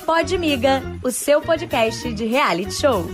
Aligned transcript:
Pod 0.00 0.38
Miga, 0.38 0.80
o 1.04 1.10
seu 1.10 1.40
podcast 1.40 2.12
de 2.12 2.24
reality 2.26 2.72
show. 2.72 3.04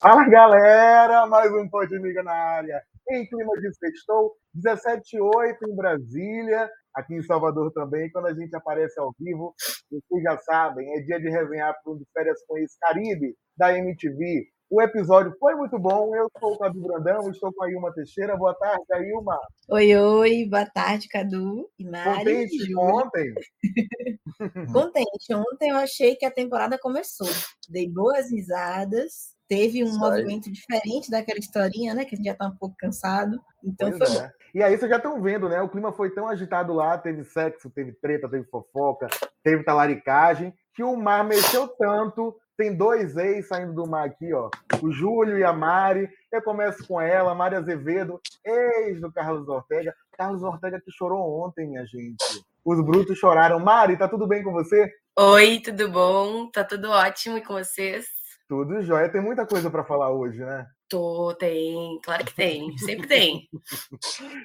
Fala 0.00 0.28
galera, 0.28 1.26
mais 1.26 1.50
um 1.52 1.68
Pod 1.68 1.88
Miga 2.00 2.22
na 2.22 2.32
área. 2.32 2.82
Em 3.10 3.26
clima 3.26 3.52
de 3.60 3.72
sextou, 3.74 4.32
17h08 4.56 5.56
em 5.68 5.76
Brasília, 5.76 6.68
aqui 6.94 7.14
em 7.14 7.22
Salvador 7.22 7.72
também. 7.72 8.10
Quando 8.10 8.26
a 8.26 8.34
gente 8.34 8.54
aparece 8.54 8.98
ao 9.00 9.14
vivo, 9.18 9.54
vocês 9.90 10.22
já 10.22 10.36
sabem, 10.38 10.86
é 10.96 11.00
dia 11.00 11.18
de 11.18 11.30
resenhar 11.30 11.74
para 11.82 11.92
um 11.92 11.96
de 11.96 12.04
férias 12.12 12.38
com 12.46 12.58
esse 12.58 12.78
Caribe 12.78 13.34
da 13.56 13.76
MTV. 13.76 14.46
O 14.74 14.82
episódio 14.82 15.32
foi 15.38 15.54
muito 15.54 15.78
bom. 15.78 16.16
Eu 16.16 16.28
sou 16.40 16.54
o 16.54 16.58
Cadu 16.58 16.80
Brandão, 16.80 17.30
estou 17.30 17.52
com 17.52 17.62
a 17.62 17.70
Ilma 17.70 17.94
Teixeira. 17.94 18.36
Boa 18.36 18.52
tarde, 18.54 19.08
Ilma. 19.08 19.38
Oi, 19.68 19.96
oi, 19.96 20.48
boa 20.50 20.66
tarde, 20.66 21.06
Cadu 21.06 21.70
e 21.78 21.88
Mari. 21.88 22.24
Contente 22.24 22.76
ontem? 22.76 23.34
Contente. 24.72 25.32
Ontem 25.32 25.70
eu 25.70 25.76
achei 25.76 26.16
que 26.16 26.26
a 26.26 26.30
temporada 26.30 26.76
começou. 26.76 27.28
Dei 27.68 27.88
boas 27.88 28.32
risadas. 28.32 29.32
Teve 29.46 29.84
um 29.84 29.86
Isso 29.86 29.98
movimento 30.00 30.50
diferente 30.50 31.08
daquela 31.08 31.38
historinha, 31.38 31.94
né? 31.94 32.04
Que 32.04 32.16
a 32.16 32.18
gente 32.18 32.26
já 32.26 32.32
está 32.32 32.48
um 32.48 32.56
pouco 32.56 32.74
cansado. 32.76 33.40
Então 33.62 33.96
pois 33.96 34.12
foi 34.12 34.24
é. 34.24 34.32
E 34.56 34.60
aí 34.60 34.76
vocês 34.76 34.90
já 34.90 34.96
estão 34.96 35.22
vendo, 35.22 35.48
né? 35.48 35.62
O 35.62 35.68
clima 35.68 35.92
foi 35.92 36.10
tão 36.10 36.26
agitado 36.26 36.72
lá, 36.72 36.98
teve 36.98 37.22
sexo, 37.22 37.70
teve 37.70 37.92
treta, 37.92 38.28
teve 38.28 38.44
fofoca, 38.50 39.06
teve 39.40 39.62
talaricagem, 39.62 40.52
que 40.74 40.82
o 40.82 40.96
mar 40.96 41.22
mexeu 41.22 41.68
tanto 41.68 42.34
tem 42.56 42.76
dois 42.76 43.16
ex 43.16 43.48
saindo 43.48 43.72
do 43.72 43.86
mar 43.86 44.06
aqui, 44.06 44.32
ó. 44.32 44.48
O 44.82 44.90
Júlio 44.90 45.38
e 45.38 45.44
a 45.44 45.52
Mari. 45.52 46.08
Eu 46.32 46.42
começo 46.42 46.86
com 46.86 47.00
ela, 47.00 47.34
Mari 47.34 47.56
Azevedo, 47.56 48.20
ex 48.44 49.00
do 49.00 49.12
Carlos 49.12 49.48
Ortega. 49.48 49.94
Carlos 50.16 50.42
Ortega 50.42 50.80
que 50.80 50.90
chorou 50.90 51.44
ontem, 51.44 51.68
minha 51.68 51.84
gente. 51.84 52.44
Os 52.64 52.80
brutos 52.84 53.18
choraram. 53.18 53.58
Mari, 53.58 53.96
tá 53.96 54.08
tudo 54.08 54.26
bem 54.26 54.42
com 54.42 54.52
você? 54.52 54.90
Oi, 55.16 55.60
tudo 55.60 55.90
bom? 55.90 56.50
Tá 56.50 56.64
tudo 56.64 56.90
ótimo 56.90 57.38
e 57.38 57.42
com 57.42 57.54
vocês? 57.54 58.06
Tudo 58.48 58.82
jóia. 58.82 59.08
Tem 59.08 59.20
muita 59.20 59.46
coisa 59.46 59.70
para 59.70 59.84
falar 59.84 60.10
hoje, 60.10 60.38
né? 60.38 60.66
Tô, 60.88 61.34
tem, 61.34 61.98
claro 62.02 62.24
que 62.24 62.34
tem, 62.34 62.76
sempre 62.78 63.06
tem. 63.08 63.48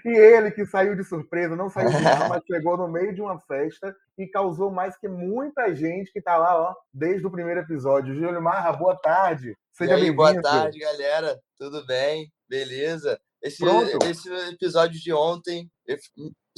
e 0.06 0.10
ele 0.10 0.52
que 0.52 0.66
saiu 0.66 0.96
de 0.96 1.04
surpresa, 1.04 1.56
não 1.56 1.70
saiu 1.70 1.90
de 1.90 2.02
lá, 2.04 2.30
mas 2.30 2.44
chegou 2.46 2.78
no 2.78 2.88
meio 2.88 3.14
de 3.14 3.22
uma 3.22 3.40
festa 3.42 3.96
e 4.18 4.26
causou 4.26 4.72
mais 4.72 4.98
que 4.98 5.08
muita 5.08 5.76
gente 5.76 6.12
que 6.12 6.22
tá 6.22 6.38
lá, 6.38 6.56
ó, 6.56 6.76
desde 6.94 7.28
o 7.28 7.32
primeiro 7.32 7.60
episódio. 7.60 8.16
Júlio 8.16 8.42
Marra, 8.42 8.72
boa 8.72 8.96
tarde. 8.96 9.56
Seja 9.74 9.96
bem-vindo. 9.96 10.16
Boa 10.16 10.42
tarde, 10.42 10.80
galera. 10.80 11.40
Tudo 11.58 11.86
bem? 11.86 12.32
Beleza? 12.48 13.20
Esse, 13.42 13.64
esse 14.04 14.30
episódio 14.52 15.00
de 15.00 15.14
ontem 15.14 15.70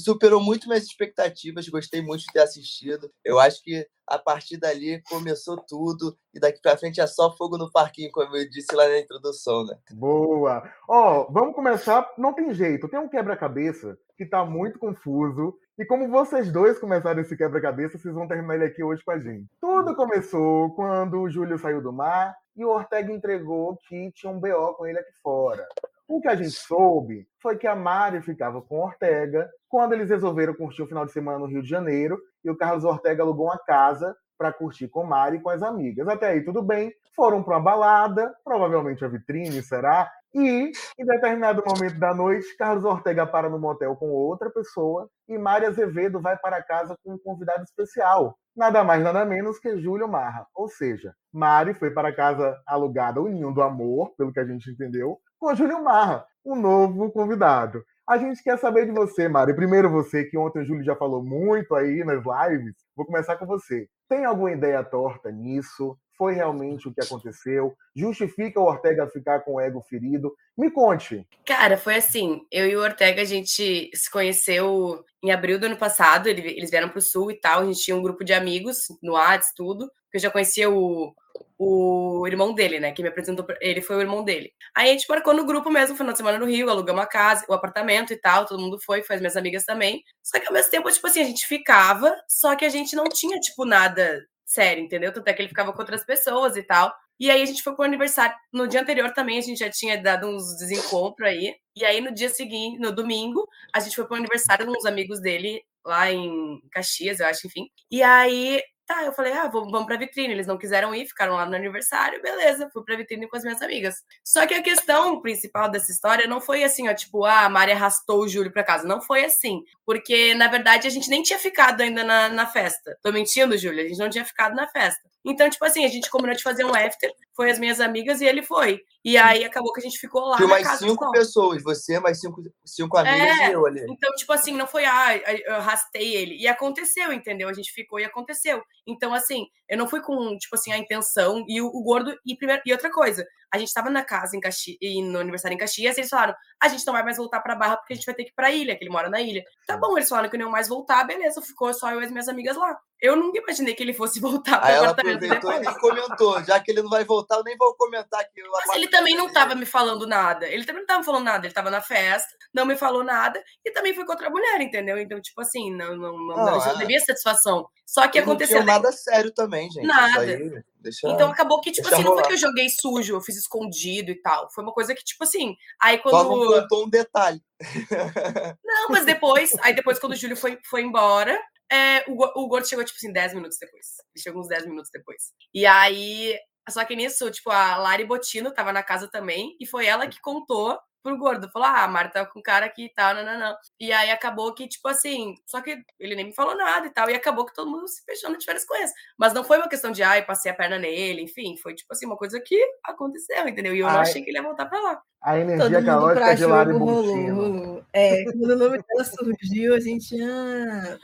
superou 0.01 0.41
muito 0.41 0.67
minhas 0.67 0.83
expectativas, 0.83 1.67
gostei 1.69 2.01
muito 2.01 2.21
de 2.21 2.33
ter 2.33 2.41
assistido. 2.41 3.11
Eu 3.23 3.39
acho 3.39 3.63
que 3.63 3.87
a 4.07 4.19
partir 4.19 4.57
dali 4.57 5.01
começou 5.03 5.57
tudo 5.57 6.17
e 6.33 6.39
daqui 6.39 6.59
para 6.61 6.77
frente 6.77 6.99
é 6.99 7.07
só 7.07 7.35
fogo 7.35 7.57
no 7.57 7.71
parquinho, 7.71 8.11
como 8.11 8.35
eu 8.35 8.49
disse 8.49 8.75
lá 8.75 8.87
na 8.87 8.99
introdução, 8.99 9.65
né? 9.65 9.77
Boa! 9.91 10.63
Ó, 10.87 11.21
oh, 11.21 11.31
vamos 11.31 11.55
começar, 11.55 12.11
não 12.17 12.33
tem 12.33 12.53
jeito, 12.53 12.89
tem 12.89 12.99
um 12.99 13.07
quebra-cabeça 13.07 13.97
que 14.17 14.25
tá 14.25 14.43
muito 14.45 14.77
confuso 14.77 15.55
e 15.81 15.85
como 15.85 16.07
vocês 16.09 16.51
dois 16.51 16.77
começaram 16.77 17.21
esse 17.21 17.35
quebra-cabeça, 17.35 17.97
vocês 17.97 18.13
vão 18.13 18.27
terminar 18.27 18.55
ele 18.55 18.65
aqui 18.65 18.83
hoje 18.83 19.03
com 19.03 19.11
a 19.11 19.19
gente. 19.19 19.49
Tudo 19.59 19.95
começou 19.95 20.75
quando 20.75 21.19
o 21.21 21.29
Júlio 21.29 21.57
saiu 21.57 21.81
do 21.81 21.91
mar 21.91 22.35
e 22.55 22.63
o 22.63 22.69
Ortega 22.69 23.11
entregou 23.11 23.77
que 23.87 24.11
tinha 24.11 24.31
um 24.31 24.39
BO 24.39 24.75
com 24.75 24.85
ele 24.85 24.99
aqui 24.99 25.13
fora. 25.23 25.65
O 26.13 26.19
que 26.19 26.27
a 26.27 26.35
gente 26.35 26.51
soube 26.51 27.25
foi 27.41 27.57
que 27.57 27.65
a 27.65 27.73
Mari 27.73 28.21
ficava 28.21 28.61
com 28.61 28.81
Ortega 28.81 29.49
quando 29.69 29.93
eles 29.93 30.09
resolveram 30.09 30.53
curtir 30.53 30.81
o 30.81 30.87
final 30.87 31.05
de 31.05 31.13
semana 31.13 31.39
no 31.39 31.45
Rio 31.45 31.63
de 31.63 31.69
Janeiro 31.69 32.19
e 32.43 32.51
o 32.51 32.57
Carlos 32.57 32.83
Ortega 32.83 33.23
alugou 33.23 33.45
uma 33.45 33.57
casa 33.57 34.13
para 34.37 34.51
curtir 34.51 34.89
com 34.89 35.05
Mari 35.05 35.37
e 35.37 35.39
com 35.39 35.49
as 35.49 35.63
amigas. 35.63 36.05
Até 36.09 36.27
aí 36.27 36.43
tudo 36.43 36.61
bem, 36.61 36.93
foram 37.15 37.41
para 37.41 37.55
uma 37.55 37.63
balada, 37.63 38.35
provavelmente 38.43 39.05
a 39.05 39.07
vitrine 39.07 39.63
será, 39.63 40.11
e 40.33 40.73
em 40.99 41.05
determinado 41.05 41.63
momento 41.65 41.97
da 41.97 42.13
noite, 42.13 42.57
Carlos 42.57 42.83
Ortega 42.83 43.25
para 43.25 43.49
no 43.49 43.57
motel 43.57 43.95
com 43.95 44.09
outra 44.09 44.49
pessoa 44.49 45.09
e 45.29 45.37
Mari 45.37 45.65
Azevedo 45.65 46.19
vai 46.19 46.37
para 46.37 46.61
casa 46.61 46.93
com 47.05 47.13
um 47.13 47.19
convidado 47.19 47.63
especial, 47.63 48.37
nada 48.53 48.83
mais 48.83 49.01
nada 49.01 49.23
menos 49.23 49.59
que 49.59 49.77
Júlio 49.77 50.09
Marra. 50.09 50.45
Ou 50.53 50.67
seja, 50.67 51.13
Mari 51.31 51.73
foi 51.73 51.89
para 51.89 52.13
casa 52.13 52.61
alugada, 52.67 53.21
o 53.21 53.29
Ninho 53.29 53.53
do 53.53 53.61
Amor, 53.61 54.13
pelo 54.17 54.33
que 54.33 54.41
a 54.41 54.45
gente 54.45 54.69
entendeu, 54.69 55.17
com 55.41 55.55
Júlio 55.55 55.83
Marra, 55.83 56.23
um 56.45 56.55
novo 56.55 57.11
convidado. 57.11 57.83
A 58.07 58.15
gente 58.15 58.43
quer 58.43 58.59
saber 58.59 58.85
de 58.85 58.91
você, 58.91 59.27
Mari. 59.27 59.55
Primeiro 59.55 59.89
você, 59.89 60.23
que 60.23 60.37
ontem 60.37 60.59
o 60.61 60.63
Júlio 60.63 60.83
já 60.83 60.95
falou 60.95 61.23
muito 61.23 61.73
aí 61.73 62.03
nas 62.03 62.23
lives. 62.23 62.75
Vou 62.95 63.07
começar 63.07 63.35
com 63.37 63.47
você. 63.47 63.87
Tem 64.07 64.23
alguma 64.23 64.51
ideia 64.51 64.83
torta 64.83 65.31
nisso? 65.31 65.97
Foi 66.21 66.35
realmente 66.35 66.87
o 66.87 66.93
que 66.93 67.01
aconteceu? 67.01 67.75
Justifica 67.95 68.59
o 68.59 68.65
Ortega 68.65 69.09
ficar 69.09 69.39
com 69.39 69.55
o 69.55 69.59
ego 69.59 69.81
ferido? 69.81 70.31
Me 70.55 70.69
conte. 70.69 71.25
Cara, 71.43 71.77
foi 71.77 71.95
assim. 71.95 72.45
Eu 72.51 72.67
e 72.67 72.75
o 72.75 72.83
Ortega, 72.83 73.23
a 73.23 73.25
gente 73.25 73.89
se 73.91 74.11
conheceu 74.11 75.03
em 75.23 75.31
abril 75.31 75.57
do 75.57 75.65
ano 75.65 75.77
passado. 75.77 76.27
Eles 76.27 76.69
vieram 76.69 76.89
para 76.89 76.99
o 76.99 77.01
Sul 77.01 77.31
e 77.31 77.39
tal. 77.39 77.61
A 77.61 77.65
gente 77.65 77.81
tinha 77.81 77.97
um 77.97 78.03
grupo 78.03 78.23
de 78.23 78.33
amigos 78.33 78.83
no 79.01 79.13
Whats, 79.13 79.51
tudo. 79.55 79.91
Eu 80.13 80.19
já 80.19 80.29
conhecia 80.29 80.69
o, 80.69 81.11
o 81.57 82.27
irmão 82.27 82.53
dele, 82.53 82.79
né? 82.79 82.91
Que 82.91 83.01
me 83.01 83.09
apresentou, 83.09 83.43
ele 83.59 83.81
foi 83.81 83.95
o 83.95 84.01
irmão 84.01 84.23
dele. 84.23 84.53
Aí 84.75 84.89
a 84.89 84.91
gente 84.91 85.09
marcou 85.09 85.33
no 85.33 85.43
grupo 85.43 85.71
mesmo, 85.71 85.97
final 85.97 86.11
de 86.11 86.17
semana 86.19 86.37
no 86.37 86.45
Rio, 86.45 86.69
alugamos 86.69 87.01
a 87.01 87.07
casa, 87.07 87.47
o 87.49 87.53
apartamento 87.53 88.13
e 88.13 88.17
tal, 88.17 88.45
todo 88.45 88.61
mundo 88.61 88.77
foi, 88.79 89.01
foi 89.01 89.15
as 89.15 89.21
minhas 89.23 89.35
amigas 89.35 89.65
também. 89.65 90.03
Só 90.21 90.39
que 90.39 90.45
ao 90.45 90.53
mesmo 90.53 90.69
tempo, 90.69 90.91
tipo 90.91 91.07
assim, 91.07 91.21
a 91.21 91.25
gente 91.25 91.47
ficava, 91.47 92.15
só 92.27 92.55
que 92.55 92.63
a 92.63 92.69
gente 92.69 92.95
não 92.95 93.05
tinha, 93.05 93.39
tipo, 93.39 93.65
nada 93.65 94.23
sério, 94.51 94.83
entendeu? 94.83 95.13
Tanto 95.13 95.27
é 95.27 95.33
que 95.33 95.41
ele 95.41 95.49
ficava 95.49 95.71
com 95.71 95.79
outras 95.79 96.05
pessoas 96.05 96.57
e 96.57 96.63
tal. 96.63 96.93
E 97.19 97.29
aí 97.31 97.41
a 97.41 97.45
gente 97.45 97.63
foi 97.63 97.73
pro 97.73 97.85
aniversário. 97.85 98.35
No 98.51 98.67
dia 98.67 98.81
anterior 98.81 99.11
também 99.13 99.37
a 99.37 99.41
gente 99.41 99.59
já 99.59 99.69
tinha 99.69 100.01
dado 100.01 100.27
uns 100.27 100.57
desencontros 100.57 101.27
aí. 101.27 101.55
E 101.75 101.85
aí 101.85 102.01
no 102.01 102.13
dia 102.13 102.29
seguinte, 102.29 102.79
no 102.79 102.91
domingo, 102.91 103.47
a 103.73 103.79
gente 103.79 103.95
foi 103.95 104.05
pro 104.05 104.15
aniversário 104.15 104.65
de 104.65 104.71
uns 104.71 104.85
amigos 104.85 105.21
dele 105.21 105.63
lá 105.85 106.11
em 106.11 106.59
Caxias, 106.71 107.19
eu 107.19 107.27
acho, 107.27 107.47
enfim. 107.47 107.67
E 107.89 108.03
aí 108.03 108.61
Tá, 108.91 109.05
eu 109.05 109.13
falei, 109.13 109.31
ah, 109.31 109.47
vamos, 109.47 109.71
vamos 109.71 109.87
pra 109.87 109.95
vitrine. 109.95 110.33
Eles 110.33 110.45
não 110.45 110.57
quiseram 110.57 110.93
ir, 110.93 111.05
ficaram 111.05 111.35
lá 111.35 111.45
no 111.45 111.55
aniversário, 111.55 112.21
beleza, 112.21 112.69
fui 112.73 112.83
pra 112.83 112.97
vitrine 112.97 113.25
com 113.25 113.37
as 113.37 113.43
minhas 113.43 113.61
amigas. 113.61 114.03
Só 114.21 114.45
que 114.45 114.53
a 114.53 114.61
questão 114.61 115.21
principal 115.21 115.71
dessa 115.71 115.93
história 115.93 116.27
não 116.27 116.41
foi 116.41 116.61
assim, 116.61 116.89
ó, 116.89 116.93
tipo, 116.93 117.23
ah, 117.23 117.45
a 117.45 117.49
Mari 117.49 117.71
arrastou 117.71 118.19
o 118.19 118.27
Júlio 118.27 118.51
pra 118.51 118.65
casa. 118.65 118.85
Não 118.85 119.01
foi 119.01 119.23
assim. 119.23 119.63
Porque, 119.85 120.33
na 120.33 120.49
verdade, 120.49 120.87
a 120.87 120.89
gente 120.89 121.09
nem 121.09 121.23
tinha 121.23 121.39
ficado 121.39 121.79
ainda 121.79 122.03
na, 122.03 122.27
na 122.27 122.45
festa. 122.45 122.97
Tô 123.01 123.13
mentindo, 123.13 123.57
Júlio, 123.57 123.85
a 123.85 123.87
gente 123.87 123.97
não 123.97 124.09
tinha 124.09 124.25
ficado 124.25 124.55
na 124.55 124.67
festa. 124.67 125.09
Então, 125.23 125.49
tipo 125.49 125.63
assim, 125.63 125.85
a 125.85 125.87
gente 125.87 126.09
combinou 126.09 126.35
de 126.35 126.43
fazer 126.43 126.65
um 126.65 126.73
after, 126.73 127.11
foi 127.35 127.51
as 127.51 127.59
minhas 127.59 127.79
amigas 127.79 128.21
e 128.21 128.25
ele 128.25 128.41
foi. 128.41 128.81
E 129.03 129.17
aí 129.17 129.43
acabou 129.43 129.71
que 129.73 129.79
a 129.79 129.83
gente 129.83 129.97
ficou 129.97 130.21
lá. 130.21 130.37
Tinha 130.37 130.47
mais 130.47 130.67
cinco 130.77 131.11
pessoas, 131.11 131.63
você, 131.63 131.99
mais 131.99 132.19
cinco, 132.19 132.41
cinco 132.65 132.97
amigas 132.97 133.39
é, 133.39 133.49
e 133.49 133.53
eu 133.53 133.65
ali. 133.65 133.85
Então, 133.89 134.13
tipo 134.15 134.31
assim, 134.33 134.55
não 134.55 134.67
foi, 134.67 134.85
ah, 134.85 135.15
eu 135.17 135.55
arrastei 135.55 136.15
ele. 136.15 136.35
E 136.37 136.47
aconteceu, 136.47 137.11
entendeu? 137.11 137.49
A 137.49 137.53
gente 137.53 137.71
ficou 137.71 137.99
e 137.99 138.05
aconteceu. 138.05 138.61
Então, 138.85 139.13
assim, 139.13 139.45
eu 139.69 139.77
não 139.77 139.87
fui 139.87 140.01
com, 140.01 140.37
tipo 140.37 140.55
assim, 140.55 140.71
a 140.71 140.77
intenção. 140.77 141.43
E 141.47 141.61
o, 141.61 141.67
o 141.67 141.83
gordo. 141.83 142.15
E, 142.25 142.35
primeiro, 142.35 142.61
e 142.65 142.71
outra 142.71 142.91
coisa, 142.91 143.25
a 143.53 143.57
gente 143.57 143.73
tava 143.73 143.89
na 143.89 144.03
casa 144.03 144.35
em 144.37 144.39
Caxias, 144.39 144.79
no 145.03 145.19
aniversário 145.19 145.55
em 145.55 145.57
Caxias, 145.57 145.97
e 145.97 145.99
eles 145.99 146.09
falaram: 146.09 146.33
a 146.61 146.67
gente 146.69 146.85
não 146.85 146.93
vai 146.93 147.03
mais 147.03 147.17
voltar 147.17 147.41
pra 147.41 147.55
Barra 147.55 147.77
porque 147.77 147.93
a 147.93 147.95
gente 147.95 148.05
vai 148.05 148.15
ter 148.15 148.23
que 148.23 148.29
ir 148.29 148.33
pra 148.33 148.51
ilha, 148.51 148.75
que 148.77 148.83
ele 148.83 148.91
mora 148.91 149.09
na 149.09 149.19
ilha. 149.19 149.43
Tá 149.67 149.77
bom, 149.77 149.97
eles 149.97 150.07
falaram 150.07 150.29
que 150.29 150.37
não 150.37 150.45
iam 150.45 150.51
mais 150.51 150.69
voltar, 150.69 151.03
beleza, 151.03 151.41
ficou 151.41 151.73
só 151.73 151.91
eu 151.91 152.01
e 152.01 152.05
as 152.05 152.11
minhas 152.11 152.29
amigas 152.29 152.55
lá. 152.55 152.79
Eu 153.01 153.15
nunca 153.15 153.39
imaginei 153.39 153.73
que 153.73 153.83
ele 153.83 153.93
fosse 153.93 154.19
voltar 154.21 154.59
pro 154.59 154.69
Aí 154.69 154.75
apartamento 154.75 155.23
ela 155.23 155.35
aproveitou 155.35 155.59
depois. 155.59 155.75
e 155.75 155.79
comentou: 155.79 156.43
já 156.45 156.59
que 156.59 156.71
ele 156.71 156.81
não 156.81 156.89
vai 156.89 157.03
voltar, 157.03 157.37
eu 157.37 157.43
nem 157.43 157.57
vou 157.57 157.75
comentar 157.75 158.21
aqui. 158.21 158.41
Mas 158.67 158.75
ele 158.75 158.87
também 158.87 159.15
não 159.15 159.31
tava 159.31 159.53
me 159.55 159.65
falando 159.65 160.07
nada. 160.07 160.47
Ele 160.47 160.63
também 160.63 160.81
não 160.81 160.87
tava 160.87 160.99
me 160.99 161.05
falando 161.05 161.25
nada. 161.25 161.45
Ele 161.45 161.53
tava 161.53 161.69
na 161.69 161.81
festa, 161.81 162.29
não 162.53 162.65
me 162.65 162.77
falou 162.77 163.03
nada, 163.03 163.43
e 163.65 163.71
também 163.71 163.93
foi 163.93 164.05
com 164.05 164.11
outra 164.11 164.29
mulher, 164.29 164.61
entendeu? 164.61 164.97
Então, 164.97 165.19
tipo 165.19 165.41
assim, 165.41 165.75
não, 165.75 165.95
não, 165.95 166.13
não, 166.13 166.35
não, 166.37 166.57
não 166.57 166.71
é. 166.71 166.77
devia 166.77 166.99
satisfação. 166.99 167.67
Só 167.85 168.07
que 168.07 168.19
aconteceu. 168.19 168.59
Não 168.59 168.65
tinha 168.65 168.75
nada 168.75 168.91
sério 168.93 169.33
também, 169.33 169.69
gente. 169.69 169.85
Nada. 169.85 170.63
Deixa, 170.81 171.07
então 171.07 171.29
acabou 171.29 171.61
que, 171.61 171.71
tipo 171.71 171.87
assim, 171.87 172.01
rolar. 172.01 172.09
não 172.09 172.17
foi 172.17 172.27
que 172.27 172.33
eu 172.33 172.49
joguei 172.49 172.67
sujo, 172.69 173.15
eu 173.15 173.21
fiz 173.21 173.37
escondido 173.37 174.09
e 174.09 174.19
tal. 174.19 174.49
Foi 174.51 174.63
uma 174.63 174.73
coisa 174.73 174.95
que, 174.95 175.03
tipo 175.03 175.23
assim. 175.23 175.55
Aí 175.81 175.99
quando. 175.99 176.15
Só 176.15 176.23
não 176.23 176.61
contou 176.61 176.85
um 176.85 176.89
detalhe. 176.89 177.39
Não, 178.65 178.89
mas 178.89 179.05
depois, 179.05 179.51
aí 179.61 179.75
depois, 179.75 179.99
quando 179.99 180.13
o 180.13 180.15
Júlio 180.15 180.35
foi, 180.35 180.57
foi 180.67 180.81
embora, 180.81 181.39
é, 181.71 182.03
o, 182.07 182.43
o 182.43 182.47
Gordo 182.47 182.67
chegou, 182.67 182.83
tipo 182.83 182.97
assim, 182.97 183.13
10 183.13 183.35
minutos 183.35 183.57
depois. 183.59 183.85
Ele 184.15 184.23
chegou 184.23 184.41
uns 184.41 184.47
10 184.47 184.65
minutos 184.65 184.89
depois. 184.91 185.31
E 185.53 185.65
aí. 185.65 186.35
Só 186.69 186.85
que 186.85 186.95
nisso, 186.95 187.29
tipo, 187.31 187.49
a 187.49 187.77
Lari 187.77 188.05
Botino 188.05 188.53
tava 188.53 188.71
na 188.71 188.83
casa 188.83 189.09
também, 189.09 189.55
e 189.59 189.65
foi 189.65 189.87
ela 189.87 190.07
que 190.07 190.21
contou 190.21 190.79
pro 191.01 191.17
gordo. 191.17 191.49
Falou, 191.51 191.67
ah, 191.67 191.83
a 191.83 191.87
Mari 191.87 192.11
tá 192.11 192.25
com 192.25 192.39
um 192.39 192.43
cara 192.43 192.65
aqui 192.65 192.85
e 192.85 192.93
tal, 192.93 193.13
não, 193.15 193.25
não, 193.25 193.39
não. 193.39 193.55
E 193.79 193.91
aí 193.91 194.11
acabou 194.11 194.53
que, 194.53 194.67
tipo 194.67 194.87
assim, 194.87 195.35
só 195.45 195.61
que 195.61 195.77
ele 195.99 196.15
nem 196.15 196.25
me 196.25 196.33
falou 196.33 196.55
nada 196.55 196.87
e 196.87 196.89
tal. 196.89 197.09
E 197.09 197.15
acabou 197.15 197.45
que 197.45 197.53
todo 197.53 197.69
mundo 197.69 197.87
se 197.87 198.03
fechando 198.05 198.37
de 198.37 198.45
férias 198.45 198.65
com. 198.65 198.75
Mas 199.17 199.33
não 199.33 199.43
foi 199.43 199.57
uma 199.57 199.69
questão 199.69 199.91
de, 199.91 200.03
ai, 200.03 200.25
passei 200.25 200.51
a 200.51 200.55
perna 200.55 200.77
nele, 200.77 201.21
enfim. 201.21 201.57
Foi, 201.57 201.73
tipo 201.73 201.91
assim, 201.91 202.05
uma 202.05 202.17
coisa 202.17 202.39
que 202.39 202.59
aconteceu, 202.85 203.47
entendeu? 203.47 203.75
E 203.75 203.79
eu 203.79 203.87
ai. 203.87 203.93
não 203.93 204.01
achei 204.01 204.23
que 204.23 204.29
ele 204.29 204.37
ia 204.37 204.43
voltar 204.43 204.65
pra 204.65 204.79
lá. 204.79 205.01
A 205.21 205.37
energia 205.37 205.83
caótica 205.83 206.35
de 206.35 206.45
Lari 206.45 206.73
Bontino. 206.73 207.85
É, 207.93 208.23
quando 208.23 208.41
o 208.43 208.55
nome 208.55 208.81
dela 208.81 209.03
surgiu, 209.03 209.75
a 209.75 209.79
gente. 209.79 210.15
Ah... 210.19 210.97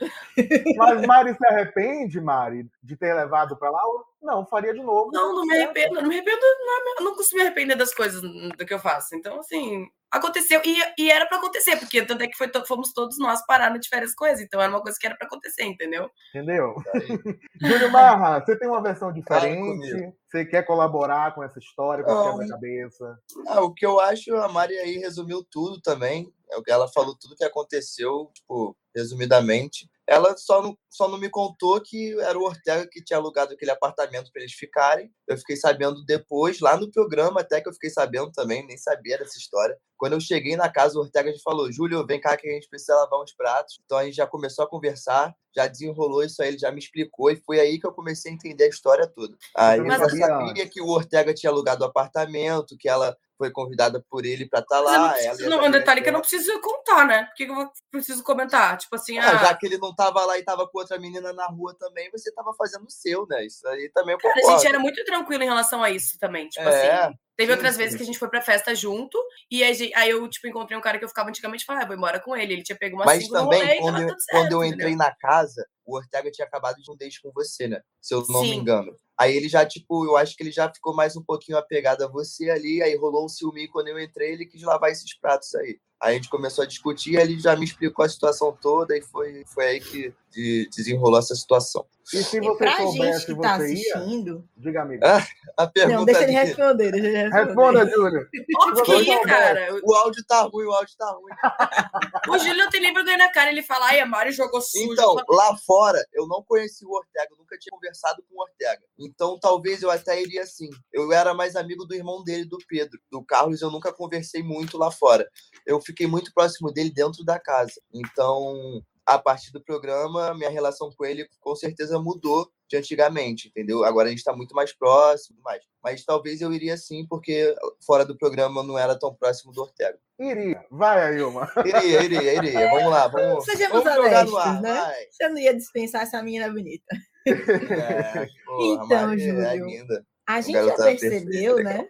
Mas 0.76 1.06
Mari 1.06 1.34
se 1.34 1.46
arrepende, 1.46 2.20
Mari, 2.20 2.66
de 2.82 2.96
ter 2.96 3.14
levado 3.14 3.56
para 3.56 3.70
lá? 3.70 3.80
Não, 4.20 4.46
faria 4.46 4.74
de 4.74 4.82
novo. 4.82 5.10
Não, 5.12 5.34
não 5.34 5.46
me 5.46 5.56
arrependo, 5.56 5.94
não 5.94 6.08
me 6.08 6.14
arrependo, 6.16 6.40
não, 6.40 7.04
não 7.04 7.14
costumo 7.14 7.40
me 7.40 7.46
arrepender 7.46 7.76
das 7.76 7.94
coisas 7.94 8.20
do 8.20 8.66
que 8.66 8.74
eu 8.74 8.78
faço. 8.78 9.14
Então, 9.14 9.38
assim, 9.38 9.86
aconteceu 10.10 10.60
e, 10.64 10.76
e 10.98 11.10
era 11.10 11.26
para 11.26 11.38
acontecer, 11.38 11.76
porque 11.76 12.02
tanto 12.04 12.22
é 12.22 12.26
que 12.26 12.36
foi, 12.36 12.50
fomos 12.66 12.92
todos 12.92 13.18
nós 13.18 13.44
parar 13.46 13.76
de 13.78 13.88
férias 13.88 14.14
coisas, 14.14 14.40
então 14.40 14.60
era 14.60 14.70
uma 14.70 14.82
coisa 14.82 14.98
que 14.98 15.06
era 15.06 15.16
para 15.16 15.26
acontecer, 15.26 15.64
entendeu? 15.64 16.10
Entendeu? 16.34 16.74
Júlio 17.60 17.92
Marra, 17.92 18.40
você 18.40 18.58
tem 18.58 18.68
uma 18.68 18.82
versão 18.82 19.12
diferente? 19.12 20.12
Você 20.28 20.44
quer 20.44 20.62
colaborar 20.64 21.34
com 21.34 21.42
essa 21.42 21.58
história, 21.58 22.04
com 22.04 22.10
a 22.10 22.30
quebra-cabeça? 22.30 23.18
Ah, 23.46 23.62
o 23.62 23.72
que 23.72 23.86
eu 23.86 24.00
acho, 24.00 24.34
a 24.36 24.48
Mari 24.48 24.76
aí 24.78 24.98
resumiu 24.98 25.46
tudo 25.48 25.80
também. 25.80 26.32
É 26.50 26.72
ela 26.72 26.88
falou 26.88 27.16
tudo 27.18 27.36
que 27.36 27.44
aconteceu, 27.44 28.30
tipo, 28.34 28.76
resumidamente. 28.94 29.88
Ela 30.08 30.34
só 30.38 30.62
não, 30.62 30.74
só 30.88 31.06
não 31.06 31.18
me 31.18 31.28
contou 31.28 31.78
que 31.82 32.18
era 32.20 32.38
o 32.38 32.42
Ortega 32.42 32.88
que 32.90 33.04
tinha 33.04 33.18
alugado 33.18 33.52
aquele 33.52 33.70
apartamento 33.70 34.32
para 34.32 34.40
eles 34.40 34.54
ficarem. 34.54 35.12
Eu 35.28 35.36
fiquei 35.36 35.54
sabendo 35.54 36.02
depois, 36.06 36.60
lá 36.60 36.78
no 36.78 36.90
programa, 36.90 37.42
até 37.42 37.60
que 37.60 37.68
eu 37.68 37.74
fiquei 37.74 37.90
sabendo 37.90 38.32
também, 38.32 38.66
nem 38.66 38.78
sabia 38.78 39.18
dessa 39.18 39.36
história. 39.36 39.76
Quando 39.98 40.14
eu 40.14 40.20
cheguei 40.20 40.56
na 40.56 40.70
casa, 40.70 40.98
o 40.98 41.02
Ortega 41.02 41.30
já 41.30 41.38
falou: 41.44 41.70
Júlio, 41.70 42.06
vem 42.06 42.18
cá 42.18 42.38
que 42.38 42.48
a 42.48 42.52
gente 42.54 42.70
precisa 42.70 42.94
lavar 42.94 43.20
uns 43.20 43.34
pratos. 43.34 43.78
Então 43.84 43.98
a 43.98 44.04
gente 44.04 44.16
já 44.16 44.26
começou 44.26 44.64
a 44.64 44.68
conversar, 44.68 45.34
já 45.54 45.66
desenrolou 45.66 46.22
isso 46.22 46.40
aí, 46.40 46.48
ele 46.48 46.58
já 46.58 46.72
me 46.72 46.78
explicou, 46.78 47.30
e 47.30 47.36
foi 47.36 47.60
aí 47.60 47.78
que 47.78 47.86
eu 47.86 47.92
comecei 47.92 48.32
a 48.32 48.34
entender 48.34 48.64
a 48.64 48.68
história 48.68 49.06
toda. 49.06 49.36
Aí 49.54 49.78
Mas, 49.80 50.00
eu 50.00 50.18
sabia 50.18 50.66
que 50.66 50.80
o 50.80 50.88
Ortega 50.88 51.34
tinha 51.34 51.50
alugado 51.50 51.84
o 51.84 51.86
apartamento, 51.86 52.78
que 52.78 52.88
ela 52.88 53.14
foi 53.38 53.50
convidada 53.52 54.04
por 54.10 54.26
ele 54.26 54.46
para 54.46 54.60
estar 54.60 54.76
tá 54.76 54.82
lá. 54.82 55.12
Preciso, 55.12 55.48
não, 55.48 55.64
um 55.64 55.70
detalhe 55.70 56.02
que 56.02 56.08
eu 56.08 56.12
não 56.12 56.20
preciso 56.20 56.60
contar, 56.60 57.06
né? 57.06 57.24
Por 57.24 57.34
que 57.34 57.44
eu 57.44 57.72
preciso 57.90 58.22
comentar? 58.24 58.76
Tipo 58.76 58.96
assim. 58.96 59.16
Ah, 59.18 59.30
ah... 59.30 59.36
Já 59.36 59.54
que 59.54 59.64
ele 59.64 59.78
não 59.78 59.94
tava 59.94 60.24
lá 60.26 60.36
e 60.36 60.42
tava 60.42 60.68
com 60.68 60.78
outra 60.78 60.98
menina 60.98 61.32
na 61.32 61.46
rua 61.46 61.74
também, 61.78 62.10
você 62.10 62.32
tava 62.32 62.52
fazendo 62.58 62.84
o 62.84 62.90
seu, 62.90 63.26
né? 63.28 63.46
Isso 63.46 63.66
aí 63.68 63.88
também 63.94 64.14
eu 64.14 64.18
Cara, 64.18 64.34
a 64.34 64.50
gente 64.50 64.66
era 64.66 64.78
muito 64.78 65.02
tranquilo 65.04 65.44
em 65.44 65.46
relação 65.46 65.82
a 65.82 65.90
isso 65.90 66.18
também. 66.18 66.48
Tipo 66.48 66.68
é, 66.68 67.04
assim. 67.04 67.18
Teve 67.38 67.52
outras 67.52 67.76
vezes 67.76 67.96
que 67.96 68.02
a 68.02 68.04
gente 68.06 68.18
foi 68.18 68.28
pra 68.28 68.42
festa 68.42 68.74
junto, 68.74 69.16
e 69.48 69.62
aí, 69.62 69.92
aí, 69.94 70.10
eu, 70.10 70.28
tipo, 70.28 70.48
encontrei 70.48 70.76
um 70.76 70.80
cara 70.80 70.98
que 70.98 71.04
eu 71.04 71.08
ficava 71.08 71.28
antigamente 71.28 71.62
e 71.62 71.66
falei, 71.66 71.84
ah, 71.84 71.86
vou 71.86 71.94
embora 71.94 72.18
com 72.18 72.34
ele. 72.34 72.52
Ele 72.52 72.64
tinha 72.64 72.76
pego 72.76 72.96
uma 72.96 73.04
Mas 73.04 73.28
também, 73.28 73.60
rolê, 73.60 73.76
quando, 73.76 74.00
eu, 74.00 74.08
certo, 74.08 74.24
quando 74.32 74.52
eu 74.52 74.64
entrei 74.64 74.88
entendeu? 74.88 75.06
na 75.06 75.14
casa, 75.14 75.64
o 75.86 75.94
Ortega 75.94 76.32
tinha 76.32 76.48
acabado 76.48 76.82
de 76.82 76.90
um 76.90 76.96
date 76.96 77.22
com 77.22 77.30
você, 77.32 77.68
né? 77.68 77.80
Se 78.02 78.12
eu 78.12 78.24
não 78.28 78.42
sim. 78.42 78.50
me 78.50 78.56
engano. 78.56 78.92
Aí 79.16 79.36
ele 79.36 79.48
já, 79.48 79.64
tipo, 79.64 80.04
eu 80.04 80.16
acho 80.16 80.36
que 80.36 80.42
ele 80.42 80.50
já 80.50 80.68
ficou 80.68 80.96
mais 80.96 81.16
um 81.16 81.22
pouquinho 81.22 81.58
apegado 81.58 82.02
a 82.02 82.08
você 82.08 82.50
ali, 82.50 82.82
aí 82.82 82.96
rolou 82.96 83.24
um 83.24 83.28
ciúme 83.28 83.68
quando 83.68 83.86
eu 83.86 84.00
entrei, 84.00 84.32
ele 84.32 84.44
quis 84.44 84.62
lavar 84.62 84.90
esses 84.90 85.16
pratos 85.16 85.54
aí. 85.54 85.78
Aí 86.02 86.14
a 86.14 86.14
gente 86.14 86.28
começou 86.28 86.64
a 86.64 86.66
discutir, 86.66 87.14
ele 87.14 87.38
já 87.38 87.54
me 87.54 87.64
explicou 87.64 88.04
a 88.04 88.08
situação 88.08 88.56
toda 88.60 88.96
e 88.96 89.02
foi, 89.02 89.44
foi 89.46 89.66
aí 89.66 89.80
que 89.80 90.12
de, 90.30 90.68
desenrolou 90.74 91.18
essa 91.18 91.34
situação. 91.34 91.86
E 92.12 92.22
se 92.22 92.40
você 92.40 92.64
e 92.64 92.76
soubesse 92.76 93.26
que 93.26 93.40
tá 93.40 93.56
assistindo... 93.56 94.36
Ia, 94.36 94.44
diga, 94.56 94.82
amigo. 94.82 95.04
Ah, 95.04 95.26
a 95.58 95.66
pergunta 95.66 95.98
Não, 95.98 96.04
deixa 96.06 96.22
ele 96.22 96.32
responder, 96.32 96.90
deixa 96.90 97.06
ele 97.06 97.18
responder. 97.18 97.44
Responda, 97.44 97.90
Júlio. 97.90 98.28
Óbvio 98.56 98.84
que 98.84 99.02
ia, 99.02 99.22
cara. 99.22 99.80
O 99.84 99.94
áudio 99.94 100.24
tá 100.26 100.42
ruim, 100.42 100.64
o 100.64 100.72
áudio 100.72 100.96
tá 100.96 101.10
ruim. 101.10 102.34
o 102.34 102.38
Júlio 102.38 102.56
não 102.56 102.70
tem 102.70 102.80
nem 102.80 102.94
vergonha 102.94 103.18
na 103.18 103.30
cara, 103.30 103.50
ele 103.50 103.62
fala, 103.62 103.86
ai, 103.88 104.00
a 104.00 104.06
Mari 104.06 104.32
jogou 104.32 104.60
sujo. 104.62 104.92
Então, 104.92 105.16
lá 105.28 105.54
fora, 105.66 106.02
eu 106.14 106.26
não 106.26 106.42
conheci 106.42 106.84
o 106.86 106.90
Ortega, 106.90 107.28
nunca 107.38 107.58
tinha 107.58 107.70
conversado 107.70 108.22
com 108.28 108.38
o 108.38 108.42
Ortega. 108.42 108.82
Então, 108.98 109.38
talvez 109.38 109.82
eu 109.82 109.90
até 109.90 110.20
iria 110.22 110.42
assim. 110.42 110.70
Eu 110.92 111.12
era 111.12 111.34
mais 111.34 111.56
amigo 111.56 111.84
do 111.84 111.94
irmão 111.94 112.24
dele, 112.24 112.46
do 112.46 112.58
Pedro. 112.66 112.98
Do 113.10 113.22
Carlos, 113.22 113.60
eu 113.60 113.70
nunca 113.70 113.92
conversei 113.92 114.42
muito 114.42 114.78
lá 114.78 114.90
fora. 114.90 115.28
Eu 115.66 115.78
fiquei 115.80 116.06
muito 116.06 116.32
próximo 116.32 116.72
dele 116.72 116.90
dentro 116.90 117.22
da 117.22 117.38
casa. 117.38 117.74
Então, 117.92 118.82
a 119.08 119.18
partir 119.18 119.50
do 119.52 119.60
programa, 119.64 120.34
minha 120.34 120.50
relação 120.50 120.92
com 120.94 121.02
ele 121.02 121.26
com 121.40 121.56
certeza 121.56 121.98
mudou 121.98 122.46
de 122.68 122.76
antigamente, 122.76 123.48
entendeu? 123.48 123.82
Agora 123.82 124.08
a 124.08 124.10
gente 124.10 124.18
está 124.18 124.36
muito 124.36 124.54
mais 124.54 124.76
próximo, 124.76 125.38
mais. 125.42 125.62
Mas 125.82 126.04
talvez 126.04 126.42
eu 126.42 126.52
iria 126.52 126.76
sim, 126.76 127.06
porque 127.08 127.56
fora 127.86 128.04
do 128.04 128.18
programa 128.18 128.60
eu 128.60 128.64
não 128.64 128.78
era 128.78 128.98
tão 128.98 129.14
próximo 129.14 129.50
do 129.50 129.62
Ortega. 129.62 129.98
Iria. 130.20 130.62
Vai, 130.70 131.14
Ailma. 131.14 131.50
Iria, 131.64 132.02
iria, 132.02 132.34
iria. 132.34 132.70
Vamos 132.70 132.90
lá, 132.90 133.08
vamos. 133.08 133.44
Sejamos 133.46 133.82
vamos 133.82 134.04
honestos, 134.04 134.36
ar, 134.36 134.60
né? 134.60 134.74
Vai. 134.74 135.06
Você 135.10 135.28
não 135.30 135.38
ia 135.38 135.56
dispensar 135.56 136.02
essa 136.02 136.22
menina 136.22 136.52
bonita. 136.52 136.84
É, 137.28 138.26
porra, 138.46 138.84
então, 138.84 139.12
é 139.12 139.18
Júlio, 139.18 139.42
é 139.42 140.02
a 140.26 140.40
gente 140.40 140.64
já 140.64 140.74
percebeu, 140.76 141.62
né? 141.62 141.86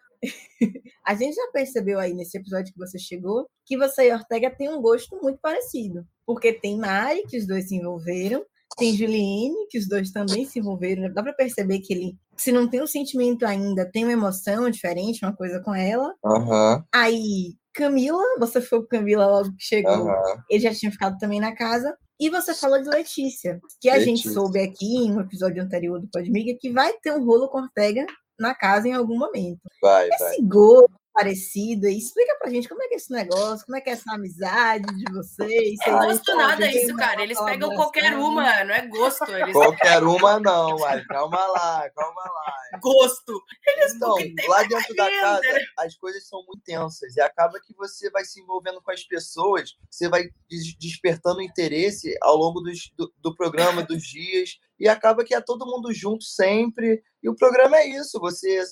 A 1.07 1.15
gente 1.15 1.35
já 1.35 1.51
percebeu 1.53 1.99
aí 1.99 2.13
nesse 2.15 2.37
episódio 2.39 2.73
que 2.73 2.79
você 2.79 2.99
chegou 2.99 3.47
que 3.65 3.77
você 3.77 4.09
e 4.09 4.13
Ortega 4.13 4.51
têm 4.51 4.71
um 4.71 4.81
gosto 4.81 5.21
muito 5.23 5.39
parecido. 5.41 6.07
Porque 6.27 6.53
tem 6.53 6.79
Mari, 6.79 7.23
que 7.29 7.37
os 7.37 7.47
dois 7.47 7.69
se 7.69 7.77
envolveram, 7.77 8.45
tem 8.77 8.97
Juliane, 8.97 9.67
que 9.69 9.79
os 9.79 9.89
dois 9.89 10.11
também 10.11 10.47
se 10.47 10.59
envolveram. 10.59 11.13
Dá 11.13 11.23
para 11.23 11.33
perceber 11.33 11.81
que 11.81 11.93
ele, 11.93 12.17
se 12.37 12.51
não 12.51 12.69
tem 12.69 12.83
um 12.83 12.87
sentimento 12.87 13.45
ainda, 13.45 13.91
tem 13.91 14.05
uma 14.05 14.13
emoção 14.13 14.71
diferente, 14.71 15.25
uma 15.25 15.37
coisa 15.37 15.61
com 15.61 15.75
ela. 15.75 16.15
Uhum. 16.25 16.83
Aí, 16.93 17.55
Camila, 17.75 18.23
você 18.39 18.61
foi 18.61 18.81
com 18.81 18.89
Camila 18.89 19.27
logo 19.27 19.55
que 19.57 19.65
chegou, 19.65 20.07
uhum. 20.07 20.43
ele 20.49 20.61
já 20.61 20.75
tinha 20.75 20.91
ficado 20.91 21.19
também 21.19 21.41
na 21.41 21.55
casa. 21.55 21.97
E 22.21 22.31
você 22.31 22.53
falou 22.53 22.83
de 22.83 22.89
Letícia, 22.89 23.61
que 23.81 23.89
a 23.89 23.95
Letícia. 23.95 24.17
gente 24.17 24.35
soube 24.35 24.61
aqui 24.61 24.97
em 24.97 25.13
um 25.13 25.21
episódio 25.21 25.63
anterior 25.63 26.01
do 26.01 26.09
Podmiga 26.09 26.57
que 26.61 26.71
vai 26.71 26.93
ter 26.95 27.13
um 27.13 27.25
rolo 27.25 27.49
com 27.49 27.59
Ortega 27.59 28.05
na 28.39 28.55
casa 28.55 28.89
em 28.89 28.93
algum 28.93 29.19
momento. 29.19 29.61
Vai, 29.81 30.09
Esse 30.09 30.25
vai. 30.25 30.37
gosto 30.43 30.99
parecido, 31.19 31.89
explica 31.89 32.37
pra 32.39 32.49
gente 32.49 32.69
como 32.69 32.81
é 32.81 32.87
que 32.87 32.95
é 32.95 32.97
esse 32.97 33.11
negócio, 33.11 33.67
como 33.67 33.77
é 33.77 33.81
que 33.81 33.91
é 33.91 33.95
essa 33.95 34.15
amizade 34.15 34.87
de 34.87 35.13
vocês. 35.13 35.77
É 35.85 35.91
gosto 35.91 36.37
nada 36.37 36.71
isso, 36.71 36.95
cara. 36.95 37.21
Eles 37.21 37.41
pegam 37.41 37.75
qualquer 37.75 38.17
uma, 38.17 38.65
não 38.65 38.75
é 38.75 38.87
gosto. 38.87 39.29
Eles... 39.29 39.53
Qualquer 39.53 40.05
uma 40.05 40.39
não, 40.39 40.79
Mari. 40.79 41.05
Calma 41.07 41.45
lá, 41.47 41.91
calma 41.91 42.23
lá. 42.23 42.79
Gosto. 42.81 43.43
Eles 43.67 43.99
não, 43.99 44.15
lá 44.49 44.63
dentro 44.63 44.95
da 44.95 45.11
casa 45.11 45.43
as 45.79 45.97
coisas 45.97 46.29
são 46.29 46.45
muito 46.47 46.63
tensas 46.63 47.17
e 47.17 47.21
acaba 47.21 47.59
que 47.61 47.75
você 47.75 48.09
vai 48.11 48.25
se 48.25 48.41
envolvendo 48.41 48.81
com 48.81 48.93
as 48.93 49.03
pessoas, 49.03 49.77
você 49.91 50.09
vai 50.09 50.29
despertando 50.79 51.43
interesse 51.43 52.17
ao 52.23 52.37
longo 52.37 52.61
dos, 52.61 52.93
do, 52.97 53.13
do 53.19 53.35
programa, 53.35 53.83
dos 53.83 54.05
dias, 54.05 54.51
e 54.79 54.89
acaba 54.89 55.25
que 55.25 55.35
é 55.35 55.41
todo 55.41 55.67
mundo 55.67 55.93
junto 55.93 56.25
sempre. 56.25 57.03
E 57.23 57.29
o 57.29 57.35
programa 57.35 57.79
é 57.79 57.87
isso, 57.87 58.21
você 58.21 58.63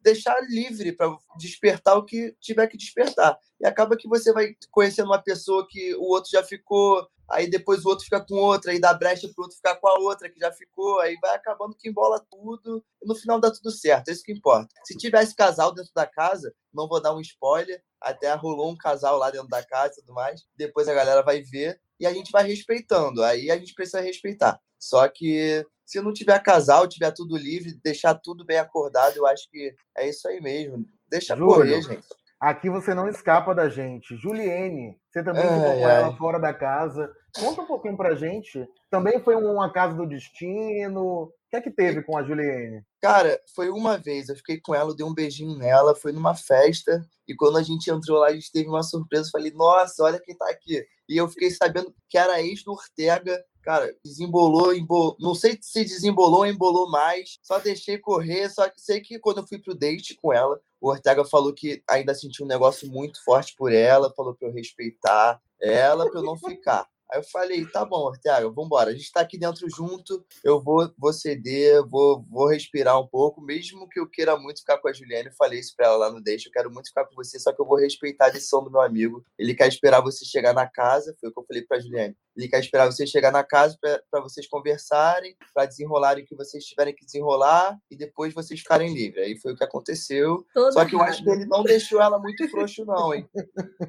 deixar 0.00 0.36
livre 0.48 0.92
para 0.92 1.16
despertar 1.38 1.96
o 1.96 2.04
que 2.04 2.34
tiver 2.40 2.66
que 2.66 2.76
despertar. 2.76 3.38
E 3.60 3.66
acaba 3.66 3.96
que 3.96 4.08
você 4.08 4.32
vai 4.32 4.54
conhecendo 4.70 5.06
uma 5.06 5.22
pessoa 5.22 5.66
que 5.68 5.94
o 5.96 6.04
outro 6.04 6.30
já 6.30 6.42
ficou, 6.42 7.06
aí 7.30 7.48
depois 7.48 7.84
o 7.84 7.88
outro 7.88 8.04
fica 8.04 8.20
com 8.20 8.34
outra, 8.34 8.72
aí 8.72 8.80
dá 8.80 8.92
brecha 8.92 9.28
para 9.28 9.40
o 9.40 9.42
outro 9.42 9.56
ficar 9.56 9.76
com 9.76 9.88
a 9.88 9.98
outra 9.98 10.28
que 10.28 10.40
já 10.40 10.50
ficou, 10.52 10.98
aí 11.00 11.16
vai 11.20 11.34
acabando 11.34 11.76
que 11.76 11.88
embola 11.88 12.24
tudo, 12.30 12.84
e 13.02 13.06
no 13.06 13.14
final 13.14 13.40
dá 13.40 13.50
tudo 13.50 13.70
certo, 13.70 14.08
é 14.08 14.12
isso 14.12 14.22
que 14.24 14.32
importa. 14.32 14.68
Se 14.84 14.96
tivesse 14.96 15.34
casal 15.34 15.72
dentro 15.72 15.92
da 15.94 16.06
casa, 16.06 16.52
não 16.72 16.88
vou 16.88 17.00
dar 17.00 17.14
um 17.14 17.20
spoiler, 17.20 17.82
até 18.00 18.32
rolou 18.34 18.70
um 18.70 18.76
casal 18.76 19.18
lá 19.18 19.30
dentro 19.30 19.48
da 19.48 19.62
casa 19.62 19.92
e 19.92 20.00
tudo 20.00 20.14
mais, 20.14 20.42
depois 20.56 20.88
a 20.88 20.94
galera 20.94 21.22
vai 21.22 21.42
ver, 21.42 21.80
e 22.00 22.06
a 22.06 22.12
gente 22.12 22.32
vai 22.32 22.44
respeitando, 22.44 23.22
aí 23.22 23.50
a 23.50 23.58
gente 23.58 23.74
precisa 23.74 24.00
respeitar. 24.00 24.58
Só 24.78 25.06
que 25.06 25.64
se 25.84 26.00
não 26.00 26.12
tiver 26.12 26.38
casal, 26.42 26.88
tiver 26.88 27.10
tudo 27.10 27.36
livre, 27.36 27.78
deixar 27.84 28.14
tudo 28.14 28.44
bem 28.44 28.58
acordado, 28.58 29.16
eu 29.16 29.26
acho 29.26 29.48
que 29.50 29.74
é 29.98 30.08
isso 30.08 30.26
aí 30.26 30.40
mesmo. 30.40 30.86
Deixa 31.08 31.36
Júlio, 31.36 31.56
correr, 31.56 31.82
gente. 31.82 32.06
Aqui 32.40 32.70
você 32.70 32.94
não 32.94 33.06
escapa 33.06 33.54
da 33.54 33.68
gente. 33.68 34.16
Juliene, 34.16 34.96
você 35.10 35.22
também 35.22 35.42
ficou 35.42 35.62
com 35.62 35.88
ela 35.88 36.16
fora 36.16 36.38
da 36.38 36.54
casa. 36.54 37.12
Conta 37.38 37.62
um 37.62 37.66
pouquinho 37.66 37.96
pra 37.96 38.14
gente. 38.14 38.68
Também 38.90 39.20
foi 39.20 39.34
uma 39.34 39.70
casa 39.72 39.94
do 39.94 40.06
destino. 40.06 41.24
O 41.24 41.32
que 41.50 41.56
é 41.56 41.60
que 41.60 41.70
teve 41.70 42.02
com 42.02 42.16
a 42.16 42.22
Juliene? 42.22 42.82
Cara, 43.00 43.40
foi 43.54 43.70
uma 43.70 43.96
vez. 43.98 44.28
Eu 44.28 44.36
fiquei 44.36 44.60
com 44.60 44.74
ela, 44.74 44.94
dei 44.94 45.04
um 45.04 45.14
beijinho 45.14 45.56
nela. 45.56 45.94
Foi 45.94 46.12
numa 46.12 46.34
festa. 46.34 47.04
E 47.26 47.34
quando 47.34 47.58
a 47.58 47.62
gente 47.62 47.90
entrou 47.90 48.18
lá, 48.18 48.28
a 48.28 48.32
gente 48.32 48.52
teve 48.52 48.68
uma 48.68 48.82
surpresa. 48.82 49.30
Falei, 49.32 49.52
nossa, 49.52 50.02
olha 50.02 50.20
quem 50.20 50.36
tá 50.36 50.48
aqui. 50.50 50.84
E 51.08 51.16
eu 51.16 51.28
fiquei 51.28 51.50
sabendo 51.50 51.94
que 52.08 52.16
era 52.16 52.40
ex 52.40 52.62
do 52.62 52.72
Ortega 52.72 53.44
cara, 53.62 53.94
desembolou, 54.04 54.74
embolou, 54.74 55.16
não 55.20 55.34
sei 55.34 55.58
se 55.60 55.84
desembolou 55.84 56.40
ou 56.40 56.46
embolou 56.46 56.90
mais, 56.90 57.38
só 57.42 57.58
deixei 57.58 57.98
correr, 57.98 58.48
só 58.48 58.68
que 58.68 58.80
sei 58.80 59.00
que 59.00 59.18
quando 59.18 59.38
eu 59.38 59.46
fui 59.46 59.58
pro 59.58 59.74
date 59.74 60.16
com 60.16 60.32
ela, 60.32 60.60
o 60.80 60.88
Ortega 60.88 61.24
falou 61.24 61.52
que 61.52 61.82
ainda 61.88 62.14
sentiu 62.14 62.44
um 62.44 62.48
negócio 62.48 62.88
muito 62.88 63.22
forte 63.22 63.54
por 63.56 63.72
ela, 63.72 64.12
falou 64.14 64.34
para 64.34 64.48
eu 64.48 64.52
respeitar 64.52 65.40
ela, 65.60 66.10
para 66.10 66.20
eu 66.20 66.24
não 66.24 66.36
ficar. 66.36 66.88
Aí 67.12 67.18
eu 67.18 67.24
falei, 67.24 67.66
tá 67.66 67.84
bom, 67.84 68.06
Ortega, 68.06 68.48
vambora. 68.50 68.90
A 68.90 68.94
gente 68.94 69.10
tá 69.10 69.20
aqui 69.20 69.36
dentro 69.36 69.68
junto, 69.68 70.24
eu 70.44 70.62
vou, 70.62 70.92
vou 70.96 71.12
ceder, 71.12 71.84
vou, 71.86 72.24
vou 72.30 72.46
respirar 72.46 73.00
um 73.00 73.06
pouco, 73.06 73.40
mesmo 73.40 73.88
que 73.88 73.98
eu 73.98 74.08
queira 74.08 74.36
muito 74.36 74.60
ficar 74.60 74.78
com 74.78 74.88
a 74.88 74.92
Juliana. 74.92 75.28
Eu 75.28 75.34
falei 75.34 75.58
isso 75.58 75.74
pra 75.76 75.86
ela 75.86 75.96
lá 75.96 76.10
no 76.10 76.20
Deixa, 76.20 76.48
eu 76.48 76.52
quero 76.52 76.70
muito 76.70 76.88
ficar 76.88 77.04
com 77.06 77.14
você, 77.14 77.38
só 77.40 77.52
que 77.52 77.60
eu 77.60 77.66
vou 77.66 77.78
respeitar 77.78 78.26
a 78.26 78.30
decisão 78.30 78.62
do 78.62 78.70
meu 78.70 78.80
amigo. 78.80 79.24
Ele 79.36 79.54
quer 79.54 79.66
esperar 79.66 80.00
você 80.00 80.24
chegar 80.24 80.54
na 80.54 80.68
casa, 80.68 81.16
foi 81.20 81.30
o 81.30 81.32
que 81.32 81.40
eu 81.40 81.44
falei 81.44 81.62
pra 81.62 81.80
Juliane. 81.80 82.16
Ele 82.40 82.48
quer 82.48 82.60
esperar 82.60 82.86
você 82.86 83.06
chegar 83.06 83.30
na 83.30 83.44
casa 83.44 83.76
para 84.10 84.20
vocês 84.22 84.48
conversarem, 84.48 85.36
para 85.54 85.66
desenrolarem 85.66 86.24
o 86.24 86.26
que 86.26 86.34
vocês 86.34 86.64
tiverem 86.64 86.94
que 86.94 87.04
desenrolar 87.04 87.76
e 87.90 87.96
depois 87.96 88.32
vocês 88.32 88.60
ficarem 88.60 88.94
livres. 88.94 89.26
Aí 89.26 89.38
foi 89.38 89.52
o 89.52 89.56
que 89.56 89.64
aconteceu. 89.64 90.46
Todo 90.54 90.72
Só 90.72 90.84
que 90.86 90.94
eu 90.94 91.02
acho 91.02 91.22
que 91.22 91.30
ele 91.30 91.44
não 91.44 91.62
deixou 91.62 92.00
ela 92.00 92.18
muito 92.18 92.48
frouxo, 92.48 92.84
não, 92.86 93.14
hein? 93.14 93.28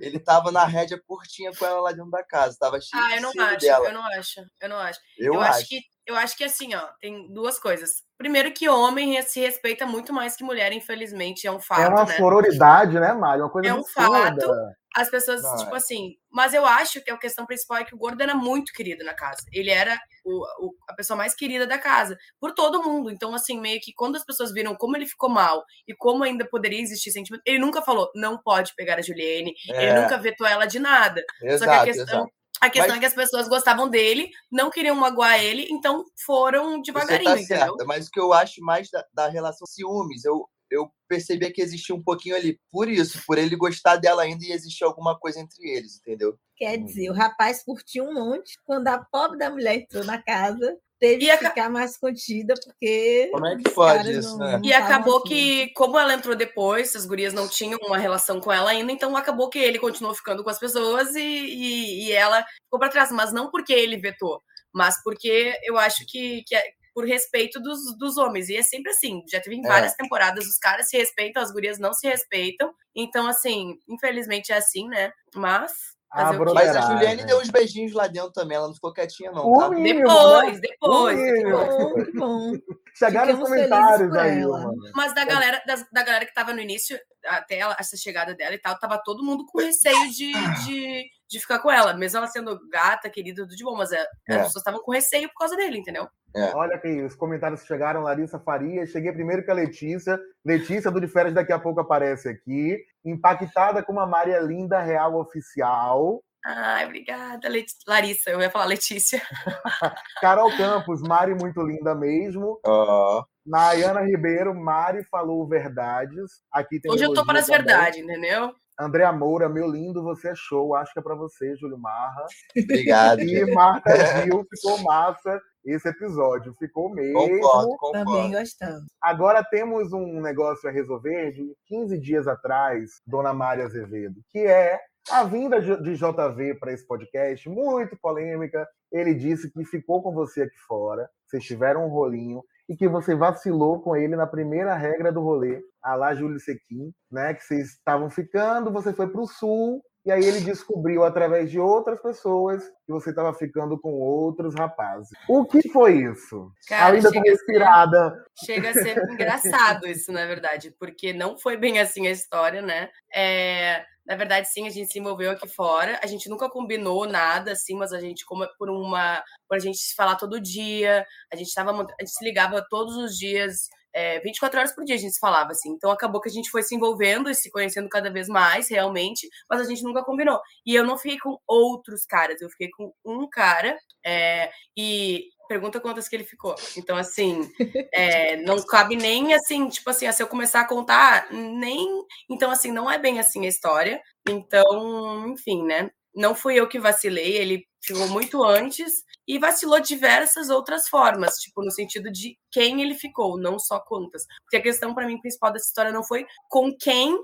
Ele 0.02 0.20
tava 0.20 0.52
na 0.52 0.66
rédea 0.66 1.02
curtinha 1.08 1.52
com 1.56 1.66
ela 1.66 1.80
lá 1.80 1.92
dentro 1.92 2.12
da 2.12 2.24
casa. 2.24 2.58
Tava 2.60 2.80
cheio 2.82 3.02
ah, 3.02 3.16
eu 3.16 3.22
não 3.22 3.30
acho, 3.30 3.60
dela. 3.60 3.88
eu 3.88 3.94
não 3.94 4.06
acho, 4.06 4.42
eu 4.62 4.70
não 4.70 4.78
acho. 4.78 5.00
Eu, 5.18 5.34
eu 5.34 5.42
acho. 5.42 5.60
acho 5.60 5.68
que 5.70 5.82
eu 6.12 6.18
acho 6.18 6.38
que 6.38 6.44
assim, 6.44 6.74
ó, 6.76 6.88
tem 7.00 7.32
duas 7.32 7.58
coisas. 7.60 8.04
Primeiro 8.18 8.54
que 8.54 8.70
homem 8.70 9.20
se 9.24 9.40
respeita 9.40 9.86
muito 9.86 10.14
mais 10.14 10.36
que 10.36 10.44
mulher, 10.44 10.72
infelizmente, 10.72 11.48
é 11.48 11.52
um 11.52 11.60
fato. 11.60 11.82
É 11.82 11.88
uma 11.88 12.06
né? 12.06 12.18
sororidade, 12.18 13.00
né, 13.00 13.14
Mário? 13.14 13.46
Uma 13.46 13.50
coisa 13.50 13.70
É 13.70 13.74
um 13.74 13.84
fato. 13.84 14.46
As 14.94 15.10
pessoas, 15.10 15.42
Não, 15.42 15.56
tipo 15.56 15.74
é. 15.74 15.78
assim, 15.78 16.18
mas 16.30 16.54
eu 16.54 16.66
acho 16.66 17.02
que 17.02 17.10
a 17.10 17.18
questão 17.18 17.46
principal 17.46 17.78
é 17.78 17.86
que 17.86 17.96
o 17.96 17.98
gordo 17.98 18.22
era 18.22 18.36
muito 18.36 18.74
querido 18.74 19.06
na 19.06 19.14
casa. 19.14 19.42
Ele 19.54 19.70
era 19.70 19.98
o, 20.26 20.66
o, 20.66 20.76
a 20.90 20.94
pessoa 20.94 21.16
mais 21.16 21.34
querida 21.34 21.66
da 21.66 21.78
casa, 21.78 22.18
por 22.42 22.54
todo 22.54 22.84
mundo. 22.84 23.10
Então, 23.10 23.34
assim, 23.34 23.60
meio 23.60 23.80
que 23.80 23.94
quando 23.94 24.18
as 24.18 24.26
pessoas 24.26 24.52
viram 24.52 24.76
como 24.76 24.98
ele 24.98 25.08
ficou 25.08 25.30
mal 25.30 25.64
e 25.88 25.96
como 25.96 26.26
ainda 26.26 26.46
poderia 26.46 26.82
existir 26.82 27.10
sentimento, 27.12 27.42
ele 27.46 27.60
nunca 27.60 27.82
falou, 27.82 28.12
não 28.14 28.38
pode 28.38 28.76
pegar 28.76 29.00
a 29.00 29.02
Juliane, 29.02 29.54
é. 29.70 29.84
ele 29.84 30.02
nunca 30.02 30.18
vetou 30.18 30.46
ela 30.46 30.66
de 30.66 30.78
nada. 30.78 31.24
Exato, 31.42 31.60
Só 31.60 31.66
que 31.66 31.78
a 31.78 31.84
questão. 31.86 32.20
Exato 32.20 32.41
a 32.62 32.70
questão 32.70 32.90
mas... 32.90 32.98
é 32.98 33.00
que 33.00 33.06
as 33.08 33.16
pessoas 33.16 33.50
gostavam 33.50 33.90
dele, 33.90 34.30
não 34.52 34.70
queriam 34.70 34.96
magoar 34.96 35.44
ele, 35.44 35.68
então 35.72 36.06
foram 36.24 36.80
devagarinho, 36.80 37.24
tá 37.24 37.40
entendeu? 37.40 37.58
Certa, 37.58 37.86
mas 37.86 38.08
o 38.08 38.12
que 38.12 38.20
eu 38.20 38.32
acho 38.32 38.62
mais 38.64 38.90
da, 38.92 39.04
da 39.12 39.28
relação 39.28 39.66
ciúmes, 39.66 40.24
eu, 40.24 40.48
eu 40.70 40.92
percebi 41.08 41.50
que 41.52 41.62
existia 41.62 41.96
um 41.96 42.04
pouquinho 42.04 42.36
ali 42.36 42.60
por 42.72 42.88
isso, 42.88 43.20
por 43.26 43.40
ele 43.40 43.56
gostar 43.56 43.96
dela 43.96 44.22
ainda 44.22 44.46
e 44.46 44.52
existir 44.52 44.84
alguma 44.84 45.18
coisa 45.18 45.40
entre 45.40 45.68
eles, 45.68 45.98
entendeu? 45.98 46.38
Quer 46.56 46.78
dizer, 46.78 47.10
o 47.10 47.14
rapaz 47.14 47.64
curtiu 47.64 48.06
um 48.06 48.14
monte 48.14 48.54
quando 48.64 48.88
a 48.88 49.04
pobre 49.12 49.40
da 49.40 49.50
mulher 49.50 49.76
entrou 49.78 50.04
na 50.04 50.22
casa 50.22 50.78
teve 51.02 51.26
e 51.26 51.38
que 51.38 51.50
ficar 51.50 51.70
mais 51.70 51.98
contida, 51.98 52.54
porque. 52.64 53.30
Como 53.32 53.48
é 53.48 53.58
que 53.58 53.70
pode 53.72 54.12
isso, 54.12 54.38
não, 54.38 54.46
né? 54.46 54.52
Não 54.60 54.64
e 54.64 54.72
acabou 54.72 55.18
assim. 55.18 55.28
que, 55.28 55.68
como 55.74 55.98
ela 55.98 56.14
entrou 56.14 56.36
depois, 56.36 56.96
as 56.96 57.06
gurias 57.06 57.34
não 57.34 57.50
tinham 57.50 57.80
uma 57.82 57.98
relação 57.98 58.40
com 58.40 58.54
ela 58.54 58.70
ainda, 58.70 58.92
então 58.92 59.18
acabou 59.18 59.50
que 59.50 59.58
ele 59.58 59.80
continuou 59.80 60.14
ficando 60.14 60.44
com 60.44 60.50
as 60.52 60.60
pessoas 60.60 61.16
e, 61.16 61.20
e, 61.20 62.06
e 62.06 62.12
ela 62.12 62.46
ficou 62.64 62.80
para 62.80 62.90
trás. 62.90 63.12
Mas 63.12 63.34
não 63.34 63.50
porque 63.50 63.74
ele 63.74 63.98
vetou, 63.98 64.42
mas 64.72 65.02
porque 65.04 65.60
eu 65.64 65.78
acho 65.78 66.06
que, 66.08 66.44
que 66.46 66.56
é 66.56 66.64
por 66.94 67.06
respeito 67.06 67.60
dos, 67.60 67.98
dos 67.98 68.18
homens. 68.18 68.48
E 68.50 68.56
é 68.56 68.62
sempre 68.62 68.92
assim. 68.92 69.24
Já 69.28 69.42
teve 69.42 69.56
em 69.56 69.66
é. 69.66 69.68
várias 69.68 69.94
é. 69.94 69.96
temporadas, 69.96 70.46
os 70.46 70.58
caras 70.60 70.88
se 70.88 70.98
respeitam, 70.98 71.42
as 71.42 71.52
gurias 71.52 71.80
não 71.80 71.94
se 71.94 72.08
respeitam. 72.08 72.74
Então, 72.96 73.28
assim, 73.28 73.80
infelizmente 73.90 74.52
é 74.52 74.58
assim, 74.58 74.88
né? 74.88 75.12
Mas 75.34 75.72
a 76.12 76.34
Mas 76.34 76.76
a 76.76 76.82
Juliane 76.82 77.24
deu 77.24 77.40
uns 77.40 77.50
beijinhos 77.50 77.94
lá 77.94 78.06
dentro 78.06 78.32
também, 78.32 78.58
ela 78.58 78.68
não 78.68 78.76
ficou 78.76 78.94
quietinha, 78.94 79.32
não, 79.32 79.58
tá? 79.58 79.70
Mínimo, 79.70 80.08
depois, 80.08 80.54
né? 80.54 80.60
depois. 80.62 81.20
Chegaram 82.94 83.34
os 83.34 83.40
comentários 83.40 84.14
aí, 84.16 84.46
mano. 84.46 84.74
Mas 84.94 85.16
da 85.16 85.24
galera, 85.24 85.64
da, 85.66 85.76
da, 85.92 86.04
galera 86.04 86.26
que 86.26 86.34
tava 86.34 86.54
no 86.54 86.60
início, 86.60 87.00
até 87.26 87.60
ela, 87.60 87.78
essa 87.80 87.96
chegada 87.96 88.36
dela 88.36 88.54
e 88.54 88.60
tal, 88.60 88.78
tava 88.78 89.02
todo 89.02 89.24
mundo 89.24 89.46
com 89.46 89.60
receio 89.60 90.12
de, 90.12 90.34
de, 90.66 91.10
de 91.32 91.40
ficar 91.40 91.60
com 91.60 91.72
ela. 91.72 91.94
Mesmo 91.94 92.18
ela 92.18 92.28
sendo 92.28 92.60
gata, 92.70 93.10
querida, 93.10 93.44
tudo 93.44 93.56
de 93.56 93.64
bom, 93.64 93.76
mas 93.76 93.92
é, 93.92 94.06
é. 94.30 94.36
as 94.36 94.48
pessoas 94.48 94.58
estavam 94.58 94.82
com 94.82 94.92
receio 94.92 95.30
por 95.30 95.40
causa 95.40 95.56
dele, 95.56 95.78
entendeu? 95.78 96.08
É. 96.36 96.54
Olha 96.54 96.76
aqui, 96.76 97.02
os 97.02 97.16
comentários 97.16 97.66
chegaram, 97.66 98.02
Larissa 98.02 98.40
Faria. 98.40 98.86
Cheguei 98.86 99.12
primeiro 99.12 99.46
com 99.46 99.52
a 99.52 99.56
Letícia. 99.56 100.20
Letícia 100.46 100.92
do 100.92 101.00
de 101.00 101.08
férias 101.08 101.34
daqui 101.34 101.54
a 101.54 101.60
pouco 101.60 101.80
aparece 101.80 102.28
aqui. 102.28 102.78
Impactada 103.06 103.82
com 103.82 103.94
uma 103.94 104.06
Maria 104.06 104.40
Linda 104.40 104.80
Real 104.82 105.16
Oficial. 105.16 106.22
Ai, 106.46 106.86
obrigada, 106.86 107.48
Let... 107.48 107.68
Larissa. 107.88 108.32
Eu 108.32 108.42
ia 108.42 108.50
falar 108.50 108.66
Letícia. 108.66 109.22
Carol 110.22 110.56
Campos, 110.58 111.02
Mari 111.02 111.36
muito 111.36 111.62
linda 111.62 111.94
mesmo. 111.96 112.60
Oh. 112.66 113.24
Nayana 113.46 114.02
Ribeiro, 114.02 114.54
Mari 114.54 115.04
falou 115.06 115.48
verdades. 115.48 116.42
Aqui 116.52 116.80
tem 116.80 116.92
Hoje 116.92 117.04
eu 117.04 117.14
tô 117.14 117.26
para 117.26 117.40
as 117.40 117.48
verdades, 117.48 118.00
entendeu? 118.00 118.54
André 118.82 119.10
Moura, 119.12 119.48
meu 119.48 119.70
lindo, 119.70 120.02
você 120.02 120.30
é 120.30 120.36
show. 120.36 120.76
Acho 120.76 120.92
que 120.92 121.00
é 121.00 121.04
para 121.04 121.14
você, 121.14 121.56
Júlio 121.56 121.78
Marra. 121.78 122.26
Obrigado. 122.58 123.22
E 123.22 123.54
Marta 123.54 123.96
Gil, 124.24 124.44
ficou 124.50 124.80
massa 124.80 125.40
esse 125.64 125.88
episódio. 125.88 126.56
Ficou 126.58 126.90
mesmo. 126.90 127.14
Concordo, 127.14 127.70
concordo. 127.78 128.06
Também 128.06 128.32
gostamos. 128.32 128.86
Agora 129.00 129.44
temos 129.44 129.94
um 129.94 130.20
negócio 130.20 130.68
a 130.68 130.72
resolver 130.72 131.32
de 131.32 131.56
15 131.68 132.00
dias 132.00 132.28
atrás, 132.28 133.02
Dona 133.06 133.34
Maria 133.34 133.66
Azevedo, 133.66 134.20
que 134.30 134.40
é 134.40 134.80
a 135.10 135.24
vinda 135.24 135.62
de 135.62 135.96
JV 135.96 136.56
para 136.56 136.74
esse 136.74 136.86
podcast, 136.86 137.48
muito 137.50 137.96
polêmica. 137.98 138.68
Ele 138.92 139.14
disse 139.14 139.52
que 139.52 139.64
ficou 139.66 140.02
com 140.02 140.12
você 140.12 140.44
aqui 140.44 140.58
fora, 140.68 141.08
vocês 141.28 141.44
tiveram 141.44 141.86
um 141.86 141.90
rolinho 141.90 142.44
e 142.72 142.76
que 142.78 142.88
você 142.88 143.14
vacilou 143.14 143.82
com 143.82 143.98
ele 143.98 144.16
na 144.16 144.26
primeira 144.26 144.74
regra 144.74 145.12
do 145.12 145.20
rolê, 145.20 145.62
a 145.84 145.94
lá 145.94 146.16
Júlio 146.16 146.40
Sequim, 146.40 146.94
né? 147.12 147.34
Que 147.34 147.44
vocês 147.44 147.72
estavam 147.72 148.10
ficando, 148.10 148.72
você 148.72 148.94
foi 148.94 149.10
para 149.10 149.20
o 149.20 149.28
sul 149.28 149.84
e 150.06 150.12
aí 150.12 150.24
ele 150.24 150.40
descobriu 150.40 151.04
através 151.04 151.52
de 151.52 151.60
outras 151.60 152.02
pessoas 152.02 152.64
que 152.86 152.94
você 152.94 153.10
estava 153.10 153.34
ficando 153.34 153.78
com 153.78 153.92
outros 154.00 154.56
rapazes. 154.56 155.10
O 155.28 155.44
que 155.44 155.68
foi 155.68 155.98
isso? 155.98 156.50
Cara, 156.66 156.96
Ainda 156.96 157.12
chega 157.12 157.30
inspirada. 157.30 158.26
Ser, 158.34 158.46
chega 158.46 158.70
a 158.70 158.74
ser 158.74 158.98
engraçado 159.12 159.86
isso, 159.86 160.10
na 160.14 160.26
verdade, 160.26 160.74
porque 160.80 161.12
não 161.12 161.38
foi 161.38 161.58
bem 161.58 161.78
assim 161.78 162.08
a 162.08 162.12
história, 162.12 162.62
né? 162.62 162.90
É, 163.14 163.84
na 164.06 164.16
verdade, 164.16 164.52
sim, 164.52 164.68
a 164.68 164.70
gente 164.70 164.92
se 164.92 165.00
envolveu 165.00 165.32
aqui 165.32 165.48
fora. 165.48 166.00
A 166.04 166.08
gente 166.08 166.30
nunca 166.30 166.50
combinou 166.50 167.06
nada, 167.08 167.52
assim, 167.52 167.76
mas 167.76 167.94
a 167.94 168.00
gente, 168.00 168.26
como 168.26 168.48
por 168.58 168.70
uma. 168.70 169.24
Por 169.48 169.58
a 169.58 169.60
gente 169.60 169.78
se 169.78 169.96
falar 169.96 170.16
todo 170.16 170.42
dia, 170.42 171.06
a 171.32 171.36
gente 171.36 171.54
tava. 171.54 171.72
A 171.72 172.04
gente 172.04 172.12
se 172.12 172.24
ligava 172.26 172.66
todos 172.70 172.96
os 172.96 173.18
dias 173.18 173.70
é, 173.94 174.20
24 174.20 174.60
horas 174.60 174.74
por 174.74 174.84
dia 174.84 174.96
a 174.96 175.00
gente 175.00 175.14
se 175.14 175.20
falava, 175.20 175.52
assim. 175.52 175.70
Então 175.72 175.92
acabou 175.92 176.22
que 176.22 176.30
a 176.30 176.32
gente 176.32 176.50
foi 176.50 176.64
se 176.64 176.76
envolvendo 176.76 177.30
e 177.30 177.36
se 177.36 177.50
conhecendo 177.52 177.90
cada 177.90 178.10
vez 178.12 178.28
mais, 178.28 178.70
realmente, 178.70 179.30
mas 179.50 179.62
a 179.62 179.66
gente 179.66 179.84
nunca 179.84 180.04
combinou. 180.04 180.40
E 180.66 180.76
eu 180.76 180.86
não 180.86 180.98
fiquei 180.98 181.20
com 181.20 181.38
outros 181.48 182.06
caras, 182.06 182.42
eu 182.42 182.50
fiquei 182.50 182.70
com 182.70 182.94
um 183.06 183.30
cara, 183.30 183.78
é, 184.06 184.50
e 184.78 185.26
pergunta 185.52 185.82
quantas 185.82 186.08
que 186.08 186.16
ele 186.16 186.24
ficou. 186.24 186.56
Então, 186.78 186.96
assim, 186.96 187.42
é, 187.94 188.38
não 188.38 188.58
cabe 188.66 188.96
nem 188.96 189.34
assim, 189.34 189.68
tipo 189.68 189.90
assim, 189.90 190.10
se 190.12 190.24
eu 190.24 190.28
começar 190.28 190.62
a 190.62 190.68
contar, 190.68 191.28
nem. 191.32 191.88
Então, 192.30 192.50
assim, 192.50 192.72
não 192.72 192.90
é 192.90 192.98
bem 192.98 193.20
assim 193.20 193.46
a 193.46 193.50
história. 193.50 194.02
Então, 194.30 195.28
enfim, 195.28 195.64
né? 195.66 195.92
Não 196.16 196.36
fui 196.36 196.60
eu 196.60 196.68
que 196.68 196.80
vacilei, 196.80 197.38
ele 197.38 197.66
ficou 197.82 198.08
muito 198.08 198.44
antes 198.44 199.04
e 199.28 199.40
vacilou 199.40 199.80
diversas 199.80 200.50
outras 200.50 200.88
formas, 200.88 201.36
tipo, 201.38 201.64
no 201.64 201.72
sentido 201.72 202.12
de 202.12 202.38
quem 202.52 202.82
ele 202.82 202.96
ficou, 202.96 203.40
não 203.40 203.58
só 203.58 203.80
quantas. 203.80 204.26
Porque 204.44 204.58
a 204.58 204.62
questão 204.62 204.94
para 204.94 205.08
mim 205.08 205.20
principal 205.20 205.52
dessa 205.52 205.68
história 205.68 205.92
não 205.92 206.04
foi 206.04 206.26
com 206.50 206.76
quem, 206.78 207.18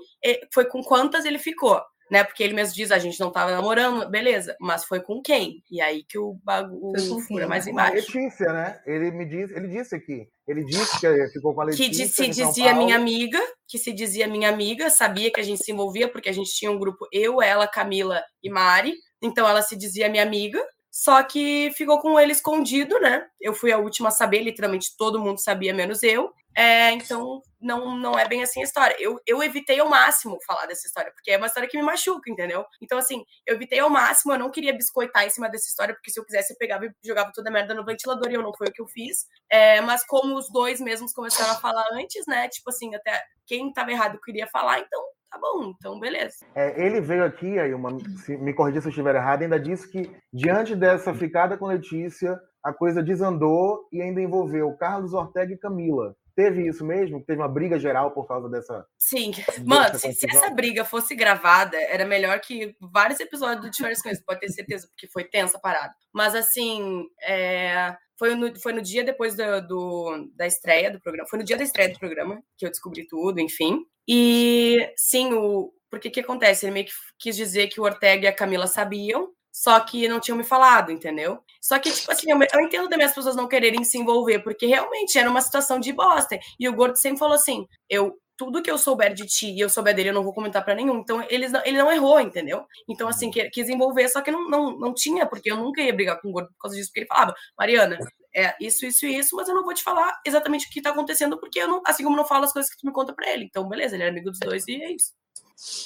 foi 0.52 0.64
com 0.64 0.82
quantas 0.82 1.24
ele 1.24 1.38
ficou. 1.38 1.80
Né, 2.10 2.24
porque 2.24 2.42
ele 2.42 2.54
mesmo 2.54 2.74
diz, 2.74 2.90
a 2.90 2.98
gente 2.98 3.20
não 3.20 3.30
tava 3.30 3.50
namorando, 3.50 4.08
beleza, 4.08 4.56
mas 4.58 4.84
foi 4.84 5.00
com 5.00 5.20
quem? 5.20 5.62
E 5.70 5.80
aí 5.80 6.02
que 6.04 6.18
o 6.18 6.38
bagulho 6.42 7.20
fura 7.20 7.46
mais 7.46 7.66
embaixo. 7.66 7.96
Letícia, 7.96 8.50
né? 8.50 8.80
Ele 8.86 9.10
me 9.10 9.26
disse, 9.26 9.54
ele 9.54 9.68
disse 9.68 9.94
aqui, 9.94 10.26
ele 10.46 10.64
disse 10.64 10.98
que 10.98 11.28
ficou 11.28 11.54
com 11.54 11.60
a 11.60 11.64
Letícia. 11.64 12.06
Que 12.06 12.08
se 12.10 12.28
dizia 12.28 12.74
minha 12.74 12.96
amiga, 12.96 13.38
que 13.66 13.76
se 13.76 13.92
dizia 13.92 14.26
minha 14.26 14.48
amiga, 14.48 14.88
sabia 14.88 15.30
que 15.30 15.40
a 15.40 15.42
gente 15.42 15.62
se 15.62 15.70
envolvia, 15.70 16.08
porque 16.08 16.30
a 16.30 16.32
gente 16.32 16.50
tinha 16.54 16.70
um 16.70 16.78
grupo, 16.78 17.06
eu, 17.12 17.42
ela, 17.42 17.68
Camila 17.68 18.22
e 18.42 18.48
Mari. 18.48 18.94
Então 19.20 19.46
ela 19.46 19.60
se 19.62 19.76
dizia 19.76 20.08
minha 20.08 20.22
amiga, 20.22 20.64
só 20.98 21.22
que 21.22 21.70
ficou 21.76 22.00
com 22.00 22.18
ele 22.18 22.32
escondido, 22.32 22.98
né? 22.98 23.24
Eu 23.40 23.54
fui 23.54 23.70
a 23.70 23.78
última 23.78 24.08
a 24.08 24.10
saber, 24.10 24.42
literalmente 24.42 24.96
todo 24.96 25.20
mundo 25.20 25.38
sabia, 25.38 25.72
menos 25.72 26.02
eu. 26.02 26.34
É, 26.56 26.90
então, 26.90 27.40
não, 27.60 27.96
não 27.96 28.18
é 28.18 28.26
bem 28.26 28.42
assim 28.42 28.60
a 28.60 28.64
história. 28.64 28.96
Eu, 28.98 29.20
eu 29.24 29.40
evitei 29.40 29.78
ao 29.78 29.88
máximo 29.88 30.36
falar 30.44 30.66
dessa 30.66 30.88
história, 30.88 31.12
porque 31.12 31.30
é 31.30 31.36
uma 31.36 31.46
história 31.46 31.68
que 31.68 31.76
me 31.76 31.84
machuca, 31.84 32.28
entendeu? 32.28 32.66
Então, 32.82 32.98
assim, 32.98 33.24
eu 33.46 33.54
evitei 33.54 33.78
ao 33.78 33.88
máximo, 33.88 34.32
eu 34.32 34.40
não 34.40 34.50
queria 34.50 34.72
biscoitar 34.72 35.24
em 35.24 35.30
cima 35.30 35.48
dessa 35.48 35.68
história, 35.68 35.94
porque 35.94 36.10
se 36.10 36.18
eu 36.18 36.24
quisesse, 36.24 36.52
eu 36.52 36.58
pegava 36.58 36.86
e 36.86 36.90
jogava 37.04 37.30
toda 37.32 37.48
a 37.48 37.52
merda 37.52 37.74
no 37.74 37.84
ventilador, 37.84 38.28
e 38.32 38.34
eu 38.34 38.42
não 38.42 38.52
foi 38.52 38.66
o 38.66 38.72
que 38.72 38.82
eu 38.82 38.88
fiz. 38.88 39.28
É, 39.48 39.80
mas 39.80 40.04
como 40.04 40.36
os 40.36 40.50
dois 40.50 40.80
mesmos 40.80 41.12
começaram 41.12 41.52
a 41.52 41.60
falar 41.60 41.86
antes, 41.92 42.26
né? 42.26 42.48
Tipo 42.48 42.70
assim, 42.70 42.92
até 42.96 43.22
quem 43.46 43.72
tava 43.72 43.92
errado 43.92 44.20
queria 44.20 44.48
falar, 44.48 44.80
então 44.80 45.00
tá 45.30 45.38
bom, 45.38 45.72
então 45.76 45.98
beleza. 45.98 46.44
É, 46.54 46.84
ele 46.84 47.00
veio 47.00 47.24
aqui, 47.24 47.58
aí 47.58 47.72
uma, 47.74 47.90
se, 48.18 48.36
me 48.36 48.52
corrija 48.52 48.80
se 48.80 48.88
eu 48.88 48.90
estiver 48.90 49.14
errado, 49.14 49.42
ainda 49.42 49.58
disse 49.58 49.88
que 49.90 50.10
diante 50.32 50.74
dessa 50.74 51.14
ficada 51.14 51.56
com 51.56 51.66
Letícia, 51.66 52.38
a 52.62 52.72
coisa 52.72 53.02
desandou 53.02 53.86
e 53.92 54.02
ainda 54.02 54.20
envolveu 54.20 54.76
Carlos 54.76 55.14
Ortega 55.14 55.52
e 55.52 55.58
Camila. 55.58 56.14
Teve 56.38 56.68
isso 56.68 56.84
mesmo? 56.84 57.20
Teve 57.24 57.40
uma 57.40 57.48
briga 57.48 57.80
geral 57.80 58.12
por 58.12 58.24
causa 58.28 58.48
dessa. 58.48 58.86
Sim. 58.96 59.32
Mano, 59.64 59.98
se, 59.98 60.12
se, 60.12 60.30
essa 60.30 60.48
briga 60.50 60.84
fosse 60.84 61.16
gravada, 61.16 61.76
era 61.76 62.04
melhor 62.04 62.38
que 62.38 62.76
vários 62.80 63.18
episódios 63.18 63.64
do 63.64 63.70
Diversas 63.72 64.00
Coisas, 64.00 64.24
pode 64.24 64.38
ter 64.38 64.48
certeza, 64.50 64.86
porque 64.86 65.08
foi 65.08 65.24
tensa 65.24 65.56
a 65.58 65.60
parada. 65.60 65.92
Mas 66.12 66.36
assim, 66.36 67.08
é... 67.22 67.96
foi, 68.18 68.34
no, 68.34 68.60
foi 68.60 68.72
no 68.72 68.82
dia 68.82 69.04
depois 69.04 69.36
do, 69.36 69.60
do, 69.66 70.30
da 70.34 70.46
estreia 70.46 70.90
do 70.90 71.00
programa. 71.00 71.28
Foi 71.28 71.38
no 71.38 71.44
dia 71.44 71.56
da 71.56 71.62
estreia 71.62 71.92
do 71.92 71.98
programa 71.98 72.42
que 72.56 72.66
eu 72.66 72.70
descobri 72.70 73.06
tudo, 73.06 73.40
enfim. 73.40 73.84
E 74.06 74.92
sim, 74.96 75.32
o. 75.32 75.72
Porque 75.90 76.10
que 76.10 76.20
acontece? 76.20 76.66
Ele 76.66 76.72
meio 76.72 76.86
que 76.86 76.92
quis 77.18 77.36
dizer 77.36 77.68
que 77.68 77.80
o 77.80 77.84
Ortega 77.84 78.24
e 78.24 78.28
a 78.28 78.34
Camila 78.34 78.66
sabiam, 78.66 79.30
só 79.52 79.80
que 79.80 80.06
não 80.08 80.20
tinham 80.20 80.36
me 80.36 80.44
falado, 80.44 80.92
entendeu? 80.92 81.38
Só 81.60 81.78
que, 81.78 81.90
tipo 81.90 82.10
assim, 82.12 82.30
eu, 82.30 82.38
eu 82.52 82.60
entendo 82.60 82.88
também 82.88 83.06
as 83.06 83.14
pessoas 83.14 83.36
não 83.36 83.48
quererem 83.48 83.84
se 83.84 83.96
envolver, 83.98 84.40
porque 84.40 84.66
realmente 84.66 85.18
era 85.18 85.30
uma 85.30 85.40
situação 85.40 85.80
de 85.80 85.92
bosta. 85.92 86.38
E 86.58 86.68
o 86.68 86.74
Gordo 86.74 86.96
sempre 86.96 87.18
falou 87.18 87.34
assim: 87.34 87.66
eu. 87.88 88.18
Tudo 88.38 88.62
que 88.62 88.70
eu 88.70 88.78
souber 88.78 89.12
de 89.12 89.26
ti 89.26 89.50
e 89.50 89.60
eu 89.60 89.68
souber 89.68 89.94
dele, 89.94 90.10
eu 90.10 90.14
não 90.14 90.22
vou 90.22 90.32
comentar 90.32 90.64
para 90.64 90.74
nenhum. 90.74 90.98
Então, 90.98 91.22
eles 91.28 91.50
não, 91.50 91.60
ele 91.64 91.76
não 91.76 91.92
errou, 91.92 92.20
entendeu? 92.20 92.64
Então, 92.88 93.08
assim, 93.08 93.30
que, 93.30 93.50
quis 93.50 93.68
envolver, 93.68 94.08
só 94.08 94.22
que 94.22 94.30
não, 94.30 94.48
não, 94.48 94.78
não 94.78 94.94
tinha, 94.94 95.26
porque 95.26 95.50
eu 95.50 95.56
nunca 95.56 95.82
ia 95.82 95.92
brigar 95.92 96.20
com 96.20 96.28
o 96.28 96.32
Gordo 96.32 96.48
por 96.50 96.58
causa 96.58 96.76
disso, 96.76 96.88
porque 96.88 97.00
ele 97.00 97.08
falava, 97.08 97.34
Mariana, 97.58 97.98
é 98.34 98.54
isso, 98.60 98.86
isso 98.86 99.04
e 99.04 99.18
isso, 99.18 99.34
mas 99.34 99.48
eu 99.48 99.54
não 99.54 99.64
vou 99.64 99.74
te 99.74 99.82
falar 99.82 100.12
exatamente 100.24 100.66
o 100.66 100.70
que 100.70 100.80
tá 100.80 100.90
acontecendo, 100.90 101.38
porque 101.40 101.58
eu 101.58 101.66
não, 101.66 101.82
assim 101.84 102.04
como 102.04 102.16
não 102.16 102.24
falo 102.24 102.44
as 102.44 102.52
coisas 102.52 102.70
que 102.70 102.78
tu 102.78 102.86
me 102.86 102.92
conta 102.92 103.12
pra 103.12 103.28
ele. 103.28 103.44
Então, 103.44 103.68
beleza, 103.68 103.96
ele 103.96 104.04
é 104.04 104.08
amigo 104.08 104.30
dos 104.30 104.38
dois 104.38 104.66
e 104.68 104.80
é 104.80 104.92
isso. 104.92 105.12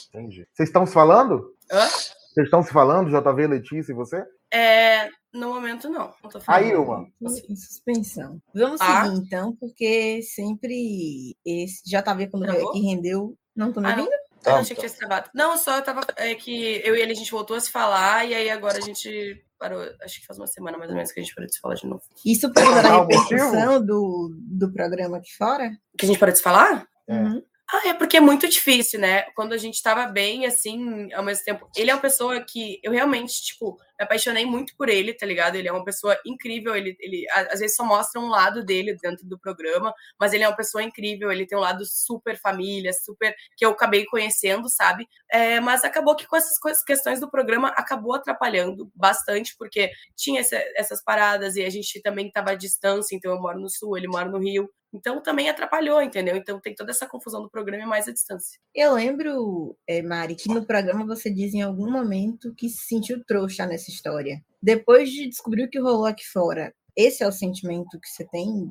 Entendi. 0.08 0.46
Vocês 0.52 0.68
estão 0.68 0.84
se 0.84 0.92
falando? 0.92 1.56
Hã? 1.70 1.86
Vocês 1.86 2.44
estão 2.44 2.62
se 2.62 2.72
falando, 2.72 3.10
JV, 3.10 3.46
Letícia 3.46 3.92
e 3.92 3.94
você? 3.94 4.22
É, 4.52 5.08
no 5.32 5.54
momento, 5.54 5.88
não. 5.88 6.12
não 6.22 6.30
Aí, 6.46 6.74
uma. 6.76 7.06
Em 7.20 7.56
suspensão. 7.56 8.40
Vamos 8.54 8.80
ah. 8.80 9.04
seguir, 9.04 9.16
então, 9.16 9.56
porque 9.56 10.20
sempre 10.22 11.36
esse 11.44 11.82
JV, 11.84 12.28
quando 12.28 12.46
veio 12.46 12.68
aqui, 12.68 12.80
rendeu. 12.80 13.36
Não 13.54 13.72
tô 13.72 13.80
me 13.80 13.88
ouvindo? 13.88 14.10
Ah, 14.44 14.50
eu 14.50 14.52
não 14.52 14.58
achei 14.60 14.76
que 14.76 14.82
tinha 14.82 14.92
acabado. 14.94 15.30
Não, 15.34 15.56
só 15.56 15.76
eu 15.76 15.82
tava. 15.82 16.02
É 16.16 16.34
que 16.34 16.82
eu 16.84 16.96
e 16.96 17.00
ele 17.00 17.12
a 17.12 17.14
gente 17.16 17.30
voltou 17.30 17.56
a 17.56 17.60
se 17.60 17.70
falar, 17.70 18.26
e 18.26 18.34
aí 18.34 18.50
agora 18.50 18.78
a 18.78 18.80
gente 18.80 19.42
parou. 19.58 19.82
Acho 20.02 20.20
que 20.20 20.26
faz 20.26 20.38
uma 20.38 20.46
semana 20.46 20.76
mais 20.76 20.90
ou 20.90 20.96
menos 20.96 21.12
que 21.12 21.20
a 21.20 21.22
gente 21.22 21.34
parou 21.34 21.46
de 21.46 21.54
se 21.54 21.60
falar 21.60 21.74
de 21.74 21.86
novo. 21.86 22.02
Isso 22.24 22.52
por 22.52 22.62
causa 22.62 22.82
da 22.82 23.00
repercussão 23.00 23.84
do, 23.84 24.34
do 24.36 24.72
programa 24.72 25.18
aqui 25.18 25.34
fora? 25.36 25.70
Que 25.96 26.04
a 26.04 26.08
gente 26.08 26.18
parou 26.18 26.32
de 26.32 26.38
se 26.38 26.44
falar? 26.44 26.86
É. 27.08 27.14
Uhum. 27.14 27.42
Ah, 27.72 27.88
é 27.88 27.94
porque 27.94 28.18
é 28.18 28.20
muito 28.20 28.46
difícil, 28.46 29.00
né? 29.00 29.22
Quando 29.34 29.54
a 29.54 29.56
gente 29.56 29.82
tava 29.82 30.04
bem, 30.06 30.44
assim, 30.44 31.10
ao 31.14 31.22
mesmo 31.22 31.42
tempo. 31.44 31.66
Ele 31.74 31.90
é 31.90 31.94
uma 31.94 32.02
pessoa 32.02 32.38
que 32.40 32.78
eu 32.82 32.92
realmente, 32.92 33.40
tipo, 33.42 33.78
me 34.02 34.04
apaixonei 34.04 34.44
muito 34.44 34.74
por 34.76 34.88
ele, 34.88 35.14
tá 35.14 35.24
ligado? 35.24 35.54
Ele 35.54 35.68
é 35.68 35.72
uma 35.72 35.84
pessoa 35.84 36.18
incrível. 36.26 36.74
Ele, 36.74 36.96
ele 36.98 37.24
às 37.30 37.60
vezes 37.60 37.76
só 37.76 37.84
mostra 37.84 38.20
um 38.20 38.28
lado 38.28 38.64
dele 38.64 38.96
dentro 39.00 39.26
do 39.26 39.38
programa, 39.38 39.94
mas 40.18 40.32
ele 40.32 40.44
é 40.44 40.48
uma 40.48 40.56
pessoa 40.56 40.82
incrível. 40.82 41.30
Ele 41.30 41.46
tem 41.46 41.56
um 41.56 41.60
lado 41.60 41.84
super 41.86 42.38
família, 42.38 42.92
super. 42.92 43.34
que 43.56 43.64
eu 43.64 43.70
acabei 43.70 44.04
conhecendo, 44.06 44.68
sabe? 44.68 45.06
É, 45.30 45.60
mas 45.60 45.84
acabou 45.84 46.16
que 46.16 46.26
com 46.26 46.36
essas 46.36 46.58
questões 46.84 47.20
do 47.20 47.30
programa 47.30 47.68
acabou 47.68 48.14
atrapalhando 48.14 48.90
bastante, 48.94 49.54
porque 49.56 49.90
tinha 50.16 50.40
essa, 50.40 50.56
essas 50.76 51.02
paradas 51.02 51.56
e 51.56 51.64
a 51.64 51.70
gente 51.70 52.00
também 52.02 52.30
tava 52.30 52.50
à 52.50 52.54
distância. 52.54 53.14
Então 53.14 53.30
eu 53.32 53.40
moro 53.40 53.60
no 53.60 53.70
sul, 53.70 53.96
ele 53.96 54.08
mora 54.08 54.28
no 54.28 54.38
Rio. 54.38 54.68
Então 54.94 55.22
também 55.22 55.48
atrapalhou, 55.48 56.02
entendeu? 56.02 56.36
Então 56.36 56.60
tem 56.60 56.74
toda 56.74 56.90
essa 56.90 57.06
confusão 57.06 57.42
do 57.42 57.50
programa 57.50 57.82
e 57.82 57.86
mais 57.86 58.06
à 58.06 58.12
distância. 58.12 58.60
Eu 58.74 58.94
lembro, 58.94 59.76
é, 59.88 60.02
Mari, 60.02 60.34
que 60.34 60.48
no 60.48 60.66
programa 60.66 61.06
você 61.06 61.30
diz 61.30 61.54
em 61.54 61.62
algum 61.62 61.90
momento 61.90 62.54
que 62.54 62.68
se 62.68 62.84
sentiu 62.84 63.24
trouxa 63.24 63.64
nessa 63.64 63.90
história. 63.92 64.42
Depois 64.62 65.10
de 65.10 65.28
descobrir 65.28 65.64
o 65.64 65.70
que 65.70 65.80
rolou 65.80 66.06
aqui 66.06 66.24
fora, 66.24 66.74
esse 66.96 67.22
é 67.22 67.28
o 67.28 67.32
sentimento 67.32 67.98
que 67.98 68.08
você 68.08 68.24
tem 68.24 68.70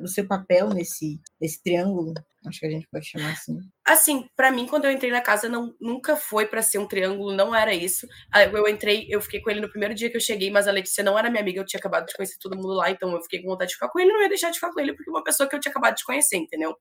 do 0.00 0.08
seu 0.08 0.26
papel 0.26 0.70
nesse, 0.70 1.20
nesse 1.40 1.62
triângulo? 1.62 2.14
Acho 2.46 2.60
que 2.60 2.66
a 2.66 2.70
gente 2.70 2.86
pode 2.90 3.04
chamar 3.04 3.32
assim. 3.32 3.58
Assim, 3.84 4.28
para 4.36 4.50
mim, 4.52 4.66
quando 4.66 4.84
eu 4.84 4.92
entrei 4.92 5.10
na 5.10 5.20
casa, 5.20 5.48
não, 5.48 5.74
nunca 5.80 6.16
foi 6.16 6.46
para 6.46 6.62
ser 6.62 6.78
um 6.78 6.86
triângulo, 6.86 7.34
não 7.34 7.54
era 7.54 7.74
isso. 7.74 8.06
Ah, 8.32 8.44
eu 8.44 8.68
entrei, 8.68 9.06
eu 9.08 9.20
fiquei 9.20 9.40
com 9.40 9.50
ele 9.50 9.60
no 9.60 9.68
primeiro 9.68 9.94
dia 9.94 10.08
que 10.08 10.16
eu 10.16 10.20
cheguei, 10.20 10.50
mas 10.50 10.68
a 10.68 10.72
Letícia 10.72 11.02
não 11.02 11.18
era 11.18 11.30
minha 11.30 11.42
amiga, 11.42 11.60
eu 11.60 11.66
tinha 11.66 11.78
acabado 11.78 12.06
de 12.06 12.14
conhecer 12.14 12.36
todo 12.40 12.54
mundo 12.54 12.74
lá, 12.74 12.90
então 12.90 13.10
eu 13.12 13.20
fiquei 13.22 13.42
com 13.42 13.48
vontade 13.48 13.70
de 13.70 13.74
ficar 13.74 13.88
com 13.88 13.98
ele, 13.98 14.12
não 14.12 14.22
ia 14.22 14.28
deixar 14.28 14.50
de 14.50 14.54
ficar 14.54 14.72
com 14.72 14.78
ele, 14.78 14.94
porque 14.94 15.10
é 15.10 15.12
uma 15.12 15.24
pessoa 15.24 15.48
que 15.48 15.56
eu 15.56 15.60
tinha 15.60 15.70
acabado 15.70 15.96
de 15.96 16.04
conhecer, 16.04 16.36
entendeu? 16.36 16.76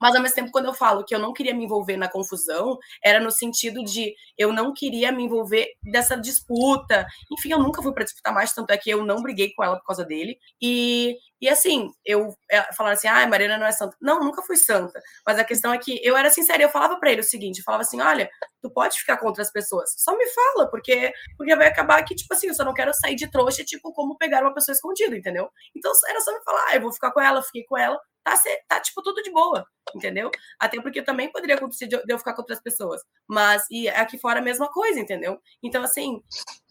Mas 0.00 0.14
ao 0.14 0.22
mesmo 0.22 0.36
tempo, 0.36 0.50
quando 0.50 0.66
eu 0.66 0.74
falo 0.74 1.04
que 1.04 1.14
eu 1.14 1.18
não 1.18 1.32
queria 1.32 1.54
me 1.54 1.64
envolver 1.64 1.96
na 1.96 2.08
confusão, 2.08 2.78
era 3.04 3.20
no 3.20 3.30
sentido 3.30 3.84
de 3.84 4.14
eu 4.38 4.52
não 4.52 4.72
queria 4.72 5.12
me 5.12 5.24
envolver 5.24 5.68
dessa 5.82 6.16
disputa. 6.16 7.06
Enfim, 7.32 7.52
eu 7.52 7.58
nunca 7.58 7.82
fui 7.82 7.92
para 7.92 8.04
disputar 8.04 8.32
mais, 8.32 8.52
tanto 8.52 8.70
é 8.70 8.78
que 8.78 8.90
eu 8.90 9.04
não 9.04 9.22
briguei 9.22 9.52
com 9.54 9.62
ela 9.62 9.76
por 9.76 9.86
causa 9.86 10.04
dele. 10.04 10.38
E 10.62 11.16
e 11.40 11.48
assim, 11.48 11.90
eu 12.04 12.34
é, 12.50 12.72
falava 12.74 12.94
assim, 12.94 13.08
ah, 13.08 13.26
Mariana 13.26 13.58
não 13.58 13.66
é 13.66 13.72
santa. 13.72 13.96
Não, 14.00 14.20
nunca 14.20 14.42
fui 14.42 14.56
santa. 14.56 15.00
Mas 15.26 15.38
a 15.38 15.44
questão 15.44 15.72
é 15.72 15.78
que 15.78 16.00
eu 16.02 16.16
era 16.16 16.30
sincera, 16.30 16.62
eu 16.62 16.68
falava 16.68 16.98
para 16.98 17.10
ele 17.12 17.20
o 17.20 17.24
seguinte, 17.24 17.58
eu 17.58 17.64
falava 17.64 17.82
assim, 17.82 18.00
olha, 18.00 18.30
tu 18.62 18.70
pode 18.70 18.98
ficar 18.98 19.16
contra 19.18 19.42
as 19.42 19.52
pessoas, 19.52 19.94
só 19.96 20.16
me 20.16 20.26
fala, 20.26 20.70
porque 20.70 21.12
porque 21.36 21.54
vai 21.56 21.68
acabar 21.68 22.02
que, 22.04 22.14
tipo 22.14 22.32
assim, 22.34 22.48
eu 22.48 22.54
só 22.54 22.64
não 22.64 22.74
quero 22.74 22.92
sair 22.94 23.14
de 23.14 23.30
trouxa, 23.30 23.64
tipo, 23.64 23.92
como 23.92 24.16
pegar 24.16 24.42
uma 24.42 24.54
pessoa 24.54 24.74
escondida, 24.74 25.16
entendeu? 25.16 25.50
Então 25.76 25.92
era 26.08 26.20
só 26.20 26.32
me 26.32 26.42
falar, 26.44 26.66
ah, 26.68 26.76
eu 26.76 26.80
vou 26.80 26.92
ficar 26.92 27.12
com 27.12 27.20
ela, 27.20 27.42
fiquei 27.42 27.64
com 27.64 27.76
ela, 27.76 27.98
tá, 28.24 28.34
tá 28.68 28.80
tipo, 28.80 29.02
tudo 29.02 29.22
de 29.22 29.30
boa, 29.30 29.66
entendeu? 29.94 30.30
Até 30.58 30.80
porque 30.80 31.02
também 31.02 31.30
poderia 31.30 31.56
acontecer 31.56 31.86
de 31.86 32.00
eu 32.08 32.18
ficar 32.18 32.32
com 32.32 32.42
outras 32.42 32.60
pessoas. 32.60 33.02
Mas, 33.28 33.64
e 33.70 33.88
aqui 33.88 34.18
fora 34.18 34.40
a 34.40 34.42
mesma 34.42 34.68
coisa, 34.70 34.98
entendeu? 34.98 35.38
Então, 35.62 35.82
assim, 35.84 36.22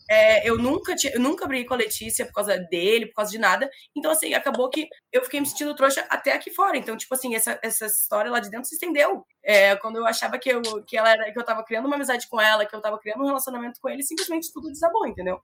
é, 0.09 0.47
eu 0.47 0.57
nunca 0.57 0.95
eu 1.13 1.19
nunca 1.19 1.47
briguei 1.47 1.65
com 1.65 1.73
a 1.73 1.77
Letícia 1.77 2.25
por 2.25 2.33
causa 2.33 2.57
dele, 2.57 3.07
por 3.07 3.15
causa 3.15 3.31
de 3.31 3.37
nada. 3.37 3.69
Então, 3.95 4.11
assim, 4.11 4.33
acabou 4.33 4.69
que 4.69 4.87
eu 5.11 5.23
fiquei 5.23 5.39
me 5.39 5.45
sentindo 5.45 5.75
trouxa 5.75 6.05
até 6.09 6.33
aqui 6.33 6.51
fora. 6.51 6.77
Então, 6.77 6.97
tipo 6.97 7.13
assim, 7.13 7.35
essa, 7.35 7.59
essa 7.61 7.85
história 7.85 8.31
lá 8.31 8.39
de 8.39 8.49
dentro 8.49 8.67
se 8.67 8.75
estendeu. 8.75 9.25
É, 9.43 9.75
quando 9.75 9.97
eu 9.97 10.05
achava 10.05 10.37
que 10.37 10.49
eu, 10.49 10.61
que 10.85 10.97
ela 10.97 11.11
era, 11.11 11.31
que 11.31 11.39
eu 11.39 11.45
tava 11.45 11.63
criando 11.63 11.85
uma 11.85 11.95
amizade 11.95 12.27
com 12.27 12.39
ela, 12.39 12.65
que 12.65 12.75
eu 12.75 12.81
tava 12.81 12.99
criando 12.99 13.21
um 13.21 13.27
relacionamento 13.27 13.79
com 13.81 13.89
ele, 13.89 14.03
simplesmente 14.03 14.51
tudo 14.53 14.71
desabou, 14.71 15.07
entendeu? 15.07 15.41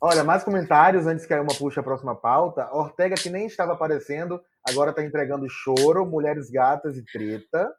Olha, 0.00 0.22
mais 0.22 0.44
comentários 0.44 1.06
antes 1.06 1.24
que 1.24 1.32
a 1.32 1.40
uma 1.40 1.54
puxe 1.54 1.80
a 1.80 1.82
próxima 1.82 2.14
pauta. 2.14 2.68
Ortega, 2.72 3.14
que 3.14 3.30
nem 3.30 3.46
estava 3.46 3.72
aparecendo, 3.72 4.40
agora 4.68 4.90
está 4.90 5.02
entregando 5.02 5.48
choro, 5.48 6.04
mulheres 6.04 6.50
gatas 6.50 6.96
e 6.96 7.04
treta. 7.04 7.72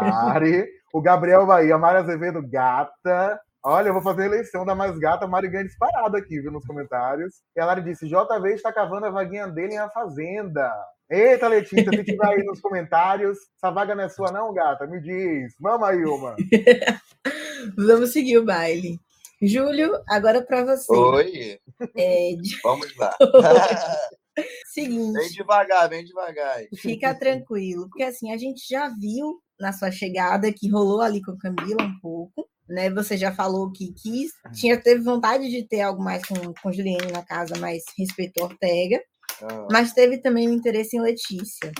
Mari. 0.00 0.66
O 0.92 1.00
Gabriel 1.00 1.46
Bahia, 1.46 1.76
Mari 1.78 1.98
Azevedo, 1.98 2.42
gata. 2.46 3.40
Olha, 3.64 3.88
eu 3.88 3.92
vou 3.92 4.02
fazer 4.02 4.22
a 4.22 4.26
eleição 4.26 4.64
da 4.64 4.74
mais 4.74 4.98
gata, 4.98 5.24
Mari 5.24 5.48
ganha 5.48 5.64
disparado 5.64 6.16
aqui, 6.16 6.40
viu, 6.40 6.50
nos 6.50 6.66
comentários. 6.66 7.36
E 7.56 7.60
a 7.60 7.66
Lari 7.66 7.82
disse, 7.82 8.08
JV 8.08 8.54
está 8.54 8.72
cavando 8.72 9.06
a 9.06 9.10
vaguinha 9.10 9.46
dele 9.46 9.74
em 9.74 9.78
A 9.78 9.88
Fazenda. 9.88 10.68
Eita, 11.08 11.46
Letícia, 11.46 11.90
se 11.90 12.04
tiver 12.04 12.26
aí 12.26 12.42
nos 12.42 12.60
comentários, 12.60 13.38
essa 13.56 13.70
vaga 13.70 13.94
não 13.94 14.02
é 14.02 14.08
sua 14.08 14.32
não, 14.32 14.52
gata? 14.52 14.84
Me 14.86 15.00
diz. 15.00 15.54
Vamos 15.60 15.88
aí, 15.88 16.04
uma. 16.04 16.34
Vamos 17.76 18.12
seguir 18.12 18.38
o 18.38 18.44
baile. 18.44 18.98
Júlio, 19.40 19.92
agora 20.08 20.42
para 20.42 20.64
você. 20.64 20.92
Oi. 20.92 21.60
É... 21.96 22.30
Vamos 22.64 22.96
lá. 22.96 23.14
Seguinte. 24.72 25.12
Vem 25.12 25.28
devagar, 25.28 25.88
vem 25.88 26.04
devagar. 26.04 26.58
Fica 26.76 27.14
tranquilo, 27.14 27.88
porque 27.88 28.02
assim, 28.02 28.32
a 28.32 28.36
gente 28.36 28.66
já 28.68 28.88
viu 28.88 29.40
na 29.60 29.72
sua 29.72 29.92
chegada 29.92 30.52
que 30.52 30.70
rolou 30.70 31.00
ali 31.00 31.22
com 31.22 31.32
a 31.32 31.38
Camila 31.38 31.82
um 31.82 32.00
pouco 32.00 32.48
né? 32.72 32.90
Você 32.90 33.16
já 33.16 33.32
falou 33.32 33.70
que 33.70 33.92
quis, 33.92 34.32
tinha, 34.54 34.80
teve 34.80 35.02
vontade 35.02 35.48
de 35.48 35.62
ter 35.62 35.82
algo 35.82 36.02
mais 36.02 36.24
com, 36.24 36.34
com 36.60 36.72
Juliane 36.72 37.12
na 37.12 37.22
casa, 37.22 37.54
mas 37.58 37.84
respeitou 37.98 38.44
Ortega. 38.44 39.00
Ah. 39.42 39.68
Mas 39.70 39.92
teve 39.92 40.18
também 40.18 40.48
um 40.48 40.52
interesse 40.52 40.96
em 40.96 41.00
Letícia. 41.00 41.70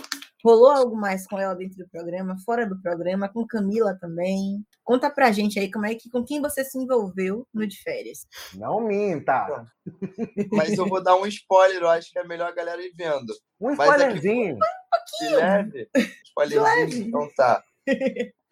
Rolou 0.43 0.69
algo 0.69 0.95
mais 0.95 1.25
com 1.25 1.39
ela 1.39 1.55
dentro 1.55 1.77
do 1.77 1.89
programa, 1.89 2.35
fora 2.45 2.67
do 2.67 2.79
programa, 2.81 3.29
com 3.29 3.47
Camila 3.47 3.97
também. 3.99 4.61
Conta 4.83 5.09
pra 5.09 5.31
gente 5.31 5.57
aí 5.57 5.71
como 5.71 5.85
é 5.85 5.95
que 5.95 6.09
com 6.09 6.23
quem 6.23 6.41
você 6.41 6.65
se 6.65 6.77
envolveu 6.77 7.47
no 7.53 7.65
de 7.65 7.81
férias. 7.81 8.27
Não 8.53 8.81
minta. 8.81 9.65
Mas 10.51 10.77
eu 10.77 10.85
vou 10.85 11.01
dar 11.01 11.15
um 11.15 11.25
spoiler, 11.25 11.81
eu 11.81 11.89
acho 11.89 12.11
que 12.11 12.19
é 12.19 12.25
melhor 12.25 12.49
a 12.49 12.55
galera 12.55 12.81
ir 12.81 12.93
vendo. 12.93 13.33
Um 13.59 13.71
spoilerzinho. 13.71 14.57
Mas 14.59 15.01
aqui, 15.01 15.33
um 15.33 15.37
leve. 15.39 15.89
Spoilerzinho, 16.25 16.63
leve. 16.63 17.01
então 17.03 17.29
tá 17.37 17.63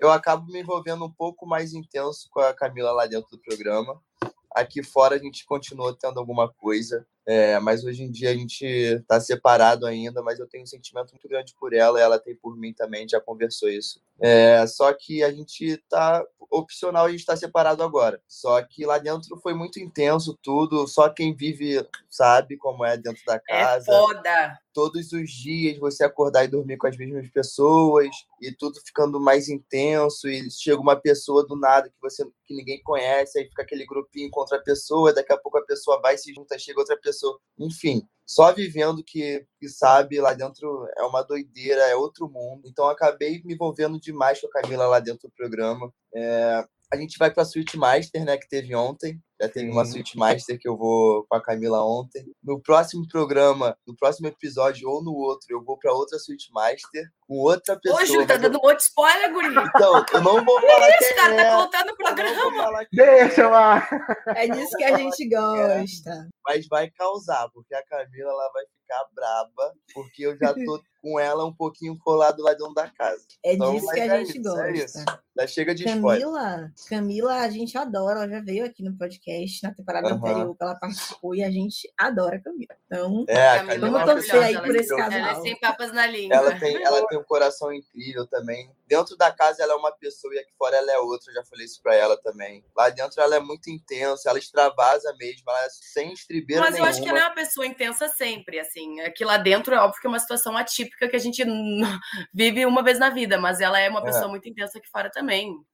eu 0.02 0.12
acabo 0.12 0.52
me 0.52 0.60
envolvendo 0.60 1.06
um 1.06 1.12
pouco 1.12 1.46
mais 1.46 1.74
intenso 1.74 2.28
com 2.32 2.40
a 2.40 2.52
Camila 2.52 2.92
lá 2.92 3.06
dentro 3.06 3.30
do 3.30 3.38
programa. 3.38 4.02
Aqui 4.50 4.82
fora 4.82 5.16
a 5.16 5.20
gente 5.20 5.46
continua 5.46 5.96
tendo 5.96 6.20
alguma 6.20 6.52
coisa, 6.52 7.06
é, 7.28 7.60
mas 7.60 7.84
hoje 7.84 8.04
em 8.04 8.12
dia 8.12 8.32
a 8.32 8.34
gente 8.34 8.66
está 8.66 9.20
separado 9.20 9.86
ainda, 9.86 10.22
mas 10.22 10.40
eu 10.40 10.48
tenho 10.48 10.64
um 10.64 10.68
sentimento 10.68 11.12
muito 11.12 11.28
grande 11.28 11.54
por 11.60 11.74
ela 11.74 12.00
e 12.00 12.02
ela 12.02 12.20
tem 12.20 12.36
por 12.36 12.58
mim 12.58 12.74
também, 12.74 13.08
já 13.08 13.20
conversou 13.22 13.70
isso. 13.70 14.02
É, 14.20 14.66
só 14.68 14.94
que 14.94 15.24
a 15.24 15.32
gente 15.32 15.78
tá 15.90 16.24
opcional, 16.50 17.06
a 17.06 17.10
gente 17.10 17.22
está 17.22 17.36
separado 17.36 17.82
agora. 17.82 18.22
Só 18.28 18.62
que 18.62 18.86
lá 18.86 18.98
dentro 18.98 19.38
foi 19.38 19.54
muito 19.54 19.80
intenso 19.80 20.38
tudo, 20.44 20.86
só 20.88 21.10
quem 21.10 21.34
vive 21.36 21.88
sabe 22.10 22.58
como 22.58 22.86
é 22.86 22.98
dentro 22.98 23.24
da 23.26 23.36
É 23.36 23.40
casa. 23.40 23.86
foda. 23.86 24.60
Todos 24.74 25.12
os 25.12 25.30
dias 25.30 25.78
você 25.80 26.04
acordar 26.04 26.46
e 26.46 26.48
dormir 26.48 26.78
com 26.78 26.88
as 26.88 26.96
mesmas 26.98 27.30
pessoas 27.30 28.08
e 28.42 28.54
tudo 28.54 28.80
ficando 28.86 29.20
mais 29.20 29.50
intenso 29.50 30.30
e 30.30 30.50
chega 30.50 30.80
uma 30.80 30.96
pessoa 30.96 31.46
do 31.46 31.58
nada 31.58 31.90
que 31.90 31.96
você 32.02 32.26
que 32.46 32.56
ninguém 32.56 32.82
conhece, 32.84 33.38
aí 33.40 33.46
fica 33.48 33.62
aquele 33.64 33.86
grupinho 33.86 34.30
contra 34.30 34.58
a 34.58 34.62
pessoa, 34.62 35.14
daqui 35.14 35.32
a 35.34 35.38
pouco 35.38 35.58
a 35.58 35.66
pessoa 35.66 36.00
vai 36.02 36.18
se 36.18 36.34
junta, 36.34 36.58
chega 36.60 36.80
outra 36.80 36.98
pessoa, 36.98 37.11
enfim, 37.58 38.08
só 38.26 38.54
vivendo 38.54 39.04
que, 39.04 39.46
que 39.60 39.68
sabe 39.68 40.20
lá 40.22 40.34
dentro 40.34 40.88
é 40.98 41.04
uma 41.04 41.22
doideira, 41.22 41.82
é 41.82 41.96
outro 41.96 42.30
mundo. 42.30 42.62
Então 42.66 42.88
acabei 42.88 43.42
me 43.44 43.54
envolvendo 43.54 44.00
demais 44.00 44.40
com 44.40 44.48
a 44.48 44.62
Camila 44.62 44.88
lá 44.88 45.00
dentro 45.00 45.28
do 45.28 45.34
programa. 45.34 45.94
É, 46.16 46.66
a 46.92 46.98
gente 46.98 47.18
vai 47.18 47.30
para 47.30 47.44
a 47.44 47.46
Suite 47.46 47.78
Master, 47.78 48.24
né, 48.24 48.38
que 48.38 48.48
teve 48.48 48.74
ontem. 48.76 49.22
Já 49.42 49.50
teve 49.50 49.72
uma 49.72 49.84
Sim. 49.86 49.94
Suite 49.94 50.18
Master 50.18 50.60
que 50.60 50.70
eu 50.70 50.78
vou 50.78 51.26
com 51.28 51.36
a 51.36 51.42
Camila 51.42 51.84
ontem. 51.84 52.24
No 52.44 52.62
próximo 52.62 53.08
programa, 53.08 53.76
no 53.88 53.96
próximo 53.96 54.28
episódio 54.28 54.88
ou 54.88 55.04
no 55.04 55.14
outro, 55.14 55.48
eu 55.50 55.64
vou 55.64 55.80
para 55.80 55.92
outra 55.92 56.20
Suite 56.20 56.52
Master 56.54 57.10
com 57.22 57.40
outra 57.40 57.80
pessoa. 57.80 58.04
Ô, 58.04 58.06
Júlio, 58.06 58.28
tá 58.28 58.38
dando 58.38 58.60
um 58.60 58.62
monte 58.62 58.78
de 58.78 58.84
spoiler, 58.84 59.34
guri. 59.34 59.48
Então, 59.48 60.06
eu 60.14 60.22
não 60.22 60.46
vou 60.46 60.62
falar 60.62 60.90
Esse 60.90 61.08
quem 61.08 61.16
cara 61.16 61.34
é. 61.34 61.44
tá 61.44 61.58
contando 61.58 61.90
o 61.90 61.98
programa. 61.98 62.86
Deixa 62.92 63.50
lá. 63.50 63.90
É 64.28 64.48
disso 64.48 64.78
que 64.78 64.84
a 64.84 64.98
gente 64.98 65.26
gosta. 65.30 66.30
mas 66.46 66.68
vai 66.68 66.92
causar, 66.92 67.50
porque 67.52 67.74
a 67.74 67.84
Camila 67.84 68.30
ela 68.30 68.52
vai 68.54 68.64
ficar 68.66 69.06
braba, 69.16 69.74
porque 69.94 70.24
eu 70.24 70.38
já 70.38 70.54
tô 70.54 70.84
com 71.02 71.20
ela 71.20 71.46
um 71.46 71.54
pouquinho 71.54 71.98
colado 71.98 72.44
lá 72.44 72.52
dentro 72.52 72.74
da 72.76 72.90
casa. 72.90 73.26
É 73.44 73.56
Então, 73.56 73.74
disso 73.74 73.86
mas 73.88 73.96
que 73.96 74.02
a 74.02 74.06
é 74.06 74.26
gente 74.26 74.40
isso, 74.40 74.60
é 74.60 74.72
gosta. 74.74 75.22
Já 75.38 75.48
chega 75.48 75.74
de 75.74 75.86
spoiler. 75.88 76.22
Camila, 76.28 76.72
Camila, 76.90 77.36
a 77.42 77.50
gente 77.50 77.78
adora, 77.78 78.20
ela 78.24 78.30
já 78.30 78.42
veio 78.42 78.66
aqui 78.66 78.84
no 78.84 78.98
podcast 78.98 79.64
na 79.64 79.74
temporada 79.74 80.08
Aham. 80.10 80.18
anterior 80.18 80.56
que 80.58 80.64
ela 80.64 80.76
participou 80.76 81.34
e 81.34 81.42
a 81.44 81.50
gente 81.50 81.90
adora 81.98 82.36
a 82.36 82.42
Camila. 82.42 82.76
Então, 82.86 83.26
É, 83.30 83.48
a 83.48 83.58
Camila 83.60 83.74
Camila 83.76 83.90
Vamos 83.92 84.02
é 84.02 84.04
uma 84.04 84.14
torcer 84.14 84.44
aí 84.44 84.62
por 84.62 84.76
esse 84.76 84.90
maravilhosa. 84.94 84.98
casal. 84.98 85.20
Ela 85.20 85.32
é 85.40 85.42
sem 85.42 85.60
papas 85.60 85.94
na 85.94 86.06
língua. 86.08 86.36
Ela 86.36 86.60
tem, 86.60 86.84
ela 86.84 87.08
tem 87.08 87.18
um 87.18 87.24
coração 87.24 87.72
incrível 87.74 88.28
também. 88.28 88.70
Dentro 88.88 89.16
da 89.16 89.32
casa 89.32 89.64
ela 89.64 89.72
é 89.72 89.76
uma 89.78 89.92
pessoa 89.94 90.36
e 90.36 90.40
aqui 90.40 90.52
fora 90.58 90.76
ela 90.76 90.92
é 90.92 90.98
outra. 90.98 91.32
Eu 91.32 91.36
já 91.36 91.44
falei 91.46 91.66
isso 91.66 91.82
pra 91.82 91.96
ela 91.96 92.18
também. 92.22 92.62
Lá 92.76 92.90
dentro 92.90 93.22
ela 93.22 93.36
é 93.38 93.40
muito 93.40 93.70
intensa, 93.70 94.30
ela 94.30 94.38
extravasa 94.38 95.16
mesmo, 95.18 95.44
ela 95.50 95.64
é 95.66 95.70
sem 95.70 96.12
estribeira 96.12 96.62
Mas 96.62 96.72
eu 96.72 96.74
nenhuma. 96.74 96.90
acho 96.90 97.02
que 97.02 97.08
ela 97.10 97.20
é 97.20 97.24
uma 97.24 97.34
pessoa 97.36 97.66
intensa 97.66 98.10
sempre, 98.10 98.60
assim. 98.60 99.00
Aqui 99.00 99.24
lá 99.24 99.38
dentro 99.38 99.74
é 99.74 99.80
óbvio 99.80 100.02
que 100.02 100.08
é 100.08 100.10
uma 100.10 100.20
situação 100.20 100.58
atípica 100.58 101.08
que 101.08 101.16
a 101.16 101.20
gente 101.20 101.42
vive 102.34 102.66
uma 102.66 102.84
vez 102.84 103.00
na 103.00 103.10
vida, 103.10 103.40
mas 103.40 103.62
ela 103.62 103.80
é 103.80 103.88
uma 103.90 104.02
É. 104.02 104.04
pessoa 104.04 104.28
muito 104.28 104.50
intensa 104.50 104.78
aqui 104.78 104.90
fora 104.90 105.10
também. 105.10 105.21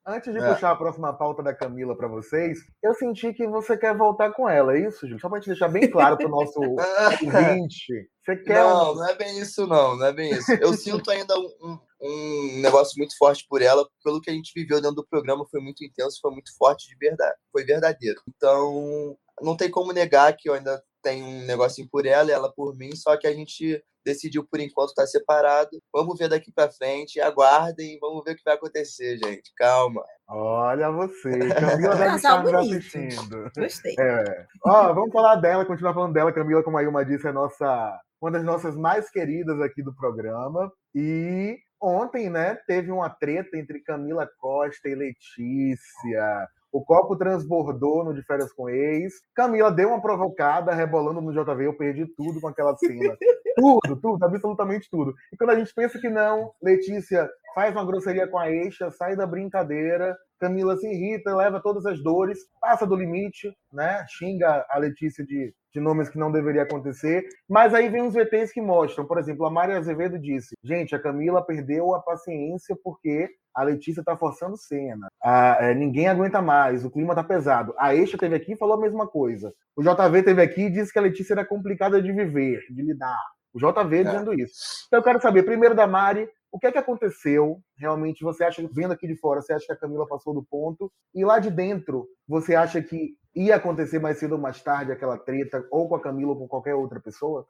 Antes 0.06 0.34
de 0.34 0.40
É. 0.40 0.54
puxar 0.54 0.72
a 0.72 0.76
próxima 0.76 1.12
pauta 1.14 1.44
da 1.44 1.54
Camila 1.54 1.96
pra 1.98 2.08
vocês, 2.08 2.60
eu 2.84 2.94
senti 2.94 3.34
que 3.34 3.46
você 3.48 3.78
quer 3.78 3.96
voltar 3.96 4.32
com 4.32 4.48
ela, 4.48 4.74
é 4.76 4.88
isso, 4.88 5.02
Júlio? 5.08 5.20
Só 5.20 5.28
pra 5.30 5.40
gente 5.40 5.48
deixar 5.50 5.68
bem 5.68 5.90
claro 5.90 6.18
pro 6.18 6.30
nosso 6.30 6.60
ouvinte. 6.62 8.10
Você 8.26 8.36
quer. 8.38 8.64
Não, 8.64 8.96
não 8.96 9.08
é 9.10 9.16
bem 9.16 9.40
isso, 9.40 9.66
não. 9.68 9.96
Não 9.98 10.06
é 10.06 10.14
bem 10.14 10.32
isso. 10.32 10.52
Eu 10.54 10.74
sinto 10.74 11.10
ainda 11.12 11.38
um, 11.38 11.50
um- 11.62 11.80
um 12.02 12.62
negócio 12.62 12.94
muito 12.98 13.18
forte 13.18 13.46
por 13.50 13.62
ela. 13.62 13.88
Pelo 14.04 14.22
que 14.22 14.30
a 14.30 14.34
gente 14.34 14.52
viveu 14.56 14.80
dentro 14.82 14.98
do 14.98 15.08
programa, 15.08 15.46
foi 15.50 15.60
muito 15.62 15.84
intenso, 15.84 16.20
foi 16.22 16.32
muito 16.32 16.56
forte 16.58 16.88
de 16.90 16.96
verdade. 16.98 17.36
Foi 17.52 17.64
verdadeiro. 17.64 18.22
Então, 18.36 19.18
não 19.42 19.56
tem 19.58 19.70
como 19.70 19.92
negar 19.94 20.36
que 20.38 20.50
eu 20.50 20.54
ainda 20.54 20.82
tenho 21.02 21.26
um 21.26 21.46
negocinho 21.46 21.88
por 21.92 22.06
ela 22.06 22.30
e 22.30 22.34
ela 22.34 22.52
por 22.52 22.76
mim, 22.78 22.96
só 22.96 23.16
que 23.18 23.26
a 23.28 23.34
gente 23.34 23.82
decidiu 24.08 24.46
por 24.46 24.60
enquanto 24.60 24.90
estar 24.90 25.06
separado. 25.06 25.70
Vamos 25.94 26.18
ver 26.18 26.30
daqui 26.30 26.52
pra 26.52 26.70
frente, 26.70 27.20
aguardem, 27.20 27.98
vamos 28.00 28.24
ver 28.24 28.32
o 28.32 28.36
que 28.36 28.44
vai 28.44 28.56
acontecer, 28.56 29.18
gente. 29.18 29.52
Calma. 29.56 30.04
Olha 30.28 30.90
você. 30.92 31.30
Camila 31.54 31.96
deve 31.96 32.12
Casal 32.12 32.18
estar 32.18 32.44
nos 32.44 32.54
assistindo. 32.54 33.52
gostei. 33.56 33.96
É. 34.00 34.46
Ó, 34.66 34.94
vamos 34.94 35.12
falar 35.12 35.36
dela, 35.36 35.66
continuar 35.66 35.94
falando 35.94 36.14
dela. 36.14 36.32
Camila, 36.32 36.64
como 36.64 36.78
a 36.78 36.84
Ilma 36.84 37.06
disse, 37.06 37.28
é 37.28 37.32
nossa, 37.32 38.00
uma 38.22 38.32
das 38.32 38.44
nossas 38.44 38.76
mais 38.76 39.10
queridas 39.10 39.60
aqui 39.62 39.84
do 39.84 39.94
programa. 39.94 40.72
E 40.96 41.58
ontem, 41.82 42.30
né, 42.30 42.56
teve 42.66 42.92
uma 42.92 43.10
treta 43.10 43.58
entre 43.58 43.82
Camila 43.82 44.28
Costa 44.40 44.88
e 44.88 44.96
Letícia. 44.96 46.48
O 46.78 46.86
copo 46.86 47.18
transbordou 47.18 48.06
no 48.06 48.14
De 48.14 48.22
Férias 48.22 48.54
com 48.54 48.70
Ex. 48.70 49.16
Camila 49.34 49.72
deu 49.72 49.90
uma 49.90 50.00
provocada, 50.00 50.76
rebolando 50.76 51.20
no 51.20 51.34
JV. 51.34 51.66
Eu 51.66 51.76
perdi 51.76 52.06
tudo 52.06 52.40
com 52.40 52.48
aquela 52.48 52.78
cena. 52.78 53.18
tudo, 53.58 54.00
tudo, 54.00 54.24
absolutamente 54.24 54.88
tudo. 54.88 55.12
E 55.34 55.38
quando 55.38 55.50
a 55.50 55.56
gente 55.56 55.74
pensa 55.74 55.98
que 55.98 56.08
não, 56.08 56.52
Letícia 56.62 57.28
faz 57.56 57.74
uma 57.74 57.84
grosseria 57.84 58.28
com 58.28 58.38
a 58.38 58.52
Eixa, 58.52 58.92
sai 58.92 59.16
da 59.16 59.26
brincadeira. 59.26 60.16
Camila 60.40 60.78
se 60.78 60.88
irrita, 60.88 61.36
leva 61.36 61.60
todas 61.60 61.84
as 61.88 62.00
dores, 62.04 62.38
passa 62.62 62.86
do 62.86 62.96
limite, 62.96 63.52
né? 63.74 64.06
Xinga 64.08 64.64
a 64.70 64.78
Letícia 64.78 65.26
de, 65.26 65.52
de 65.74 65.82
nomes 65.82 66.10
que 66.10 66.20
não 66.20 66.32
deveria 66.32 66.62
acontecer. 66.62 67.28
Mas 67.50 67.74
aí 67.74 67.90
vem 67.90 68.04
uns 68.04 68.14
VTs 68.14 68.52
que 68.52 68.62
mostram, 68.62 69.08
por 69.08 69.18
exemplo, 69.18 69.48
a 69.48 69.50
Mari 69.50 69.74
Azevedo 69.74 70.20
disse: 70.20 70.54
gente, 70.64 70.94
a 70.94 71.02
Camila 71.02 71.44
perdeu 71.44 71.96
a 71.96 72.04
paciência 72.04 72.78
porque 72.84 73.28
a 73.58 73.64
Letícia 73.64 74.04
tá 74.04 74.16
forçando 74.16 74.56
cena. 74.56 75.08
Ah, 75.24 75.58
é, 75.60 75.74
ninguém 75.74 76.08
aguenta 76.08 76.40
mais, 76.44 76.86
o 76.86 76.92
clima 76.92 77.16
tá 77.16 77.24
pesado. 77.24 77.74
A 77.80 77.96
Eixa 77.96 78.16
teve 78.16 78.36
aqui 78.36 78.54
e 78.54 78.56
falou 78.56 78.76
a 78.76 78.80
mesma 78.80 79.08
coisa. 79.08 79.52
O 79.76 79.82
JV 79.82 80.22
teve 80.22 80.44
aqui 80.44 80.62
e 80.62 80.70
disse 80.70 80.94
que 80.94 81.00
a 81.00 81.02
Letícia 81.02 81.34
era 81.34 81.44
complicada 81.44 82.00
de 82.00 82.12
viver, 82.12 82.62
de 82.70 82.84
lidar. 82.84 83.20
O 83.52 83.58
JV 83.58 84.04
dizendo 84.04 84.32
isso. 84.36 84.86
Então 84.86 85.00
eu 85.00 85.04
quero 85.04 85.20
saber, 85.20 85.42
primeiro 85.42 85.74
da 85.74 85.88
Mari, 85.88 86.30
o 86.52 86.60
que 86.60 86.68
é 86.68 86.72
que 86.72 86.78
aconteceu? 86.78 87.62
Realmente, 87.78 88.24
você 88.24 88.44
acha, 88.44 88.68
vendo 88.72 88.94
aqui 88.94 89.08
de 89.08 89.16
fora, 89.16 89.42
você 89.42 89.54
acha 89.54 89.66
que 89.66 89.74
a 89.74 89.78
Camila 89.78 90.08
passou 90.08 90.34
do 90.34 90.44
ponto? 90.44 90.92
E 91.14 91.24
lá 91.26 91.40
de 91.40 91.52
dentro, 91.52 92.08
você 92.28 92.56
acha 92.56 92.82
que 92.82 93.16
ia 93.36 93.56
acontecer 93.56 94.00
mais 94.00 94.18
cedo 94.18 94.34
ou 94.34 94.42
mais 94.42 94.62
tarde 94.62 94.92
aquela 94.92 95.18
treta, 95.18 95.66
ou 95.72 95.88
com 95.88 95.96
a 95.96 96.02
Camila 96.02 96.32
ou 96.32 96.38
com 96.40 96.48
qualquer 96.48 96.74
outra 96.76 97.00
pessoa? 97.00 97.46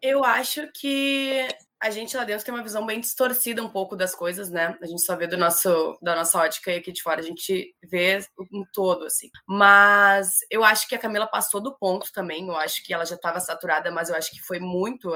Eu 0.00 0.22
acho 0.22 0.68
que 0.74 1.48
a 1.80 1.90
gente 1.90 2.16
lá 2.16 2.24
dentro 2.24 2.44
tem 2.44 2.54
uma 2.54 2.62
visão 2.62 2.86
bem 2.86 3.00
distorcida 3.00 3.62
um 3.62 3.68
pouco 3.68 3.96
das 3.96 4.14
coisas, 4.14 4.50
né? 4.50 4.76
A 4.80 4.86
gente 4.86 5.02
só 5.02 5.16
vê 5.16 5.26
do 5.26 5.36
nosso, 5.36 5.98
da 6.00 6.14
nossa 6.14 6.38
ótica 6.38 6.70
e 6.70 6.76
aqui 6.76 6.92
de 6.92 7.02
fora 7.02 7.20
a 7.20 7.24
gente 7.24 7.74
vê 7.90 8.20
um 8.52 8.64
todo, 8.72 9.04
assim. 9.06 9.28
Mas 9.46 10.38
eu 10.50 10.62
acho 10.62 10.88
que 10.88 10.94
a 10.94 10.98
Camila 10.98 11.26
passou 11.26 11.60
do 11.60 11.76
ponto 11.76 12.10
também. 12.12 12.46
Eu 12.46 12.56
acho 12.56 12.84
que 12.84 12.94
ela 12.94 13.04
já 13.04 13.16
estava 13.16 13.40
saturada, 13.40 13.90
mas 13.90 14.08
eu 14.08 14.16
acho 14.16 14.30
que 14.30 14.40
foi 14.40 14.60
muito. 14.60 15.10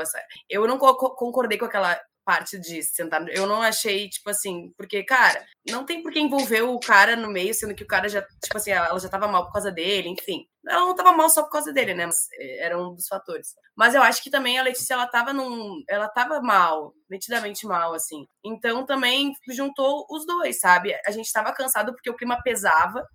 Eu 0.49 0.67
não 0.67 0.79
co- 0.79 1.15
concordei 1.15 1.59
com 1.59 1.65
aquela 1.67 1.99
parte 2.29 2.59
de 2.59 2.83
sentar. 2.83 3.27
Eu 3.31 3.47
não 3.47 3.63
achei, 3.63 4.07
tipo 4.07 4.29
assim, 4.29 4.71
porque, 4.77 5.03
cara, 5.03 5.43
não 5.67 5.87
tem 5.87 6.03
por 6.03 6.13
que 6.13 6.21
envolver 6.21 6.61
o 6.61 6.79
cara 6.79 7.17
no 7.17 7.31
meio, 7.31 7.55
sendo 7.55 7.75
que 7.75 7.83
o 7.83 7.87
cara 7.87 8.07
já, 8.07 8.21
tipo 8.21 8.55
assim, 8.55 8.71
ela 8.71 8.99
já 8.99 9.09
tava 9.09 9.27
mal 9.27 9.47
por 9.47 9.55
causa 9.55 9.73
dele, 9.73 10.11
enfim. 10.11 10.47
Ela 10.69 10.81
não 10.81 10.95
tava 10.95 11.13
mal 11.13 11.31
só 11.31 11.43
por 11.43 11.49
causa 11.49 11.73
dele, 11.73 11.95
né? 11.95 12.05
Mas 12.05 12.17
eh, 12.39 12.67
era 12.67 12.79
um 12.79 12.95
dos 12.95 13.09
fatores. 13.09 13.55
Mas 13.75 13.95
eu 13.95 14.03
acho 14.03 14.23
que 14.23 14.31
também 14.31 14.59
a 14.59 14.63
Letícia, 14.63 14.93
ela 14.93 15.07
tava 15.07 15.33
num. 15.33 15.83
Ela 15.89 16.07
tava 16.07 16.39
mal, 16.43 16.93
nitidamente 17.09 17.67
mal, 17.67 17.95
assim. 17.95 18.27
Então 18.45 18.85
também 18.85 19.33
juntou 19.49 20.07
os 20.11 20.27
dois, 20.27 20.61
sabe? 20.61 20.95
A 21.07 21.11
gente 21.11 21.33
tava 21.33 21.51
cansado 21.55 21.95
porque 21.95 22.11
o 22.11 22.17
clima 22.17 22.39
pesava. 22.43 23.09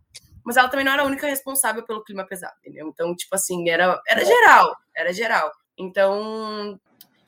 Mas 0.44 0.58
ela 0.58 0.70
também 0.70 0.84
não 0.84 0.92
era 0.92 1.04
a 1.04 1.06
única 1.06 1.28
responsável 1.28 1.86
pelo 1.86 2.04
clima 2.04 2.26
pesado, 2.26 2.56
entendeu? 2.62 2.88
Então, 2.88 3.16
tipo 3.16 3.36
assim, 3.36 3.70
era, 3.70 4.02
era 4.08 4.26
geral. 4.26 4.76
Era 4.98 5.14
geral. 5.14 5.52
Então, 5.78 6.80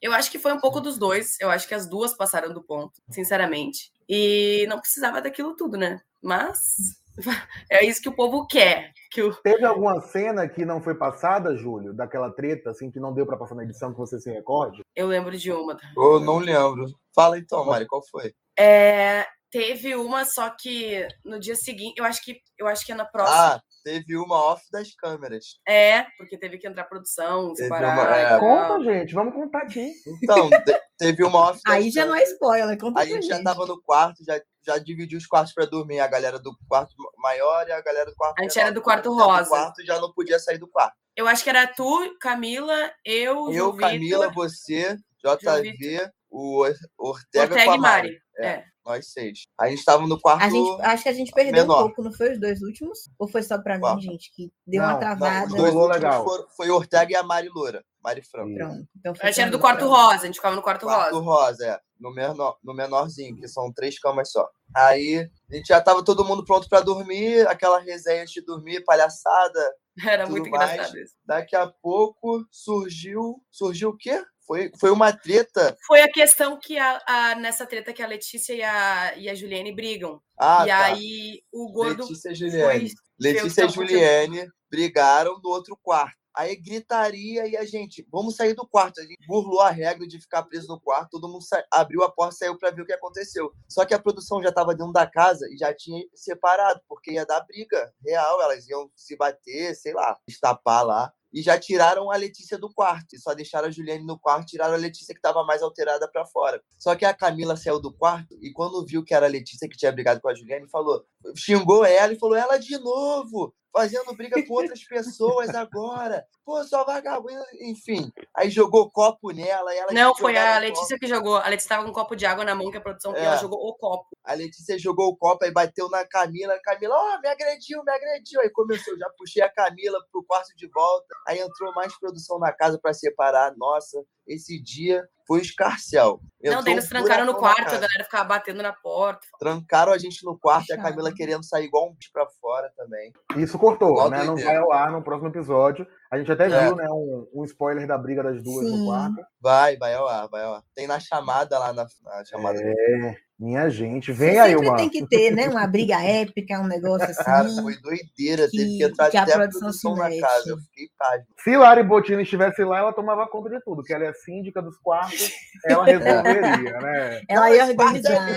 eu 0.06 0.14
acho 0.14 0.30
que 0.30 0.38
foi 0.38 0.54
um 0.54 0.60
pouco 0.60 0.80
dos 0.80 0.98
dois. 0.98 1.36
Eu 1.40 1.50
acho 1.50 1.68
que 1.68 1.74
as 1.74 1.88
duas 1.88 2.14
passaram 2.14 2.54
do 2.54 2.62
ponto, 2.62 3.02
sinceramente. 3.10 3.92
E 4.08 4.66
não 4.70 4.80
precisava 4.80 5.20
daquilo 5.20 5.56
tudo, 5.56 5.78
né? 5.78 6.00
Mas 6.22 6.96
é 7.72 7.84
isso 7.84 8.02
que 8.02 8.10
o 8.10 8.16
povo 8.16 8.46
quer. 8.46 8.92
Que 9.10 9.24
o... 9.24 9.34
Teve 9.34 9.66
alguma 9.66 10.00
cena 10.02 10.48
que 10.48 10.64
não 10.64 10.80
foi 10.80 10.94
passada, 10.94 11.58
Júlio, 11.58 11.92
daquela 11.92 12.30
treta, 12.32 12.70
assim, 12.70 12.92
que 12.92 13.00
não 13.00 13.16
deu 13.16 13.26
pra 13.26 13.36
passar 13.36 13.56
na 13.56 13.64
edição, 13.64 13.92
que 13.92 13.98
você 13.98 14.20
se 14.20 14.32
recorde? 14.32 14.82
Eu 14.96 15.08
lembro 15.08 15.36
de 15.36 15.52
uma. 15.52 15.76
Eu 15.98 16.20
não 16.20 16.38
lembro. 16.38 16.86
Fala 17.14 17.40
então, 17.40 17.66
Mari, 17.66 17.88
qual 17.88 18.04
foi? 18.08 18.32
É, 18.58 19.26
teve 19.50 19.96
uma, 19.96 20.24
só 20.24 20.52
que 20.52 21.08
no 21.24 21.40
dia 21.40 21.56
seguinte, 21.56 21.98
eu 21.98 22.06
acho 22.06 22.24
que 22.24 22.40
eu 22.60 22.68
acho 22.68 22.86
que 22.86 22.92
é 22.92 22.96
na 22.96 23.06
próxima. 23.06 23.56
Ah, 23.56 23.62
teve 23.86 24.18
uma 24.18 24.36
off 24.52 24.64
das 24.72 24.94
câmeras. 24.96 25.60
É, 25.68 26.08
porque 26.18 26.38
teve 26.40 26.58
que 26.58 26.68
entrar 26.68 26.86
produção, 26.86 27.56
separar. 27.56 27.94
uma- 27.94 28.18
é. 28.18 28.40
Conta, 28.40 28.84
gente, 28.84 29.14
vamos 29.14 29.34
contar 29.36 29.60
aqui. 29.60 29.94
Então, 30.24 30.50
te- 30.50 30.82
teve 30.98 31.24
uma 31.24 31.50
off 31.52 31.62
das 31.64 31.74
Aí 31.76 31.92
já 31.92 32.04
não 32.06 32.16
é 32.16 32.24
spoiler, 32.24 32.78
conta 32.80 33.00
A 33.00 33.04
pra 33.04 33.06
gente 33.06 33.22
gente. 33.28 33.38
já 33.38 33.44
tava 33.44 33.66
no 33.68 33.80
quarto, 33.82 34.24
já, 34.26 34.42
já 34.66 34.78
dividiu 34.80 35.20
os 35.20 35.28
quartos 35.28 35.54
pra 35.54 35.66
dormir. 35.66 36.00
A 36.00 36.08
galera 36.08 36.40
do 36.40 36.52
quarto 36.68 36.96
maior 37.20 37.68
e 37.68 37.72
a 37.72 37.82
galera 37.82 38.10
do 38.10 38.16
quarto 38.16 38.40
A 38.40 38.42
gente 38.42 38.56
menor. 38.56 38.66
era 38.66 38.74
do 38.74 38.82
quarto 38.82 39.14
rosa. 39.14 39.44
Do 39.44 39.50
quarto 39.50 39.86
já 39.86 40.00
não 40.02 40.12
podia 40.12 40.40
sair 40.40 40.58
do 40.58 40.68
quarto. 40.68 40.96
Eu 41.16 41.28
acho 41.28 41.44
que 41.44 41.50
era 41.50 41.68
tu, 41.68 42.18
Camila, 42.20 42.92
eu, 43.06 43.52
Eu, 43.54 43.74
Camila, 43.78 44.28
Vitor, 44.30 44.34
você, 44.34 44.98
João 45.24 45.38
JV, 45.38 46.12
o 46.36 46.60
Or- 46.64 46.74
Ortega, 46.98 47.54
Ortega 47.54 47.66
com 47.66 47.72
a 47.72 47.76
e 47.76 47.80
Mari. 47.80 48.18
É. 48.38 48.48
É. 48.48 48.64
Nós 48.86 49.08
seis. 49.12 49.46
A 49.60 49.68
gente 49.70 49.84
tava 49.84 50.06
no 50.06 50.20
quarto. 50.20 50.44
A 50.44 50.50
gente, 50.50 50.82
acho 50.82 51.04
que 51.04 51.10
a 51.10 51.14
gente 51.14 51.32
perdeu 51.32 51.54
menor. 51.64 51.80
um 51.80 51.84
pouco, 51.88 52.04
não 52.04 52.14
foi 52.14 52.34
os 52.34 52.40
dois 52.40 52.62
últimos? 52.62 53.10
Ou 53.18 53.28
foi 53.28 53.42
só 53.42 53.58
pra 53.58 53.80
Qual? 53.80 53.96
mim, 53.96 54.02
gente, 54.02 54.32
que 54.36 54.52
deu 54.68 54.82
Não, 54.82 54.90
uma 54.90 54.94
não, 54.94 55.00
travada? 55.00 55.48
os 55.48 55.54
dois 55.56 55.74
Rolou 55.74 55.90
legal. 55.90 56.24
foram- 56.24 56.48
foi 56.56 56.70
o 56.70 56.76
Ortega 56.76 57.12
e 57.12 57.16
a 57.16 57.24
Mari 57.24 57.50
Loura. 57.50 57.84
Mari 58.04 58.22
Franco. 58.22 58.54
Pronto. 58.54 58.88
Então 59.00 59.12
A 59.14 59.16
foi 59.16 59.28
gente 59.30 59.42
era 59.42 59.50
do 59.52 59.58
quarto 59.60 59.80
pronto. 59.80 59.92
rosa, 59.96 60.22
a 60.24 60.26
gente 60.28 60.36
ficava 60.36 60.56
no 60.56 60.62
quarto, 60.62 60.86
Quarto 60.86 61.20
rosa. 61.20 61.26
rosa, 61.26 61.66
é. 61.66 61.80
No, 62.00 62.14
menor, 62.14 62.58
no 62.64 62.74
menorzinho, 62.76 63.36
que 63.38 63.48
são 63.48 63.72
três 63.74 63.98
camas 63.98 64.30
só. 64.32 64.48
Aí 64.76 65.28
a 65.52 65.56
gente 65.56 65.66
já 65.68 65.82
tava 65.82 66.04
todo 66.04 66.24
mundo 66.26 66.44
pronto 66.46 66.68
pra 66.70 66.82
dormir, 66.82 67.48
aquela 67.48 67.80
resenha 67.80 68.22
antes 68.22 68.34
de 68.34 68.42
dormir, 68.42 68.84
palhaçada, 68.84 69.74
Era 70.20 70.28
muito 70.28 70.48
engraçado 70.50 70.96
isso. 71.00 71.16
Daqui 71.26 71.56
a 71.56 71.68
pouco 71.82 72.46
surgiu. 72.52 73.42
Surgiu 73.50 73.90
o 73.92 73.98
quê? 73.98 74.22
Foi, 74.46 74.72
foi 74.80 74.92
uma 74.92 75.12
treta. 75.12 75.76
Foi 75.86 76.02
a 76.02 76.12
questão 76.12 76.60
que 76.60 76.78
a, 76.78 77.02
a, 77.06 77.36
nessa 77.36 77.66
treta 77.66 77.92
que 77.92 78.04
a 78.04 78.08
Letícia 78.08 78.54
e 78.54 78.62
a, 78.62 79.18
e 79.18 79.30
a 79.30 79.36
Juliane 79.36 79.74
brigam. 79.74 80.22
Ah, 80.38 80.64
e 80.66 80.70
tá. 80.70 80.86
aí 80.86 81.44
o 81.52 81.72
gordo. 81.72 82.04
Letícia 82.04 82.32
e 82.32 82.36
Juliane. 82.36 82.90
Foi, 82.90 83.00
Letícia 83.20 83.66
e 83.66 83.70
Juliane 83.70 84.48
brigaram 84.70 85.40
no 85.44 85.50
outro 85.50 85.78
quarto. 85.82 86.26
Aí 86.36 86.54
gritaria 86.58 87.48
e 87.48 87.56
a 87.56 87.64
gente, 87.64 88.06
vamos 88.12 88.36
sair 88.36 88.54
do 88.54 88.68
quarto. 88.68 89.00
A 89.00 89.04
gente 89.04 89.26
burlou 89.26 89.62
a 89.62 89.70
regra 89.70 90.06
de 90.06 90.20
ficar 90.20 90.44
preso 90.44 90.68
no 90.68 90.80
quarto, 90.80 91.12
todo 91.12 91.30
mundo 91.30 91.42
sa... 91.42 91.64
abriu 91.72 92.04
a 92.04 92.12
porta 92.12 92.36
e 92.36 92.38
saiu 92.40 92.58
para 92.58 92.72
ver 92.72 92.82
o 92.82 92.86
que 92.86 92.92
aconteceu. 92.92 93.54
Só 93.70 93.86
que 93.86 93.94
a 93.94 94.00
produção 94.00 94.44
já 94.44 94.50
estava 94.50 94.76
dentro 94.76 94.92
da 94.92 95.08
casa 95.08 95.48
e 95.50 95.58
já 95.58 95.74
tinha 95.74 96.04
separado, 96.14 96.82
porque 96.90 97.14
ia 97.14 97.26
dar 97.26 97.40
briga 97.46 97.90
real, 98.06 98.42
elas 98.42 98.68
iam 98.68 98.92
se 98.94 99.16
bater, 99.16 99.74
sei 99.76 99.94
lá, 99.94 100.20
estapar 100.28 100.84
lá 100.84 101.14
e 101.36 101.42
já 101.42 101.60
tiraram 101.60 102.10
a 102.10 102.16
Letícia 102.16 102.58
do 102.58 102.74
quarto. 102.74 103.14
E 103.14 103.20
só 103.20 103.34
deixaram 103.34 103.68
a 103.68 103.72
Juliane 103.72 104.06
no 104.06 104.18
quarto, 104.18 104.48
tiraram 104.48 104.74
a 104.74 104.78
Letícia 104.78 105.14
que 105.14 105.20
estava 105.20 105.44
mais 105.44 105.62
alterada 105.62 106.10
para 106.10 106.26
fora. 106.26 106.64
Só 106.80 106.96
que 106.96 107.04
a 107.04 107.14
Camila 107.14 107.58
saiu 107.58 107.78
do 107.78 107.92
quarto 107.92 108.38
e 108.42 108.54
quando 108.54 108.86
viu 108.86 109.04
que 109.04 109.14
era 109.14 109.26
a 109.26 109.30
Letícia 109.30 109.68
que 109.68 109.76
tinha 109.76 109.92
brigado 109.92 110.22
com 110.22 110.30
a 110.30 110.34
Juliane, 110.34 110.70
falou, 110.70 111.04
xingou 111.36 111.84
ela 111.84 112.14
e 112.14 112.18
falou: 112.18 112.38
"Ela 112.38 112.58
de 112.58 112.78
novo, 112.78 113.54
fazendo 113.76 114.16
briga 114.16 114.42
com 114.48 114.54
outras 114.54 114.82
pessoas 114.86 115.50
agora. 115.50 116.26
Pô, 116.46 116.64
só 116.64 116.86
vagabundo, 116.86 117.44
enfim. 117.60 118.10
Aí 118.36 118.50
jogou 118.50 118.92
copo 118.92 119.32
nela 119.32 119.74
e 119.74 119.78
ela 119.78 119.94
Não, 119.94 120.14
foi 120.14 120.38
a 120.38 120.60
Letícia 120.60 121.00
que 121.00 121.08
jogou. 121.08 121.38
A 121.38 121.48
Letícia 121.48 121.70
tava 121.70 121.84
com 121.84 121.92
um 121.92 121.94
copo 121.94 122.16
de 122.16 122.26
água 122.26 122.44
na 122.44 122.54
mão 122.54 122.70
que 122.70 122.78
a 122.78 122.82
produção 122.82 123.16
é. 123.16 123.24
ela 123.24 123.38
jogou 123.38 123.60
o 123.60 123.74
copo. 123.76 124.10
A 124.24 124.34
Letícia 124.34 124.78
jogou 124.78 125.08
o 125.08 125.16
copo, 125.16 125.46
aí 125.46 125.52
bateu 125.52 125.90
na 125.90 126.06
Camila. 126.06 126.54
A 126.54 126.62
Camila, 126.62 126.96
ó, 126.96 127.16
oh, 127.16 127.22
me 127.22 127.30
agrediu, 127.30 127.82
me 127.84 127.92
agrediu. 127.94 128.42
Aí 128.42 128.50
começou, 128.50 128.98
já 128.98 129.10
puxei 129.18 129.42
a 129.42 129.50
Camila 129.50 129.98
pro 130.12 130.24
quarto 130.24 130.54
de 130.58 130.68
volta. 130.68 131.08
Aí 131.28 131.40
entrou 131.40 131.74
mais 131.74 131.98
produção 131.98 132.38
na 132.38 132.52
casa 132.52 132.78
para 132.78 132.94
separar. 132.94 133.56
Nossa, 133.56 134.04
esse 134.28 134.62
dia 134.62 135.08
foi 135.28 135.42
escarcel. 135.42 136.20
Entrou 136.40 136.58
não, 136.58 136.64
daí 136.64 136.76
nos 136.76 136.88
trancaram 136.88 137.26
no 137.26 137.36
quarto, 137.36 137.70
a 137.70 137.78
galera 137.78 138.04
ficava 138.04 138.24
batendo 138.26 138.62
na 138.62 138.74
porta. 138.74 139.26
Trancaram 139.40 139.92
a 139.92 139.98
gente 139.98 140.24
no 140.24 140.38
quarto 140.38 140.68
Puxa. 140.68 140.76
e 140.76 140.80
a 140.80 140.82
Camila 140.82 141.14
querendo 141.14 141.44
sair 141.44 141.66
igual 141.66 141.90
um 141.90 141.94
bicho 141.94 142.12
pra 142.12 142.28
fora 142.42 142.72
também. 142.76 143.12
Isso 143.38 143.58
cortou, 143.58 144.10
né? 144.10 144.24
Não 144.24 144.36
vai 144.36 144.58
ao 144.58 144.72
ar 144.72 144.92
no 144.92 145.04
próximo 145.04 145.30
episódio. 145.30 145.88
A 146.12 146.18
gente 146.18 146.32
até 146.32 146.46
é. 146.46 146.64
viu, 146.64 146.76
né, 146.76 146.88
um, 146.90 147.28
um, 147.34 147.46
spoiler 147.46 147.88
da 147.88 147.98
briga 147.98 148.24
das 148.24 148.42
duas 148.44 148.66
Sim. 148.66 148.78
no 148.78 148.86
quarto. 148.86 149.26
Vai, 149.42 149.78
vai 149.78 149.94
ao 149.94 150.08
ar, 150.08 150.28
vai 150.30 150.44
ao 150.44 150.56
ar. 150.56 150.64
Tem 150.74 150.88
na 150.88 151.00
chamada 151.00 151.58
lá, 151.58 151.74
na, 151.74 151.86
na 152.04 152.26
chamada. 152.26 152.60
É, 152.62 153.18
minha 153.38 153.70
gente, 153.70 154.14
vem 154.14 154.40
aí 154.40 154.56
uma... 154.56 154.78
tem 154.78 154.90
que 154.90 155.06
ter, 155.06 155.30
né, 155.32 155.50
uma 155.50 155.68
briga 155.68 156.02
épica, 156.02 156.60
um 156.60 156.68
negócio 156.68 157.04
assim. 157.12 157.24
Cara, 157.24 157.50
foi 157.50 157.76
doideira, 157.82 158.48
que, 158.50 158.58
teve 158.58 158.78
que 158.78 158.84
entrar 158.84 159.10
que 159.10 159.18
até 159.18 159.34
a 159.34 159.38
produção, 159.38 159.62
produção 159.62 159.96
na 159.96 160.22
casa, 160.22 160.50
eu 160.50 160.58
fiquei 160.58 160.90
página. 160.98 161.28
Se 161.44 161.58
Lari 161.58 161.84
Bottini 161.84 162.24
estivesse 162.24 162.64
lá, 162.64 162.80
ela 162.80 162.94
tomava 162.94 163.28
conta 163.28 163.50
de 163.50 163.62
tudo, 163.62 163.84
que 163.84 163.94
ela 163.94 164.06
é 164.06 164.14
síndica 164.14 164.62
dos 164.62 164.78
quartos, 164.78 165.32
ela 165.68 165.86
resolveria, 165.86 166.80
né? 166.80 167.22
Ela 167.28 167.52
ia 167.52 167.66
organizar. 167.66 168.28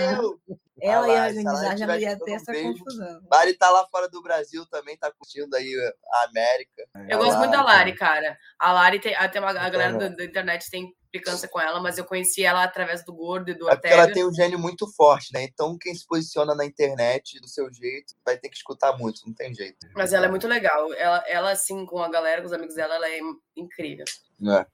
Ela 0.81 1.07
ia 1.09 1.23
organizar, 1.27 1.77
já 1.77 1.87
não 1.87 1.95
ia 1.97 2.17
ter 2.17 2.31
essa 2.31 2.51
beijo. 2.51 2.79
confusão. 2.79 3.21
Lari 3.31 3.53
tá 3.53 3.69
lá 3.69 3.85
fora 3.91 4.09
do 4.09 4.21
Brasil 4.21 4.65
também, 4.67 4.97
tá 4.97 5.11
curtindo 5.11 5.55
aí 5.55 5.73
a 6.11 6.29
América. 6.29 6.83
Eu 7.07 7.17
gosto 7.17 7.37
muito 7.37 7.51
da 7.51 7.63
Lari, 7.63 7.95
cara. 7.95 8.37
A 8.57 8.71
Lari 8.73 8.99
tem, 8.99 9.13
tem 9.31 9.41
uma, 9.41 9.51
a 9.51 9.69
galera 9.69 9.97
da, 9.97 10.07
da 10.09 10.23
internet 10.23 10.69
tem 10.69 10.93
implicância 11.09 11.47
com 11.47 11.59
ela, 11.59 11.79
mas 11.79 11.97
eu 11.97 12.05
conheci 12.05 12.43
ela 12.43 12.63
através 12.63 13.03
do 13.03 13.13
Gordo 13.13 13.49
e 13.49 13.53
do 13.53 13.67
é 13.67 13.73
Ortega. 13.73 13.95
ela 13.95 14.11
tem 14.11 14.25
um 14.25 14.33
gênio 14.33 14.59
muito 14.59 14.87
forte, 14.93 15.33
né? 15.33 15.43
Então 15.43 15.77
quem 15.77 15.93
se 15.93 16.05
posiciona 16.07 16.55
na 16.55 16.65
internet 16.65 17.39
do 17.39 17.47
seu 17.47 17.71
jeito 17.73 18.13
vai 18.25 18.37
ter 18.37 18.49
que 18.49 18.55
escutar 18.55 18.97
muito, 18.97 19.21
não 19.25 19.33
tem 19.33 19.53
jeito. 19.53 19.77
Mas 19.95 20.13
ela 20.13 20.27
é 20.27 20.29
muito 20.29 20.47
legal. 20.47 20.93
Ela, 20.93 21.23
ela 21.27 21.51
assim, 21.51 21.85
com 21.85 22.01
a 22.01 22.09
galera, 22.09 22.41
com 22.41 22.47
os 22.47 22.53
amigos 22.53 22.75
dela, 22.75 22.95
ela 22.95 23.09
é 23.09 23.19
incrível. 23.57 24.05
É. 24.47 24.65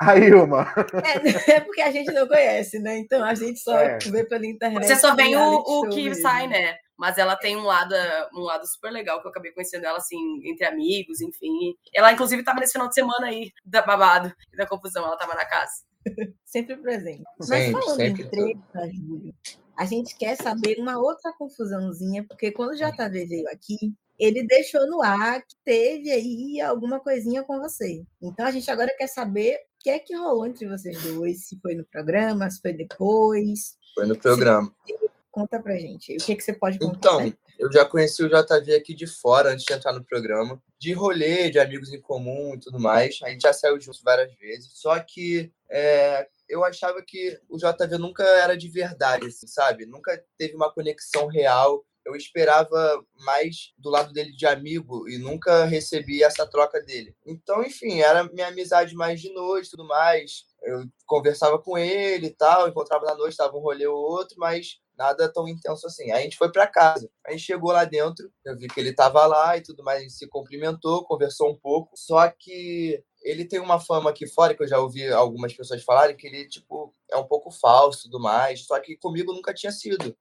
Aí, 0.00 0.34
uma. 0.34 0.66
É, 1.04 1.52
é, 1.52 1.60
porque 1.60 1.80
a 1.80 1.92
gente 1.92 2.10
não 2.12 2.26
conhece, 2.26 2.78
né? 2.80 2.98
Então 2.98 3.22
a 3.22 3.34
gente 3.34 3.60
só 3.60 3.78
é. 3.78 3.98
vê 3.98 4.24
pela 4.24 4.44
internet. 4.44 4.86
Você 4.86 4.96
só 4.96 5.14
vê 5.14 5.36
o, 5.36 5.58
o 5.58 5.88
que 5.88 6.04
mesmo. 6.08 6.22
sai, 6.22 6.48
né? 6.48 6.76
Mas 6.96 7.18
ela 7.18 7.36
tem 7.36 7.56
um 7.56 7.64
lado, 7.64 7.94
um 8.34 8.40
lado 8.40 8.66
super 8.66 8.90
legal 8.90 9.20
que 9.20 9.26
eu 9.26 9.30
acabei 9.30 9.52
conhecendo 9.52 9.84
ela, 9.84 9.98
assim, 9.98 10.16
entre 10.44 10.64
amigos, 10.64 11.20
enfim. 11.20 11.74
Ela, 11.92 12.12
inclusive, 12.12 12.40
estava 12.40 12.60
nesse 12.60 12.72
final 12.72 12.88
de 12.88 12.94
semana 12.94 13.26
aí, 13.26 13.52
da 13.64 13.82
babado 13.82 14.32
e 14.52 14.56
da 14.56 14.66
confusão. 14.66 15.04
Ela 15.04 15.14
estava 15.14 15.34
na 15.34 15.44
casa. 15.44 15.72
sempre 16.44 16.76
presente. 16.76 17.24
Sempre, 17.40 17.72
Mas 17.72 17.84
falando 17.84 17.96
sempre 17.96 18.22
em 18.22 18.28
treta, 18.28 18.90
Júlio, 18.92 19.34
a 19.76 19.84
gente 19.84 20.16
quer 20.16 20.36
saber 20.36 20.76
uma 20.78 20.98
outra 20.98 21.32
confusãozinha, 21.32 22.24
porque 22.28 22.52
quando 22.52 22.70
o 22.70 22.76
JV 22.76 23.26
veio 23.26 23.48
aqui, 23.48 23.92
ele 24.18 24.46
deixou 24.46 24.86
no 24.86 25.02
ar 25.02 25.40
que 25.40 25.56
teve 25.64 26.10
aí 26.10 26.60
alguma 26.60 27.00
coisinha 27.00 27.42
com 27.42 27.58
você. 27.58 28.04
Então 28.22 28.46
a 28.46 28.50
gente 28.50 28.70
agora 28.70 28.94
quer 28.96 29.08
saber 29.08 29.56
o 29.56 29.58
que 29.80 29.90
é 29.90 29.98
que 29.98 30.16
rolou 30.16 30.46
entre 30.46 30.68
vocês 30.68 31.02
dois, 31.02 31.48
se 31.48 31.58
foi 31.60 31.74
no 31.74 31.84
programa, 31.84 32.48
se 32.48 32.60
foi 32.60 32.72
depois. 32.72 33.76
Foi 33.94 34.06
no 34.06 34.16
programa. 34.16 34.72
Se... 34.86 34.94
Conta 35.34 35.60
pra 35.60 35.76
gente. 35.76 36.14
O 36.14 36.18
que, 36.18 36.36
que 36.36 36.44
você 36.44 36.52
pode 36.52 36.78
contar? 36.78 37.26
Então, 37.26 37.32
eu 37.58 37.72
já 37.72 37.84
conheci 37.84 38.22
o 38.22 38.28
JV 38.28 38.72
aqui 38.72 38.94
de 38.94 39.04
fora, 39.04 39.50
antes 39.50 39.64
de 39.64 39.72
entrar 39.72 39.92
no 39.92 40.04
programa. 40.04 40.62
De 40.78 40.92
rolê, 40.92 41.50
de 41.50 41.58
amigos 41.58 41.92
em 41.92 42.00
comum 42.00 42.54
e 42.54 42.60
tudo 42.60 42.78
mais. 42.78 43.18
A 43.20 43.30
gente 43.30 43.42
já 43.42 43.52
saiu 43.52 43.80
juntos 43.80 44.00
várias 44.00 44.32
vezes. 44.36 44.70
Só 44.74 44.96
que 45.00 45.52
é, 45.68 46.28
eu 46.48 46.64
achava 46.64 47.02
que 47.02 47.36
o 47.48 47.58
JV 47.58 47.98
nunca 47.98 48.22
era 48.22 48.56
de 48.56 48.68
verdade, 48.68 49.26
assim, 49.26 49.48
sabe? 49.48 49.86
Nunca 49.86 50.24
teve 50.38 50.54
uma 50.54 50.72
conexão 50.72 51.26
real. 51.26 51.84
Eu 52.06 52.14
esperava 52.14 53.04
mais 53.16 53.72
do 53.76 53.90
lado 53.90 54.12
dele 54.12 54.30
de 54.36 54.46
amigo 54.46 55.08
e 55.08 55.18
nunca 55.18 55.64
recebi 55.64 56.22
essa 56.22 56.46
troca 56.46 56.80
dele. 56.80 57.12
Então, 57.26 57.60
enfim, 57.64 58.02
era 58.02 58.22
minha 58.22 58.46
amizade 58.46 58.94
mais 58.94 59.20
de 59.20 59.32
noite 59.32 59.70
tudo 59.70 59.84
mais. 59.84 60.44
Eu 60.64 60.84
conversava 61.06 61.58
com 61.58 61.76
ele 61.76 62.28
e 62.28 62.34
tal, 62.34 62.68
encontrava 62.68 63.04
na 63.04 63.14
noite, 63.14 63.36
tava 63.36 63.56
um 63.56 63.60
rolê 63.60 63.86
ou 63.86 63.96
outro, 63.96 64.36
mas 64.38 64.78
nada 64.96 65.32
tão 65.32 65.48
intenso 65.48 65.86
assim. 65.86 66.10
Aí 66.10 66.20
a 66.20 66.22
gente 66.22 66.36
foi 66.36 66.50
para 66.50 66.66
casa. 66.66 67.10
A 67.26 67.32
gente 67.32 67.42
chegou 67.42 67.72
lá 67.72 67.84
dentro, 67.84 68.30
eu 68.44 68.56
vi 68.56 68.68
que 68.68 68.80
ele 68.80 68.92
tava 68.94 69.26
lá 69.26 69.56
e 69.56 69.62
tudo 69.62 69.82
mais, 69.82 69.98
a 69.98 70.02
gente 70.02 70.14
se 70.14 70.28
cumprimentou, 70.28 71.04
conversou 71.04 71.50
um 71.50 71.56
pouco. 71.56 71.92
Só 71.96 72.28
que 72.28 73.02
ele 73.22 73.44
tem 73.44 73.58
uma 73.60 73.80
fama 73.80 74.10
aqui 74.10 74.26
fora, 74.26 74.54
que 74.54 74.62
eu 74.62 74.68
já 74.68 74.78
ouvi 74.78 75.06
algumas 75.10 75.52
pessoas 75.54 75.82
falarem, 75.82 76.16
que 76.16 76.26
ele, 76.26 76.46
tipo, 76.48 76.92
é 77.10 77.16
um 77.16 77.26
pouco 77.26 77.50
falso 77.50 78.04
tudo 78.04 78.20
mais. 78.20 78.64
Só 78.66 78.78
que 78.80 78.96
comigo 78.96 79.32
nunca 79.32 79.54
tinha 79.54 79.72
sido. 79.72 80.16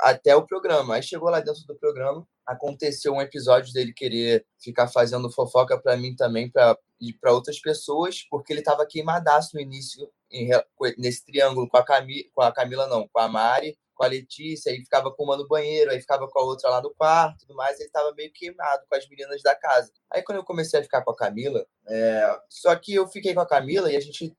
Até 0.00 0.34
o 0.36 0.46
programa. 0.46 0.96
Aí 0.96 1.02
chegou 1.02 1.30
lá 1.30 1.40
dentro 1.40 1.62
do 1.66 1.76
programa, 1.76 2.26
aconteceu 2.46 3.12
um 3.12 3.20
episódio 3.20 3.72
dele 3.72 3.92
querer 3.92 4.46
ficar 4.58 4.88
fazendo 4.88 5.30
fofoca 5.30 5.78
para 5.78 5.96
mim 5.96 6.14
também, 6.14 6.50
para 6.50 6.76
e 7.00 7.12
para 7.12 7.32
outras 7.32 7.60
pessoas, 7.60 8.24
porque 8.30 8.52
ele 8.52 8.60
estava 8.60 8.86
queimadaço 8.86 9.56
no 9.56 9.60
início, 9.60 10.08
em, 10.30 10.50
nesse 10.96 11.24
triângulo 11.24 11.68
com 11.68 11.76
a, 11.76 11.84
Camila, 11.84 12.24
com 12.32 12.42
a 12.42 12.52
Camila, 12.52 12.86
não, 12.86 13.08
com 13.08 13.18
a 13.18 13.26
Mari 13.26 13.76
com 13.94 14.04
a 14.04 14.08
Letícia, 14.08 14.72
aí 14.72 14.78
ficava 14.78 15.12
com 15.12 15.22
uma 15.22 15.36
no 15.36 15.46
banheiro, 15.46 15.90
aí 15.90 16.00
ficava 16.00 16.26
com 16.26 16.38
a 16.38 16.42
outra 16.42 16.68
lá 16.68 16.82
no 16.82 16.90
quarto 16.90 17.40
tudo 17.40 17.54
mais, 17.54 17.78
ele 17.78 17.90
tava 17.90 18.12
meio 18.14 18.32
queimado 18.32 18.82
com 18.88 18.96
as 18.96 19.08
meninas 19.08 19.42
da 19.42 19.54
casa. 19.54 19.92
Aí 20.10 20.22
quando 20.22 20.38
eu 20.38 20.44
comecei 20.44 20.80
a 20.80 20.82
ficar 20.82 21.02
com 21.02 21.10
a 21.10 21.16
Camila, 21.16 21.64
é... 21.86 22.40
só 22.48 22.74
que 22.74 22.94
eu 22.94 23.06
fiquei 23.06 23.34
com 23.34 23.40
a 23.40 23.46
Camila 23.46 23.92
e 23.92 23.96
a 23.96 24.00
gente 24.00 24.36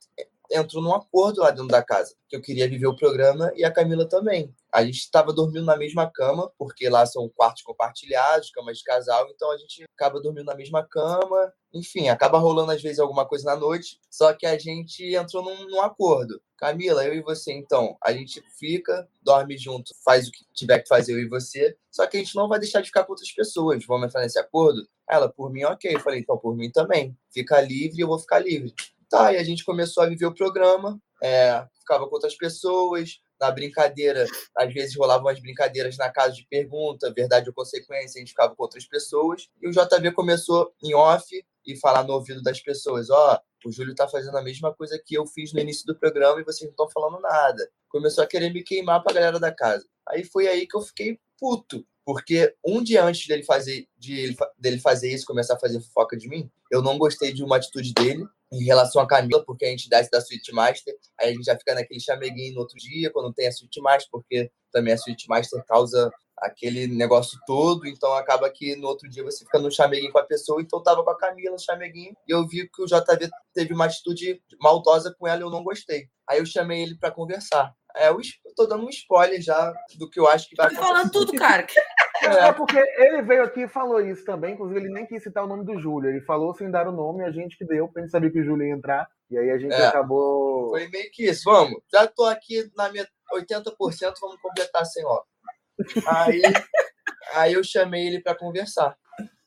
entrou 0.53 0.81
num 0.81 0.93
acordo 0.93 1.41
lá 1.41 1.49
dentro 1.49 1.67
da 1.67 1.83
casa, 1.83 2.15
que 2.29 2.35
eu 2.35 2.41
queria 2.41 2.69
viver 2.69 2.87
o 2.87 2.95
programa 2.95 3.51
e 3.55 3.65
a 3.65 3.71
Camila 3.71 4.07
também. 4.07 4.53
A 4.71 4.83
gente 4.85 4.99
estava 4.99 5.33
dormindo 5.33 5.65
na 5.65 5.75
mesma 5.75 6.09
cama, 6.09 6.51
porque 6.57 6.87
lá 6.89 7.05
são 7.05 7.29
quartos 7.29 7.63
compartilhados, 7.63 8.51
camas 8.51 8.77
de 8.77 8.83
casal, 8.83 9.27
então 9.29 9.51
a 9.51 9.57
gente 9.57 9.83
acaba 9.95 10.21
dormindo 10.21 10.45
na 10.45 10.55
mesma 10.55 10.83
cama. 10.83 11.53
Enfim, 11.73 12.09
acaba 12.09 12.37
rolando 12.37 12.71
às 12.71 12.81
vezes 12.81 12.99
alguma 12.99 13.25
coisa 13.25 13.45
na 13.45 13.55
noite, 13.55 13.99
só 14.09 14.31
que 14.33 14.45
a 14.45 14.57
gente 14.57 15.03
entrou 15.15 15.43
num, 15.43 15.67
num 15.69 15.81
acordo. 15.81 16.41
Camila, 16.57 17.05
eu 17.05 17.13
e 17.13 17.21
você, 17.21 17.51
então, 17.51 17.97
a 18.01 18.13
gente 18.13 18.41
fica, 18.57 19.07
dorme 19.21 19.57
junto, 19.57 19.91
faz 20.05 20.27
o 20.27 20.31
que 20.31 20.45
tiver 20.53 20.79
que 20.79 20.87
fazer 20.87 21.13
eu 21.13 21.19
e 21.19 21.27
você, 21.27 21.75
só 21.91 22.07
que 22.07 22.17
a 22.17 22.19
gente 22.19 22.35
não 22.35 22.47
vai 22.47 22.59
deixar 22.59 22.79
de 22.79 22.87
ficar 22.87 23.03
com 23.03 23.11
outras 23.11 23.31
pessoas. 23.31 23.83
Vamos 23.85 24.07
entrar 24.07 24.21
nesse 24.21 24.39
acordo? 24.39 24.87
Ela, 25.09 25.29
por 25.29 25.51
mim, 25.51 25.63
ok. 25.65 25.93
Eu 25.93 25.99
falei, 25.99 26.21
então, 26.21 26.37
por 26.37 26.55
mim 26.55 26.71
também. 26.71 27.15
Fica 27.31 27.59
livre, 27.59 27.99
eu 27.99 28.07
vou 28.07 28.17
ficar 28.17 28.39
livre. 28.39 28.73
Tá, 29.13 29.31
e 29.31 29.37
a 29.37 29.43
gente 29.43 29.63
começou 29.63 30.01
a 30.01 30.07
viver 30.07 30.25
o 30.25 30.33
programa, 30.33 30.99
é, 31.21 31.63
ficava 31.79 32.07
com 32.07 32.15
outras 32.15 32.35
pessoas, 32.35 33.19
na 33.39 33.51
brincadeira, 33.51 34.25
às 34.57 34.73
vezes 34.73 34.95
rolavam 34.97 35.27
as 35.27 35.39
brincadeiras 35.39 35.95
na 35.97 36.09
casa 36.09 36.33
de 36.33 36.47
pergunta, 36.49 37.13
verdade 37.13 37.47
ou 37.47 37.53
consequência, 37.53 38.17
a 38.17 38.21
gente 38.21 38.31
ficava 38.31 38.55
com 38.55 38.63
outras 38.63 38.87
pessoas. 38.87 39.47
E 39.61 39.67
o 39.67 39.71
JV 39.71 40.13
começou 40.13 40.73
em 40.83 40.95
off 40.95 41.27
e 41.63 41.79
falar 41.79 42.03
no 42.03 42.13
ouvido 42.13 42.41
das 42.41 42.59
pessoas: 42.59 43.11
ó, 43.11 43.39
oh, 43.63 43.69
o 43.69 43.71
Júlio 43.71 43.93
tá 43.93 44.07
fazendo 44.07 44.35
a 44.35 44.41
mesma 44.41 44.73
coisa 44.73 44.99
que 45.05 45.13
eu 45.13 45.27
fiz 45.27 45.53
no 45.53 45.59
início 45.59 45.85
do 45.85 45.95
programa 45.95 46.41
e 46.41 46.43
vocês 46.43 46.63
não 46.63 46.71
estão 46.71 46.89
falando 46.89 47.21
nada. 47.21 47.69
Começou 47.89 48.23
a 48.23 48.27
querer 48.27 48.51
me 48.51 48.63
queimar 48.63 49.03
pra 49.03 49.13
galera 49.13 49.39
da 49.39 49.51
casa. 49.51 49.85
Aí 50.09 50.23
foi 50.23 50.47
aí 50.47 50.65
que 50.65 50.75
eu 50.75 50.81
fiquei 50.81 51.19
puto. 51.39 51.85
Porque 52.05 52.53
um 52.65 52.83
dia 52.83 53.03
antes 53.05 53.27
dele 53.27 53.43
fazer, 53.43 53.87
de, 53.97 54.35
dele 54.57 54.77
fazer 54.77 55.13
isso, 55.13 55.25
começar 55.25 55.53
a 55.53 55.59
fazer 55.59 55.79
fofoca 55.79 56.17
de 56.17 56.27
mim, 56.27 56.51
eu 56.69 56.81
não 56.81 56.97
gostei 56.97 57.31
de 57.31 57.43
uma 57.43 57.55
atitude 57.55 57.93
dele 57.93 58.27
em 58.53 58.63
relação 58.63 59.01
a 59.01 59.07
Camila, 59.07 59.43
porque 59.45 59.65
a 59.65 59.69
gente 59.69 59.89
dá 59.89 60.01
da 60.01 60.19
Sweet 60.19 60.53
Master, 60.53 60.95
aí 61.19 61.29
a 61.29 61.33
gente 61.33 61.45
já 61.45 61.57
fica 61.57 61.73
naquele 61.73 61.99
chameguinho 61.99 62.53
no 62.53 62.61
outro 62.61 62.77
dia, 62.77 63.11
quando 63.11 63.33
tem 63.33 63.47
a 63.47 63.49
Sweet 63.49 63.81
Master, 63.81 64.09
porque 64.11 64.51
também 64.71 64.93
a 64.93 64.97
Sweet 64.97 65.27
Master 65.27 65.63
causa 65.65 66.11
aquele 66.37 66.87
negócio 66.87 67.39
todo, 67.45 67.87
então 67.87 68.13
acaba 68.13 68.49
que 68.49 68.75
no 68.75 68.87
outro 68.87 69.09
dia 69.09 69.23
você 69.23 69.45
fica 69.45 69.59
no 69.59 69.71
chameguinho 69.71 70.11
com 70.11 70.19
a 70.19 70.25
pessoa, 70.25 70.61
então 70.61 70.79
eu 70.79 70.83
tava 70.83 71.03
com 71.03 71.09
a 71.09 71.17
Camila 71.17 71.51
no 71.51 71.59
chameguinho 71.59 72.13
e 72.27 72.31
eu 72.31 72.45
vi 72.47 72.69
que 72.69 72.81
o 72.81 72.85
JV 72.85 73.29
teve 73.53 73.73
uma 73.73 73.85
atitude 73.85 74.41
maldosa 74.59 75.15
com 75.17 75.27
ela 75.27 75.39
e 75.39 75.43
eu 75.43 75.49
não 75.49 75.63
gostei. 75.63 76.07
Aí 76.29 76.39
eu 76.39 76.45
chamei 76.45 76.83
ele 76.83 76.97
para 76.97 77.11
conversar. 77.11 77.73
É, 77.95 78.09
eu 78.09 78.19
tô 78.55 78.65
dando 78.65 78.85
um 78.85 78.89
spoiler 78.89 79.41
já 79.41 79.71
do 79.95 80.09
que 80.09 80.19
eu 80.19 80.27
acho 80.27 80.49
que 80.49 80.55
vai 80.55 80.65
acontecer. 80.65 80.87
Tô 80.87 80.93
falando 80.93 81.11
tudo, 81.11 81.33
cara. 81.33 81.65
É. 82.21 82.47
é. 82.47 82.53
porque 82.53 82.77
ele 82.77 83.21
veio 83.23 83.43
aqui 83.43 83.61
e 83.61 83.67
falou 83.67 83.99
isso 83.99 84.23
também, 84.23 84.53
inclusive 84.53 84.79
ele 84.79 84.93
nem 84.93 85.05
quis 85.05 85.23
citar 85.23 85.43
o 85.43 85.47
nome 85.47 85.65
do 85.65 85.79
Júlio. 85.79 86.09
Ele 86.09 86.21
falou 86.21 86.53
sem 86.53 86.69
dar 86.69 86.87
o 86.87 86.91
nome, 86.91 87.23
a 87.23 87.31
gente 87.31 87.57
que 87.57 87.65
deu, 87.65 87.87
pra 87.87 88.01
gente 88.01 88.11
saber 88.11 88.31
que 88.31 88.39
o 88.39 88.43
Júlio 88.43 88.67
ia 88.67 88.73
entrar. 88.73 89.07
E 89.29 89.37
aí 89.37 89.49
a 89.49 89.57
gente 89.57 89.73
é. 89.73 89.87
acabou. 89.87 90.69
Foi 90.69 90.87
meio 90.89 91.09
que 91.11 91.25
isso. 91.25 91.43
Vamos, 91.45 91.81
já 91.91 92.07
tô 92.07 92.25
aqui 92.25 92.69
na 92.75 92.89
minha 92.89 93.07
80%, 93.33 94.13
vamos 94.21 94.39
completar 94.41 94.85
sem 94.85 95.03
ó. 95.05 95.21
Aí, 96.05 96.41
aí 97.33 97.53
eu 97.53 97.63
chamei 97.63 98.07
ele 98.07 98.21
para 98.21 98.35
conversar. 98.35 98.95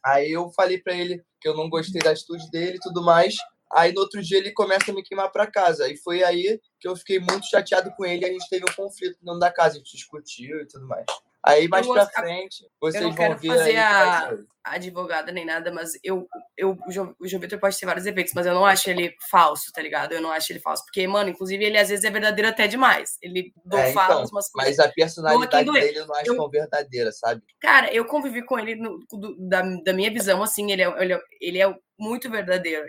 Aí 0.05 0.31
eu 0.31 0.51
falei 0.51 0.79
para 0.79 0.95
ele 0.95 1.23
que 1.41 1.49
eu 1.49 1.57
não 1.57 1.69
gostei 1.69 2.01
da 2.01 2.11
atitude 2.11 2.51
dele 2.51 2.77
e 2.77 2.81
tudo 2.81 3.03
mais. 3.03 3.35
Aí 3.73 3.93
no 3.93 4.01
outro 4.01 4.23
dia 4.23 4.39
ele 4.39 4.53
começa 4.53 4.91
a 4.91 4.95
me 4.95 5.03
queimar 5.03 5.31
para 5.31 5.51
casa. 5.51 5.89
E 5.89 5.97
foi 5.97 6.23
aí 6.23 6.61
que 6.81 6.89
eu 6.89 6.97
fiquei 6.97 7.19
muito 7.19 7.47
chateado 7.47 7.93
com 7.97 8.05
ele. 8.05 8.25
E 8.25 8.29
a 8.29 8.33
gente 8.33 8.49
teve 8.49 8.65
um 8.69 8.75
conflito 8.75 9.19
dentro 9.21 9.41
da 9.41 9.53
casa, 9.53 9.75
a 9.75 9.79
gente 9.79 9.97
discutiu 9.97 10.61
e 10.61 10.67
tudo 10.67 10.87
mais. 10.87 11.05
Aí 11.47 11.69
mais 11.69 11.87
para 11.87 12.07
frente, 12.07 12.69
vocês 12.81 13.01
eu 13.01 13.09
não 13.09 13.15
quero 13.15 13.39
fazer 13.39 13.77
a, 13.77 14.31
a, 14.65 14.75
advogada 14.75 15.31
nem 15.31 15.45
nada, 15.45 15.73
mas 15.73 15.93
eu, 16.03 16.27
eu 16.57 16.77
o 16.87 16.91
João, 16.91 17.15
o 17.21 17.29
João 17.29 17.41
Vitor 17.41 17.61
pode 17.61 17.79
ter 17.79 17.87
vários 17.87 18.05
efeitos, 18.05 18.33
mas 18.35 18.47
eu 18.47 18.53
não 18.53 18.67
acho 18.67 18.91
ele 18.91 19.15
falso, 19.31 19.71
tá 19.73 19.81
ligado? 19.81 20.13
Eu 20.13 20.21
não 20.21 20.33
acho 20.33 20.51
ele 20.51 20.59
falso. 20.59 20.83
Porque, 20.85 21.07
mano, 21.07 21.31
inclusive 21.31 21.65
ele 21.65 21.79
às 21.79 21.89
vezes 21.89 22.05
é 22.05 22.11
verdadeiro 22.11 22.49
até 22.49 22.67
demais. 22.67 23.17
Ele 23.23 23.53
do 23.65 23.77
é, 23.77 23.93
fala 23.93 24.23
então, 24.23 24.31
umas 24.33 24.51
coisas. 24.51 24.77
Mas 24.77 24.79
a 24.81 24.93
personalidade 24.93 25.71
dele 25.71 25.99
eu 26.01 26.07
não 26.09 26.15
acho 26.17 26.33
eu, 26.33 26.37
tão 26.37 26.51
verdadeira, 26.51 27.13
sabe? 27.13 27.43
Cara, 27.61 27.95
eu 27.95 28.05
convivi 28.07 28.45
com 28.45 28.59
ele 28.59 28.75
no, 28.75 28.99
do, 29.09 29.37
da, 29.49 29.63
da 29.85 29.93
minha 29.93 30.11
visão, 30.11 30.43
assim, 30.43 30.73
ele 30.73 30.83
é, 30.83 31.03
ele 31.03 31.13
é, 31.13 31.21
ele 31.41 31.59
é 31.61 31.79
muito 31.99 32.31
verdadeiro. 32.31 32.87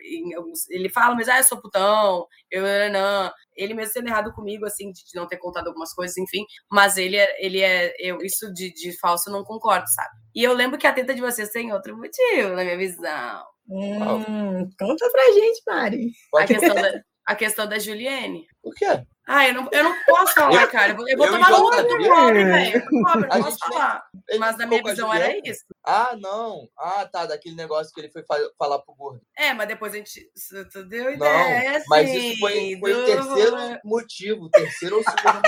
Ele 0.69 0.89
fala, 0.89 1.15
mas 1.15 1.29
ah, 1.29 1.37
eu 1.37 1.43
sou 1.43 1.61
putão, 1.61 2.25
eu 2.51 2.63
não. 2.91 3.31
Ele 3.55 3.73
mesmo 3.73 3.93
sendo 3.93 4.07
errado 4.07 4.33
comigo, 4.33 4.65
assim, 4.65 4.91
de 4.91 5.01
não 5.15 5.27
ter 5.27 5.37
contado 5.37 5.67
algumas 5.67 5.93
coisas, 5.93 6.17
enfim. 6.17 6.45
Mas 6.71 6.97
ele 6.97 7.17
é, 7.17 7.45
ele 7.45 7.61
é 7.61 7.93
eu, 7.99 8.19
isso 8.21 8.53
de, 8.53 8.73
de 8.73 8.97
falso 8.99 9.29
eu 9.29 9.33
não 9.33 9.43
concordo, 9.43 9.87
sabe? 9.89 10.15
E 10.35 10.43
eu 10.43 10.53
lembro 10.53 10.77
que 10.77 10.87
a 10.87 10.93
teta 10.93 11.13
de 11.13 11.21
vocês 11.21 11.49
tem 11.49 11.73
outro 11.73 11.97
motivo, 11.97 12.49
na 12.49 12.63
minha 12.63 12.77
visão. 12.77 13.43
Hum, 13.69 14.69
conta 14.79 15.09
pra 15.11 15.33
gente, 15.33 15.61
Mari. 15.67 16.11
A 16.35 16.45
questão 16.45 16.75
da, 16.75 17.01
a 17.25 17.35
questão 17.35 17.67
da 17.67 17.79
Juliane. 17.79 18.45
Por 18.61 18.73
quê? 18.73 18.85
Ah, 19.27 19.45
eu 19.45 19.53
não, 19.53 19.67
eu 19.73 19.83
não 19.83 19.93
posso 20.05 20.33
falar, 20.33 20.67
cara. 20.67 20.93
Eu 20.93 20.95
vou, 20.95 21.09
eu 21.09 21.17
tomar 21.17 21.51
no 21.51 21.69
cu 21.69 21.75
do 21.75 22.07
pobre, 22.07 22.45
velho. 22.45 22.81
Pobre, 23.03 23.27
não 23.27 23.43
posso 23.43 23.57
falar. 23.59 24.03
Mas 24.39 24.57
na 24.57 24.65
minha 24.65 24.81
visão 24.81 25.13
era 25.13 25.37
isso. 25.45 25.65
Ah, 25.85 26.15
não. 26.17 26.69
Ah, 26.77 27.05
tá. 27.11 27.25
Daquele 27.25 27.55
negócio 27.55 27.93
que 27.93 27.99
ele 27.99 28.09
foi 28.09 28.23
falar 28.57 28.79
pro 28.79 28.95
gordo. 28.95 29.21
É, 29.37 29.53
mas 29.53 29.67
depois 29.67 29.93
a 29.93 29.97
gente. 29.97 30.31
Tu 30.71 30.83
deu 30.85 31.11
ideia. 31.11 31.71
Não, 31.71 31.77
assim, 31.77 31.85
mas 31.89 32.09
isso 32.09 32.39
foi, 32.39 32.77
foi 32.79 32.93
do... 32.93 33.01
o 33.01 33.05
terceiro 33.05 33.79
motivo. 33.83 34.49
Terceiro 34.49 34.97
ou 34.97 35.03
segundo 35.03 35.41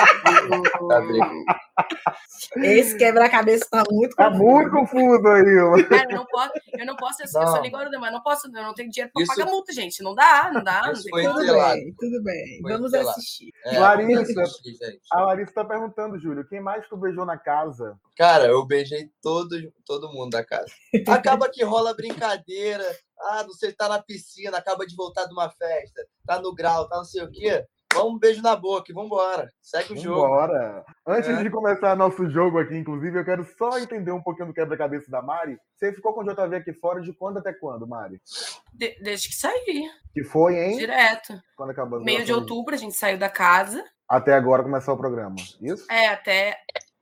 motivo. 0.82 1.46
Esse 2.58 2.98
quebra-cabeça 2.98 3.66
tá 3.70 3.84
muito 3.90 4.16
confuso. 4.16 4.32
Tá 4.32 4.38
muito 4.38 4.72
confuso 4.72 5.28
aí, 5.28 5.86
Cara, 5.88 6.12
eu 6.12 6.18
não 6.18 6.26
posso. 6.26 6.52
Eu 6.74 6.86
não 6.86 6.96
posso. 6.96 7.22
Eu, 7.22 7.42
não. 7.42 7.62
língua, 7.62 7.90
mas 8.00 8.12
não 8.12 8.22
posso. 8.22 8.48
Eu 8.48 8.64
não 8.64 8.74
tenho 8.74 8.90
dinheiro 8.90 9.12
pra 9.14 9.24
isso, 9.24 9.36
pagar 9.36 9.50
multa, 9.50 9.72
gente. 9.72 10.04
Não 10.04 10.14
dá, 10.14 10.52
não 10.54 10.64
dá. 10.64 10.88
Não 10.88 10.96
foi 10.96 11.24
tudo 11.24 11.54
bem, 11.54 11.96
tudo 11.98 12.24
bem. 12.24 12.62
Vamos 12.62 12.94
assistir. 12.94 13.54
É, 13.70 13.80
Larissa, 13.80 14.44
a 15.12 15.22
Larissa 15.22 15.54
tá 15.54 15.66
perguntando, 15.66 16.20
Júlio, 16.20 16.48
quem 16.48 16.60
mais 16.60 16.88
tu 16.88 16.98
beijou 16.98 17.26
na 17.26 17.38
casa? 17.38 18.00
Cara, 18.18 18.46
eu 18.46 18.66
beijei 18.66 19.10
todo, 19.22 19.56
todo 19.86 20.12
mundo 20.12 20.32
da 20.32 20.44
casa. 20.44 20.72
Acaba 21.08 21.50
que 21.50 21.64
rola 21.64 21.94
brincadeira. 21.94 22.84
Ah, 23.20 23.44
não 23.44 23.54
sei, 23.54 23.72
tá 23.72 23.88
na 23.88 24.02
piscina, 24.02 24.58
acaba 24.58 24.86
de 24.86 24.96
voltar 24.96 25.26
de 25.26 25.34
uma 25.34 25.50
festa, 25.50 26.06
tá 26.26 26.42
no 26.42 26.54
grau, 26.54 26.88
tá 26.88 26.98
não 26.98 27.06
sei 27.06 27.24
o 27.24 27.32
quê. 27.32 27.66
Vamos 28.00 28.16
um 28.16 28.20
beijo 28.20 28.42
na 28.42 28.56
boca 28.56 28.92
e 28.92 28.94
vambora. 28.94 29.50
Segue 29.62 29.94
o 29.94 29.98
jogo. 29.98 30.22
Vambora. 30.22 30.86
Antes 31.06 31.30
é. 31.30 31.44
de 31.44 31.50
começar 31.50 31.96
nosso 31.96 32.30
jogo 32.30 32.60
aqui, 32.60 32.76
inclusive, 32.76 33.20
eu 33.20 33.26
quero 33.26 33.46
só 33.58 33.78
entender 33.80 34.12
um 34.12 34.22
pouquinho 34.22 34.48
do 34.48 34.54
quebra-cabeça 34.54 35.10
da 35.12 35.22
Mari. 35.22 35.58
Você 35.76 35.94
ficou 35.94 36.14
com 36.14 36.22
o 36.22 36.24
JV 36.24 36.56
aqui 36.56 36.74
fora 36.74 37.02
de 37.02 37.14
quando 37.14 37.38
até 37.38 37.54
quando, 37.54 37.88
Mari? 37.88 38.22
De 38.74 38.98
desde 39.02 39.30
que 39.30 39.36
saí. 39.36 39.90
Que 40.14 40.24
foi, 40.24 40.58
hein? 40.58 40.78
Direto. 40.78 41.40
Quando 41.56 41.72
acabou 41.72 42.02
Meio 42.02 42.26
de 42.26 42.34
outubro, 42.34 42.74
a 42.74 42.78
gente 42.78 42.96
saiu 42.96 43.18
da 43.18 43.30
casa. 43.30 43.84
Até 44.08 44.34
agora 44.34 44.64
começar 44.64 44.92
o 44.92 44.98
programa, 44.98 45.36
isso? 45.62 45.86
É, 45.92 46.08
até. 46.08 46.58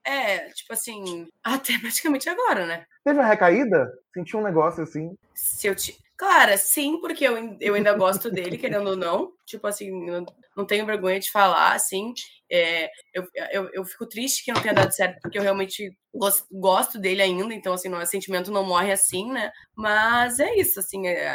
É, 0.05 0.49
tipo 0.51 0.71
assim, 0.71 1.27
até 1.43 1.73
praticamente 1.79 2.29
agora, 2.29 2.65
né? 2.65 2.85
Teve 3.03 3.19
uma 3.19 3.27
recaída? 3.27 3.91
Senti 4.13 4.35
um 4.35 4.43
negócio 4.43 4.83
assim. 4.83 5.17
Se 5.33 5.67
eu 5.67 5.75
te... 5.75 5.97
Cara, 6.17 6.57
sim, 6.57 6.99
porque 6.99 7.23
eu, 7.27 7.57
eu 7.61 7.75
ainda 7.75 7.93
gosto 7.93 8.31
dele, 8.31 8.57
querendo 8.57 8.89
ou 8.89 8.95
não. 8.95 9.31
Tipo 9.45 9.67
assim, 9.67 9.91
não 10.55 10.65
tenho 10.65 10.85
vergonha 10.85 11.19
de 11.19 11.31
falar, 11.31 11.73
assim. 11.73 12.13
É, 12.51 12.89
eu, 13.13 13.27
eu, 13.51 13.69
eu 13.73 13.85
fico 13.85 14.07
triste 14.07 14.43
que 14.43 14.51
não 14.51 14.61
tenha 14.61 14.73
dado 14.73 14.91
certo, 14.91 15.19
porque 15.21 15.37
eu 15.37 15.43
realmente 15.43 15.95
gosto, 16.13 16.47
gosto 16.51 16.99
dele 16.99 17.21
ainda, 17.21 17.53
então, 17.53 17.73
assim, 17.73 17.87
não, 17.89 17.99
o 17.99 18.05
sentimento 18.05 18.51
não 18.51 18.65
morre 18.65 18.91
assim, 18.91 19.31
né? 19.31 19.51
Mas 19.75 20.39
é 20.39 20.55
isso, 20.55 20.79
assim, 20.79 21.07
é, 21.07 21.29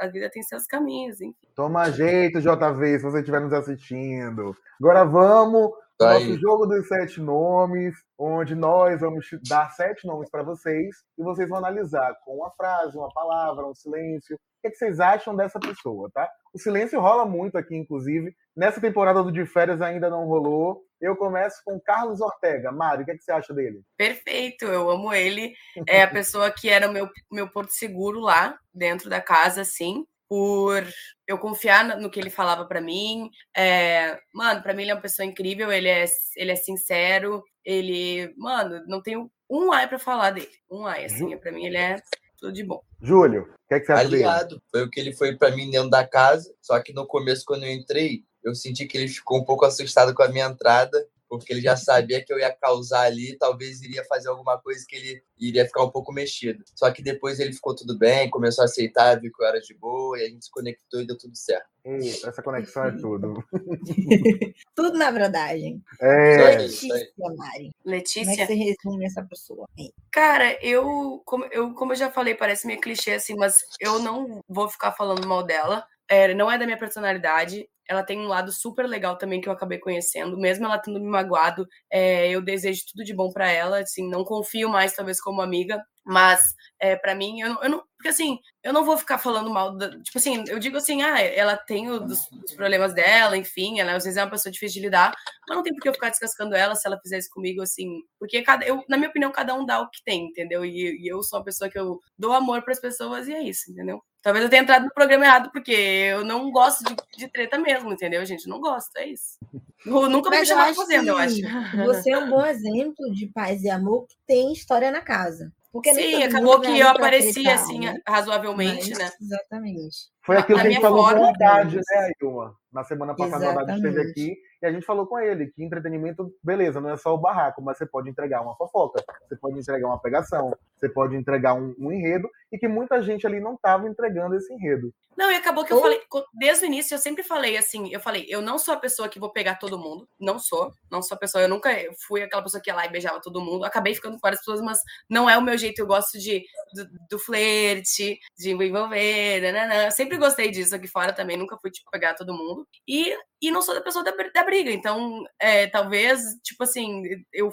a, 0.00 0.06
a, 0.06 0.08
vida 0.08 0.28
tem 0.30 0.42
seus 0.42 0.66
caminhos, 0.66 1.20
enfim. 1.20 1.36
Toma 1.54 1.90
jeito, 1.90 2.40
JV, 2.40 2.98
se 2.98 3.04
você 3.04 3.18
estiver 3.20 3.40
nos 3.40 3.52
assistindo. 3.52 4.56
Agora 4.80 5.04
vamos 5.04 5.70
Tá 5.98 6.14
nosso 6.14 6.38
jogo 6.38 6.64
dos 6.64 6.86
sete 6.86 7.20
nomes, 7.20 7.92
onde 8.16 8.54
nós 8.54 9.00
vamos 9.00 9.26
dar 9.48 9.68
sete 9.70 10.06
nomes 10.06 10.30
para 10.30 10.44
vocês 10.44 10.94
e 11.18 11.22
vocês 11.24 11.48
vão 11.48 11.58
analisar 11.58 12.14
com 12.24 12.36
uma 12.36 12.52
frase, 12.52 12.96
uma 12.96 13.12
palavra, 13.12 13.66
um 13.66 13.74
silêncio. 13.74 14.36
O 14.36 14.38
que, 14.62 14.68
é 14.68 14.70
que 14.70 14.76
vocês 14.76 15.00
acham 15.00 15.34
dessa 15.34 15.58
pessoa, 15.58 16.08
tá? 16.14 16.30
O 16.54 16.58
silêncio 16.58 17.00
rola 17.00 17.26
muito 17.26 17.58
aqui, 17.58 17.76
inclusive. 17.76 18.32
Nessa 18.56 18.80
temporada 18.80 19.24
do 19.24 19.32
De 19.32 19.44
Férias 19.44 19.80
ainda 19.82 20.08
não 20.08 20.26
rolou. 20.26 20.84
Eu 21.00 21.16
começo 21.16 21.60
com 21.64 21.80
Carlos 21.80 22.20
Ortega. 22.20 22.70
Mário, 22.70 23.02
o 23.02 23.04
que, 23.04 23.10
é 23.10 23.16
que 23.16 23.22
você 23.24 23.32
acha 23.32 23.52
dele? 23.52 23.82
Perfeito, 23.96 24.66
eu 24.66 24.88
amo 24.88 25.12
ele. 25.12 25.52
É 25.88 26.02
a 26.02 26.10
pessoa 26.10 26.48
que 26.50 26.68
era 26.68 26.88
o 26.88 26.92
meu, 26.92 27.08
meu 27.30 27.48
porto 27.50 27.72
seguro 27.72 28.20
lá, 28.20 28.56
dentro 28.72 29.10
da 29.10 29.20
casa, 29.20 29.62
assim 29.62 30.04
por 30.28 30.86
eu 31.28 31.38
confiar 31.38 31.98
no 32.00 32.10
que 32.10 32.18
ele 32.18 32.30
falava 32.30 32.64
para 32.64 32.80
mim. 32.80 33.30
É, 33.54 34.18
mano, 34.34 34.62
para 34.62 34.72
mim 34.72 34.82
ele 34.82 34.90
é 34.90 34.94
uma 34.94 35.00
pessoa 35.00 35.26
incrível, 35.26 35.70
ele 35.70 35.88
é, 35.88 36.06
ele 36.34 36.50
é 36.50 36.56
sincero, 36.56 37.44
ele, 37.62 38.32
mano, 38.38 38.82
não 38.86 39.02
tenho 39.02 39.30
um 39.48 39.70
ai 39.70 39.86
para 39.86 39.98
falar 39.98 40.30
dele. 40.30 40.48
Um 40.70 40.86
ai, 40.86 41.04
assim, 41.04 41.36
para 41.36 41.52
mim 41.52 41.66
ele 41.66 41.76
é 41.76 41.96
tudo 42.38 42.52
de 42.52 42.64
bom. 42.64 42.82
Júlio, 43.02 43.42
o 43.42 43.68
que, 43.68 43.74
é 43.74 43.80
que 43.80 43.86
você 43.86 43.92
acha 43.92 44.02
Aliado, 44.02 44.48
dele? 44.48 44.62
Foi 44.70 44.82
o 44.82 44.90
que 44.90 44.98
ele 44.98 45.12
foi 45.12 45.36
para 45.36 45.54
mim 45.54 45.70
dentro 45.70 45.90
da 45.90 46.06
casa, 46.06 46.50
só 46.62 46.80
que 46.80 46.94
no 46.94 47.06
começo, 47.06 47.44
quando 47.46 47.64
eu 47.64 47.72
entrei, 47.72 48.24
eu 48.42 48.54
senti 48.54 48.86
que 48.86 48.96
ele 48.96 49.08
ficou 49.08 49.38
um 49.38 49.44
pouco 49.44 49.66
assustado 49.66 50.14
com 50.14 50.22
a 50.22 50.28
minha 50.28 50.46
entrada 50.46 51.06
porque 51.28 51.52
ele 51.52 51.60
já 51.60 51.76
sabia 51.76 52.24
que 52.24 52.32
eu 52.32 52.38
ia 52.38 52.50
causar 52.54 53.02
ali, 53.02 53.36
talvez 53.36 53.82
iria 53.82 54.04
fazer 54.04 54.28
alguma 54.28 54.58
coisa 54.58 54.84
que 54.88 54.96
ele 54.96 55.22
iria 55.38 55.66
ficar 55.66 55.84
um 55.84 55.90
pouco 55.90 56.12
mexido. 56.12 56.64
Só 56.74 56.90
que 56.90 57.02
depois 57.02 57.38
ele 57.38 57.52
ficou 57.52 57.74
tudo 57.74 57.96
bem, 57.98 58.30
começou 58.30 58.62
a 58.62 58.64
aceitar, 58.64 59.20
viu 59.20 59.32
que 59.32 59.42
eu 59.42 59.46
era 59.46 59.60
de 59.60 59.74
boa, 59.74 60.18
e 60.18 60.24
a 60.24 60.28
gente 60.28 60.46
se 60.46 60.50
conectou 60.50 61.00
e 61.00 61.06
deu 61.06 61.18
tudo 61.18 61.36
certo. 61.36 61.68
Eita, 61.84 62.28
essa 62.28 62.42
conexão 62.42 62.84
é 62.84 62.92
tudo. 62.92 63.44
tudo 64.74 64.98
na 64.98 65.10
verdade. 65.10 65.80
É. 66.00 66.56
Letícia, 66.56 67.12
Mari. 67.18 67.70
Letícia. 67.84 68.24
Como 68.24 68.32
é 68.32 68.36
que 68.36 68.46
você 68.46 68.54
resume 68.54 69.06
essa 69.06 69.22
pessoa? 69.22 69.68
Cara, 70.10 70.58
eu 70.62 71.22
como, 71.24 71.44
eu, 71.46 71.72
como 71.74 71.92
eu 71.92 71.96
já 71.96 72.10
falei, 72.10 72.34
parece 72.34 72.66
meio 72.66 72.80
clichê 72.80 73.12
assim, 73.12 73.34
mas 73.36 73.60
eu 73.80 73.98
não 74.00 74.42
vou 74.48 74.68
ficar 74.68 74.92
falando 74.92 75.26
mal 75.26 75.42
dela. 75.42 75.86
É, 76.10 76.32
não 76.34 76.50
é 76.50 76.58
da 76.58 76.64
minha 76.64 76.78
personalidade 76.78 77.68
ela 77.88 78.02
tem 78.04 78.18
um 78.20 78.28
lado 78.28 78.52
super 78.52 78.86
legal 78.86 79.16
também 79.18 79.40
que 79.40 79.48
eu 79.48 79.52
acabei 79.52 79.78
conhecendo, 79.78 80.36
mesmo 80.38 80.66
ela 80.66 80.78
tendo 80.78 81.00
me 81.00 81.08
magoado, 81.08 81.66
é, 81.90 82.28
eu 82.30 82.42
desejo 82.42 82.82
tudo 82.92 83.04
de 83.04 83.14
bom 83.14 83.30
para 83.32 83.50
ela, 83.50 83.80
assim, 83.80 84.08
não 84.08 84.24
confio 84.24 84.68
mais 84.68 84.94
talvez 84.94 85.20
como 85.20 85.40
amiga, 85.42 85.82
mas 86.04 86.40
é, 86.80 86.96
para 86.96 87.14
mim, 87.14 87.40
eu 87.40 87.56
eu 87.62 87.70
não, 87.70 87.82
porque 87.98 88.10
assim, 88.10 88.38
eu 88.62 88.72
não 88.72 88.84
vou 88.84 88.96
ficar 88.96 89.18
falando 89.18 89.50
mal, 89.50 89.76
da, 89.76 89.90
tipo 89.90 90.18
assim, 90.18 90.44
eu 90.46 90.60
digo 90.60 90.76
assim, 90.76 91.02
ah, 91.02 91.20
ela 91.20 91.56
tem 91.56 91.90
os, 91.90 92.30
os, 92.30 92.52
problemas 92.54 92.94
dela, 92.94 93.36
enfim, 93.36 93.80
ela 93.80 93.96
às 93.96 94.04
vezes 94.04 94.16
é 94.16 94.22
uma 94.22 94.30
pessoa 94.30 94.52
difícil 94.52 94.80
de 94.80 94.86
lidar, 94.86 95.12
mas 95.48 95.56
não 95.56 95.64
tem 95.64 95.74
por 95.74 95.82
que 95.82 95.88
eu 95.88 95.92
ficar 95.92 96.08
descascando 96.08 96.54
ela 96.54 96.76
se 96.76 96.86
ela 96.86 97.00
fizesse 97.00 97.28
comigo, 97.28 97.60
assim, 97.60 98.00
porque 98.16 98.40
cada, 98.42 98.64
eu, 98.64 98.84
na 98.88 98.96
minha 98.96 99.10
opinião, 99.10 99.32
cada 99.32 99.52
um 99.52 99.66
dá 99.66 99.80
o 99.80 99.90
que 99.90 100.02
tem, 100.04 100.26
entendeu? 100.26 100.64
E, 100.64 101.02
e 101.02 101.08
eu 101.12 101.24
sou 101.24 101.40
uma 101.40 101.44
pessoa 101.44 101.68
que 101.68 101.76
eu 101.76 101.98
dou 102.16 102.32
amor 102.32 102.62
para 102.62 102.72
as 102.72 102.80
pessoas 102.80 103.26
e 103.26 103.34
é 103.34 103.42
isso, 103.42 103.68
entendeu? 103.68 104.00
Talvez 104.22 104.44
eu 104.44 104.50
tenha 104.50 104.62
entrado 104.62 104.84
no 104.84 104.94
programa 104.94 105.24
errado, 105.24 105.50
porque 105.50 105.72
eu 105.72 106.24
não 106.24 106.52
gosto 106.52 106.84
de, 106.84 106.94
de 107.16 107.28
treta 107.28 107.58
mesmo, 107.58 107.92
entendeu, 107.92 108.24
gente? 108.24 108.48
Não 108.48 108.60
gosto, 108.60 108.96
é 108.96 109.08
isso. 109.08 109.38
Eu 109.84 110.08
nunca 110.08 110.30
vou 110.30 110.38
me 110.38 110.46
chamar 110.46 110.72
fazendo, 110.72 111.08
eu 111.08 111.16
acho. 111.16 111.40
Você 111.84 112.12
é 112.12 112.18
um 112.18 112.30
bom 112.30 112.46
exemplo 112.46 113.12
de 113.12 113.26
paz 113.26 113.62
e 113.62 113.70
amor 113.70 114.06
que 114.06 114.16
tem 114.24 114.52
história 114.52 114.92
na 114.92 115.00
casa. 115.00 115.52
Porque 115.78 115.94
Sim, 115.94 116.24
acabou 116.24 116.60
que 116.60 116.76
eu 116.76 116.88
apareci 116.88 117.48
assim, 117.48 117.78
né? 117.78 118.00
razoavelmente, 118.04 118.90
Mas, 118.90 118.98
né? 118.98 119.10
Exatamente. 119.20 120.08
Foi 120.28 120.36
aquilo 120.36 120.60
que 120.60 120.66
a 120.66 120.70
gente 120.70 120.82
falou 120.82 121.04
forma, 121.04 121.20
com 121.20 121.26
verdade, 121.26 121.76
né, 121.76 122.10
Ilma? 122.20 122.54
Na 122.70 122.84
semana 122.84 123.16
passada, 123.16 123.46
Exatamente. 123.46 123.56
o 123.56 123.72
Haddad 123.72 123.78
esteve 123.78 124.10
aqui 124.10 124.36
e 124.60 124.66
a 124.66 124.70
gente 124.70 124.84
falou 124.84 125.06
com 125.06 125.18
ele 125.18 125.46
que 125.46 125.64
entretenimento, 125.64 126.30
beleza, 126.42 126.82
não 126.82 126.90
é 126.90 126.98
só 126.98 127.14
o 127.14 127.18
barraco, 127.18 127.62
mas 127.62 127.78
você 127.78 127.86
pode 127.86 128.10
entregar 128.10 128.42
uma 128.42 128.54
fofoca, 128.56 129.02
você 129.26 129.36
pode 129.36 129.58
entregar 129.58 129.86
uma 129.86 129.98
pegação, 129.98 130.52
você 130.76 130.88
pode 130.88 131.16
entregar 131.16 131.54
um, 131.54 131.74
um 131.78 131.92
enredo, 131.92 132.28
e 132.50 132.58
que 132.58 132.68
muita 132.68 133.00
gente 133.02 133.26
ali 133.26 133.40
não 133.40 133.54
estava 133.54 133.88
entregando 133.88 134.34
esse 134.34 134.52
enredo. 134.52 134.92
Não, 135.16 135.30
e 135.32 135.36
acabou 135.36 135.64
que 135.64 135.72
eu 135.72 135.80
falei, 135.80 136.00
desde 136.34 136.64
o 136.64 136.66
início 136.66 136.94
eu 136.94 136.98
sempre 136.98 137.24
falei 137.24 137.56
assim, 137.56 137.92
eu 137.92 137.98
falei, 137.98 138.26
eu 138.28 138.40
não 138.40 138.58
sou 138.58 138.74
a 138.74 138.78
pessoa 138.78 139.08
que 139.08 139.18
vou 139.18 139.32
pegar 139.32 139.56
todo 139.56 139.78
mundo, 139.78 140.08
não 140.18 140.38
sou, 140.38 140.72
não 140.90 141.02
sou 141.02 141.16
a 141.16 141.18
pessoa, 141.18 141.42
eu 141.42 141.48
nunca 141.48 141.70
fui 142.06 142.22
aquela 142.22 142.42
pessoa 142.42 142.60
que 142.62 142.70
ia 142.70 142.74
lá 142.74 142.86
e 142.86 142.90
beijava 142.90 143.20
todo 143.20 143.40
mundo, 143.40 143.64
acabei 143.64 143.94
ficando 143.94 144.14
com 144.14 144.20
várias 144.20 144.40
pessoas, 144.40 144.60
mas 144.60 144.78
não 145.08 145.28
é 145.28 145.36
o 145.36 145.42
meu 145.42 145.58
jeito, 145.58 145.80
eu 145.80 145.86
gosto 145.86 146.18
de, 146.18 146.44
do, 146.72 146.88
do 147.10 147.18
flerte, 147.18 148.18
de 148.38 148.54
me 148.54 148.68
envolver, 148.68 149.40
nananã. 149.40 149.86
eu 149.86 149.90
sempre 149.90 150.17
gostei 150.18 150.50
disso 150.50 150.74
aqui 150.74 150.86
fora 150.86 151.12
também, 151.12 151.36
nunca 151.36 151.56
fui, 151.60 151.70
tipo, 151.70 151.90
pegar 151.90 152.14
todo 152.14 152.34
mundo, 152.34 152.66
e, 152.86 153.16
e 153.40 153.50
não 153.50 153.62
sou 153.62 153.74
da 153.74 153.80
pessoa 153.80 154.04
da, 154.04 154.12
da 154.12 154.44
briga, 154.44 154.70
então, 154.70 155.24
é, 155.38 155.66
talvez, 155.66 156.20
tipo 156.42 156.64
assim, 156.64 157.02
eu 157.32 157.50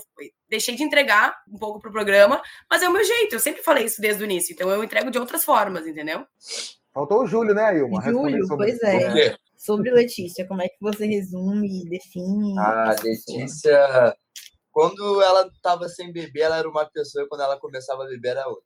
deixei 0.50 0.76
de 0.76 0.84
entregar 0.84 1.36
um 1.48 1.58
pouco 1.58 1.80
pro 1.80 1.92
programa, 1.92 2.42
mas 2.70 2.82
é 2.82 2.90
o 2.90 2.94
meu 2.94 3.04
jeito, 3.04 3.36
eu 3.36 3.40
sempre 3.40 3.64
falei 3.64 3.86
isso 3.86 4.02
desde 4.02 4.24
o 4.24 4.26
início, 4.26 4.54
então 4.54 4.70
eu 4.70 4.84
entrego 4.84 5.12
de 5.12 5.20
outras 5.20 5.44
formas, 5.44 5.88
entendeu? 5.88 6.26
Faltou 6.94 7.24
o 7.24 7.28
Júlio, 7.28 7.54
né, 7.54 7.78
Ilma? 7.78 8.02
Júlio, 8.02 8.48
pois 8.48 8.82
é. 8.82 9.36
Sobre 9.58 9.92
Letícia, 9.92 10.48
como 10.48 10.62
é 10.62 10.70
que 10.70 10.78
você 10.80 11.06
resume 11.06 11.84
e 11.84 11.90
define? 11.90 12.58
Ah, 12.58 12.96
Letícia, 13.04 14.16
quando 14.72 15.22
ela 15.22 15.48
estava 15.48 15.90
sem 15.90 16.12
beber, 16.12 16.42
ela 16.42 16.58
era 16.58 16.70
uma 16.70 16.86
pessoa, 16.86 17.26
e 17.26 17.28
quando 17.28 17.42
ela 17.42 17.60
começava 17.60 18.04
a 18.04 18.08
beber, 18.08 18.30
era 18.30 18.48
outra. 18.48 18.64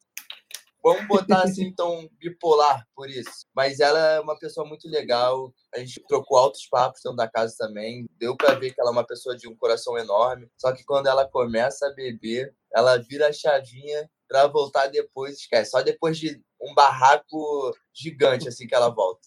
Vamos 0.84 1.08
botar 1.08 1.44
assim, 1.44 1.66
então, 1.66 2.10
bipolar 2.20 2.86
por 2.96 3.10
isso. 3.10 3.46
Mas 3.56 3.80
ela 3.80 4.00
é 4.14 4.20
uma 4.20 4.38
pessoa 4.40 4.66
muito 4.66 4.88
legal. 4.88 5.54
A 5.76 5.80
gente 5.80 6.02
trocou 6.08 6.38
altos 6.38 6.66
papos 6.68 7.02
dentro 7.04 7.18
da 7.18 7.30
casa 7.30 7.54
também. 7.58 8.08
Deu 8.18 8.36
para 8.36 8.56
ver 8.56 8.74
que 8.74 8.80
ela 8.80 8.90
é 8.90 8.94
uma 8.94 9.06
pessoa 9.06 9.36
de 9.36 9.48
um 9.48 9.56
coração 9.56 9.98
enorme. 9.98 10.48
Só 10.58 10.72
que 10.72 10.84
quando 10.86 11.08
ela 11.08 11.28
começa 11.28 11.88
a 11.88 11.94
beber, 11.94 12.54
ela 12.74 12.98
vira 12.98 13.28
a 13.28 13.34
chavinha 13.34 14.10
para 14.28 14.48
voltar 14.48 14.88
depois, 14.88 15.38
esquece. 15.38 15.72
Só 15.72 15.82
depois 15.82 16.18
de 16.18 16.42
um 16.62 16.74
barraco 16.76 17.74
gigante, 17.94 18.48
assim, 18.48 18.68
que 18.68 18.76
ela 18.76 18.90
volta. 18.90 19.22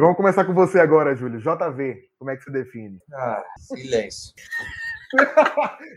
Vamos 0.00 0.16
começar 0.16 0.44
com 0.44 0.54
você 0.54 0.78
agora, 0.78 1.14
Júlio. 1.14 1.40
JV, 1.40 2.08
como 2.18 2.30
é 2.30 2.36
que 2.36 2.44
se 2.44 2.52
define? 2.52 2.98
Ah, 3.14 3.42
silêncio. 3.56 4.32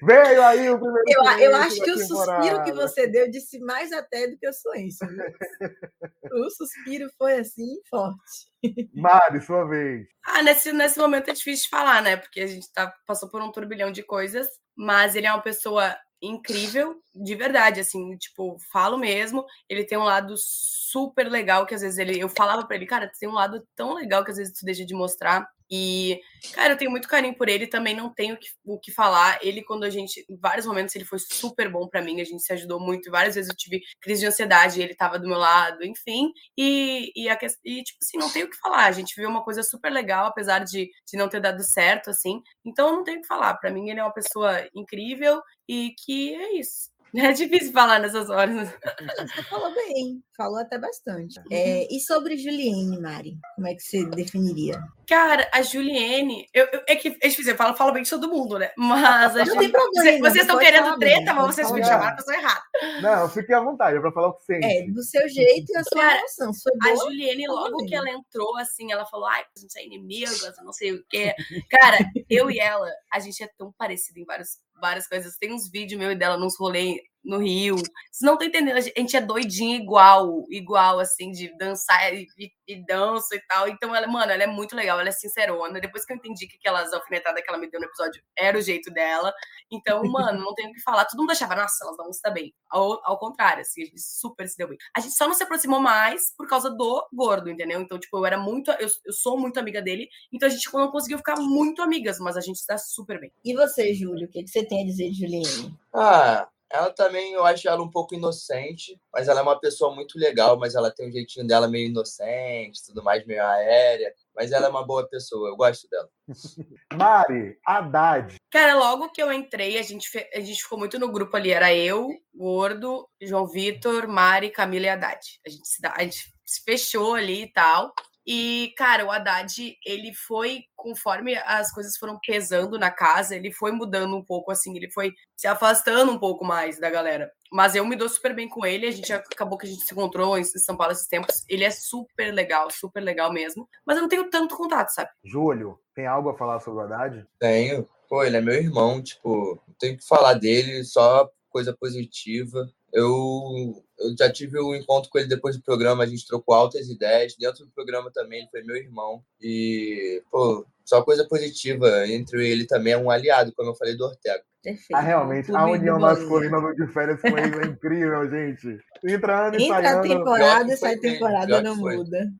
Veio 0.03 0.43
aí 0.43 0.69
o 0.69 0.79
primeiro. 0.79 1.05
Eu, 1.07 1.51
eu 1.51 1.55
acho 1.55 1.81
que 1.81 1.91
o 1.91 1.97
suspiro 1.97 2.63
que 2.63 2.71
você 2.71 3.07
deu 3.07 3.29
disse 3.29 3.59
mais 3.59 3.91
até 3.91 4.27
do 4.27 4.37
que 4.37 4.47
o 4.47 4.53
silêncio. 4.53 5.07
o 6.31 6.49
suspiro 6.49 7.09
foi 7.17 7.39
assim 7.39 7.79
forte. 7.89 8.51
Mari, 8.93 9.41
sua 9.41 9.65
vez. 9.65 10.07
Ah, 10.25 10.41
nesse, 10.41 10.71
nesse 10.73 10.99
momento 10.99 11.29
é 11.29 11.33
difícil 11.33 11.65
de 11.65 11.69
falar, 11.69 12.01
né? 12.01 12.17
Porque 12.17 12.41
a 12.41 12.47
gente 12.47 12.71
tá, 12.73 12.93
passou 13.05 13.29
por 13.29 13.41
um 13.41 13.51
turbilhão 13.51 13.91
de 13.91 14.03
coisas, 14.03 14.47
mas 14.75 15.15
ele 15.15 15.27
é 15.27 15.31
uma 15.31 15.41
pessoa 15.41 15.95
incrível, 16.21 16.95
de 17.13 17.35
verdade, 17.35 17.79
assim, 17.79 18.17
tipo, 18.17 18.57
falo 18.71 18.97
mesmo. 18.97 19.45
Ele 19.69 19.83
tem 19.83 19.97
um 19.97 20.03
lado 20.03 20.35
super 20.37 21.29
legal 21.29 21.65
que 21.65 21.75
às 21.75 21.81
vezes 21.81 21.97
ele. 21.97 22.19
Eu 22.19 22.29
falava 22.29 22.65
para 22.65 22.75
ele, 22.75 22.85
cara, 22.85 23.11
tem 23.19 23.29
um 23.29 23.33
lado 23.33 23.65
tão 23.75 23.93
legal 23.93 24.23
que 24.23 24.31
às 24.31 24.37
vezes 24.37 24.57
tu 24.57 24.65
deixa 24.65 24.85
de 24.85 24.93
mostrar. 24.93 25.47
E, 25.69 26.19
cara, 26.53 26.73
eu 26.73 26.77
tenho 26.77 26.91
muito 26.91 27.07
carinho 27.07 27.35
por 27.35 27.49
ele, 27.49 27.67
também 27.67 27.95
não 27.95 28.13
tenho 28.13 28.35
o 28.35 28.37
que, 28.37 28.47
o 28.63 28.79
que 28.79 28.91
falar. 28.91 29.39
Ele, 29.41 29.63
quando 29.63 29.83
a 29.83 29.89
gente, 29.89 30.25
em 30.29 30.37
vários 30.37 30.65
momentos, 30.65 30.95
ele 30.95 31.05
foi 31.05 31.19
super 31.19 31.69
bom 31.69 31.87
para 31.87 32.01
mim, 32.01 32.21
a 32.21 32.23
gente 32.23 32.43
se 32.43 32.53
ajudou 32.53 32.79
muito. 32.79 33.11
Várias 33.11 33.35
vezes 33.35 33.49
eu 33.49 33.55
tive 33.55 33.81
crise 34.01 34.21
de 34.21 34.27
ansiedade, 34.27 34.81
ele 34.81 34.95
tava 34.95 35.19
do 35.19 35.27
meu 35.27 35.37
lado, 35.37 35.83
enfim. 35.83 36.31
E, 36.57 37.11
e, 37.15 37.29
a, 37.29 37.37
e 37.63 37.83
tipo 37.83 37.99
assim, 38.01 38.17
não 38.17 38.31
tenho 38.31 38.47
o 38.47 38.49
que 38.49 38.57
falar. 38.57 38.85
A 38.85 38.91
gente 38.91 39.15
viu 39.15 39.29
uma 39.29 39.43
coisa 39.43 39.63
super 39.63 39.91
legal, 39.91 40.27
apesar 40.27 40.59
de, 40.59 40.89
de 41.07 41.17
não 41.17 41.29
ter 41.29 41.41
dado 41.41 41.63
certo, 41.63 42.09
assim. 42.09 42.41
Então, 42.65 42.91
não 42.91 43.03
tenho 43.03 43.19
o 43.19 43.21
que 43.21 43.27
falar. 43.27 43.55
Para 43.55 43.71
mim, 43.71 43.89
ele 43.89 43.99
é 43.99 44.03
uma 44.03 44.13
pessoa 44.13 44.67
incrível 44.75 45.41
e 45.67 45.93
que 46.05 46.35
é 46.35 46.59
isso. 46.59 46.94
É 47.15 47.31
difícil 47.31 47.71
falar 47.71 47.99
nessas 47.99 48.29
horas. 48.29 48.69
Você 48.69 49.43
falou 49.43 49.73
bem, 49.73 50.21
falou 50.35 50.59
até 50.59 50.77
bastante. 50.77 51.39
É, 51.49 51.87
e 51.89 51.99
sobre 51.99 52.37
Juliane, 52.37 52.99
Mari, 52.99 53.37
como 53.55 53.67
é 53.67 53.73
que 53.73 53.81
você 53.81 54.05
definiria? 54.05 54.81
Cara, 55.07 55.49
a 55.53 55.61
Juliane, 55.61 56.47
eu, 56.53 56.65
eu, 56.73 56.81
é 56.87 56.95
que 56.95 57.17
é 57.21 57.27
difícil, 57.27 57.53
eu 57.53 57.57
falo, 57.57 57.75
falo 57.75 57.93
bem 57.93 58.03
de 58.03 58.09
todo 58.09 58.27
mundo, 58.27 58.57
né? 58.57 58.71
Mas 58.75 59.35
a 59.37 59.45
não 59.45 59.57
tem 59.57 59.71
problema. 59.71 60.29
Vocês 60.29 60.41
estão 60.41 60.57
querendo 60.57 60.97
treta, 60.97 61.33
mas 61.33 61.55
vocês 61.55 61.71
me 61.71 61.83
chamaram 61.83 62.13
a 62.13 62.15
pessoa 62.15 62.35
errada. 62.35 62.61
Não, 63.01 63.29
fique 63.29 63.53
à 63.53 63.59
vontade, 63.59 63.97
é 63.97 63.99
pra 63.99 64.11
falar 64.11 64.29
o 64.29 64.33
que 64.33 64.45
sente. 64.45 64.65
É, 64.65 64.87
do 64.87 65.03
seu 65.03 65.27
jeito 65.29 65.71
e 65.71 65.77
a 65.77 65.83
sua 65.83 66.01
Cara, 66.01 66.17
emoção. 66.17 66.51
Boa, 66.81 66.93
a 66.93 66.95
Juliane, 66.95 67.47
logo 67.47 67.85
que 67.85 67.95
ela 67.95 68.09
entrou, 68.09 68.57
assim, 68.57 68.91
ela 68.91 69.05
falou, 69.05 69.27
ai, 69.27 69.41
a 69.41 69.59
gente 69.59 69.77
é 69.77 69.85
inimigas, 69.85 70.41
não 70.63 70.73
sei 70.73 70.93
o 70.93 71.03
quê. 71.07 71.33
Cara, 71.69 71.99
eu 72.29 72.49
e 72.49 72.59
ela, 72.59 72.89
a 73.13 73.19
gente 73.19 73.43
é 73.43 73.49
tão 73.57 73.71
parecido 73.77 74.19
em 74.19 74.25
vários, 74.25 74.57
várias 74.79 75.07
coisas. 75.07 75.37
Tem 75.37 75.53
uns 75.53 75.69
vídeos 75.69 75.99
meu 75.99 76.11
e 76.11 76.15
dela 76.15 76.37
nos 76.37 76.57
rolês 76.57 76.97
no 77.25 77.39
Rio. 77.39 77.75
Vocês 77.75 78.21
não 78.21 78.33
estão 78.33 78.47
entendendo, 78.47 78.77
a 78.77 78.81
gente 78.81 79.17
é 79.17 79.21
doidinha 79.21 79.75
igual, 79.75 80.45
igual, 80.49 80.99
assim, 80.99 81.31
de 81.31 81.55
dançar 81.57 82.13
e, 82.13 82.27
e, 82.37 82.51
e, 82.67 82.85
dança 82.85 83.35
e 83.35 83.41
tal. 83.47 83.67
Então, 83.67 83.95
ela, 83.95 84.07
mano, 84.07 84.31
ela 84.31 84.43
é 84.43 84.47
muito 84.47 84.75
legal, 84.75 84.99
ela 84.99 85.09
é 85.09 85.11
sincerona. 85.11 85.81
Depois 85.81 86.05
que 86.05 86.13
eu 86.13 86.17
entendi 86.17 86.47
que 86.47 86.57
aquelas 86.57 86.93
alfinetadas 86.93 87.43
que 87.43 87.49
ela 87.49 87.57
me 87.57 87.69
deu 87.69 87.79
no 87.79 87.87
episódio 87.87 88.21
era 88.37 88.57
o 88.57 88.61
jeito 88.61 88.91
dela. 88.91 89.33
Então, 89.71 90.01
mano, 90.09 90.39
não 90.39 90.53
tenho 90.53 90.69
o 90.69 90.73
que 90.73 90.81
falar. 90.81 91.05
Todo 91.05 91.19
mundo 91.19 91.31
achava, 91.31 91.55
nossa, 91.55 91.83
elas 91.83 91.97
vão 91.97 92.13
se 92.13 92.21
dar 92.21 92.31
bem. 92.31 92.53
Ao, 92.69 92.99
ao 93.03 93.17
contrário, 93.17 93.61
assim, 93.61 93.81
a 93.81 93.85
gente 93.85 94.01
super 94.01 94.47
se 94.47 94.57
deu 94.57 94.67
bem. 94.67 94.77
A 94.95 94.99
gente 94.99 95.15
só 95.15 95.27
não 95.27 95.33
se 95.33 95.43
aproximou 95.43 95.79
mais 95.79 96.33
por 96.37 96.47
causa 96.47 96.69
do 96.69 97.07
gordo, 97.11 97.49
entendeu? 97.49 97.81
Então, 97.81 97.99
tipo, 97.99 98.17
eu 98.17 98.25
era 98.25 98.37
muito, 98.37 98.71
eu, 98.71 98.87
eu 99.05 99.13
sou 99.13 99.39
muito 99.39 99.59
amiga 99.59 99.81
dele, 99.81 100.07
então 100.31 100.47
a 100.47 100.51
gente 100.51 100.71
não 100.73 100.91
conseguiu 100.91 101.17
ficar 101.17 101.35
muito 101.37 101.81
amigas, 101.81 102.19
mas 102.19 102.37
a 102.37 102.41
gente 102.41 102.57
está 102.57 102.77
super 102.77 103.19
bem. 103.19 103.31
E 103.43 103.53
você, 103.53 103.93
Júlio, 103.93 104.27
o 104.27 104.29
que, 104.29 104.43
que 104.43 104.49
você 104.49 104.65
tem 104.65 104.83
a 104.83 104.85
dizer 104.85 105.09
de 105.09 105.19
Juliane? 105.19 105.77
Ah, 105.93 106.47
ela 106.75 106.91
também, 106.91 107.33
eu 107.33 107.45
acho 107.45 107.67
ela 107.67 107.81
um 107.81 107.89
pouco 107.89 108.13
inocente, 108.13 108.99
mas 109.13 109.27
ela 109.27 109.39
é 109.39 109.43
uma 109.43 109.59
pessoa 109.59 109.93
muito 109.95 110.19
legal, 110.19 110.57
mas 110.57 110.75
ela 110.75 110.91
tem 110.91 111.07
um 111.07 111.11
jeitinho 111.11 111.47
dela 111.47 111.67
meio 111.67 111.87
inocente, 111.87 112.85
tudo 112.85 113.03
mais, 113.03 113.25
meio 113.25 113.43
aérea. 113.43 114.13
Mas 114.35 114.51
ela 114.51 114.67
é 114.67 114.69
uma 114.69 114.85
boa 114.85 115.07
pessoa, 115.07 115.49
eu 115.49 115.55
gosto 115.55 115.87
dela. 115.89 116.09
Mari, 116.93 117.57
Haddad. 117.65 118.35
Cara, 118.51 118.75
logo 118.75 119.09
que 119.09 119.23
eu 119.23 119.31
entrei, 119.31 119.77
a 119.77 119.81
gente, 119.81 120.09
a 120.33 120.39
gente 120.39 120.61
ficou 120.61 120.77
muito 120.77 120.99
no 120.99 121.11
grupo 121.11 121.37
ali. 121.37 121.51
Era 121.51 121.73
eu, 121.73 122.09
Gordo, 122.33 123.07
João 123.21 123.47
Vitor, 123.47 124.07
Mari, 124.07 124.49
Camila 124.49 124.85
e 124.85 124.89
Haddad. 124.89 125.19
A 125.45 125.49
gente, 125.49 125.63
a 125.83 126.03
gente 126.03 126.33
se 126.45 126.61
fechou 126.63 127.15
ali 127.15 127.43
e 127.43 127.51
tal. 127.53 127.93
E, 128.25 128.73
cara, 128.75 129.05
o 129.05 129.11
Haddad, 129.11 129.77
ele 129.85 130.13
foi, 130.13 130.63
conforme 130.75 131.35
as 131.35 131.71
coisas 131.71 131.95
foram 131.97 132.19
pesando 132.25 132.79
na 132.79 132.89
casa, 132.89 133.35
ele 133.35 133.51
foi 133.51 133.71
mudando 133.71 134.15
um 134.15 134.23
pouco, 134.23 134.51
assim, 134.51 134.75
ele 134.75 134.89
foi 134.91 135.13
se 135.35 135.47
afastando 135.47 136.11
um 136.11 136.17
pouco 136.17 136.43
mais 136.43 136.79
da 136.79 136.89
galera. 136.89 137.31
Mas 137.51 137.75
eu 137.75 137.85
me 137.85 137.95
dou 137.95 138.09
super 138.09 138.33
bem 138.33 138.49
com 138.49 138.65
ele, 138.65 138.87
a 138.87 138.91
gente 138.91 139.13
acabou 139.13 139.57
que 139.57 139.67
a 139.67 139.69
gente 139.69 139.83
se 139.83 139.93
encontrou 139.93 140.37
em 140.37 140.43
São 140.43 140.75
Paulo 140.75 140.91
esses 140.91 141.07
tempos. 141.07 141.45
Ele 141.47 141.63
é 141.63 141.69
super 141.69 142.33
legal, 142.33 142.71
super 142.71 143.01
legal 143.01 143.31
mesmo. 143.31 143.69
Mas 143.85 143.97
eu 143.97 144.01
não 144.01 144.09
tenho 144.09 144.29
tanto 144.29 144.57
contato, 144.57 144.89
sabe? 144.89 145.09
Júlio, 145.23 145.79
tem 145.93 146.07
algo 146.07 146.29
a 146.29 146.37
falar 146.37 146.59
sobre 146.59 146.81
o 146.81 146.85
Haddad? 146.85 147.25
Tenho. 147.39 147.87
Pô, 148.09 148.23
ele 148.23 148.37
é 148.37 148.41
meu 148.41 148.55
irmão, 148.55 149.01
tipo, 149.01 149.59
não 149.67 149.75
tenho 149.79 149.97
que 149.97 150.05
falar 150.05 150.33
dele, 150.33 150.83
só 150.83 151.29
coisa 151.49 151.73
positiva. 151.73 152.67
Eu, 152.95 153.83
eu 153.99 154.15
já 154.17 154.31
tive 154.31 154.57
um 154.57 154.73
encontro 154.73 155.09
com 155.09 155.19
ele 155.19 155.27
depois 155.27 155.57
do 155.57 155.61
programa, 155.61 156.03
a 156.03 156.07
gente 156.07 156.25
trocou 156.25 156.55
altas 156.55 156.87
ideias. 156.87 157.35
Dentro 157.37 157.65
do 157.65 157.71
programa 157.71 158.09
também, 158.09 158.39
ele 158.39 158.49
foi 158.49 158.63
meu 158.63 158.77
irmão. 158.77 159.21
E, 159.41 160.23
pô, 160.31 160.65
só 160.85 161.03
coisa 161.03 161.27
positiva. 161.27 162.07
Entre 162.07 162.49
ele 162.49 162.65
também 162.65 162.93
é 162.93 162.97
um 162.97 163.11
aliado, 163.11 163.51
como 163.53 163.71
eu 163.71 163.75
falei 163.75 163.97
do 163.97 164.05
Ortega. 164.05 164.41
Perfeito. 164.63 164.95
Ah, 164.95 165.01
realmente, 165.01 165.55
a 165.55 165.65
união 165.65 165.99
masculina 165.99 166.59
no 166.59 166.73
de 166.73 166.87
férias 166.87 167.19
com 167.21 167.37
ele 167.37 167.65
é 167.65 167.67
incrível, 167.67 168.29
gente. 168.29 168.79
Entra 169.03 169.47
ano 169.47 169.59
Entra 169.59 169.99
a 169.99 170.01
temporada 170.01 170.73
e 170.73 170.77
sai 170.77 170.95
temporada, 170.95 171.61
não 171.61 171.75
muda. 171.75 172.31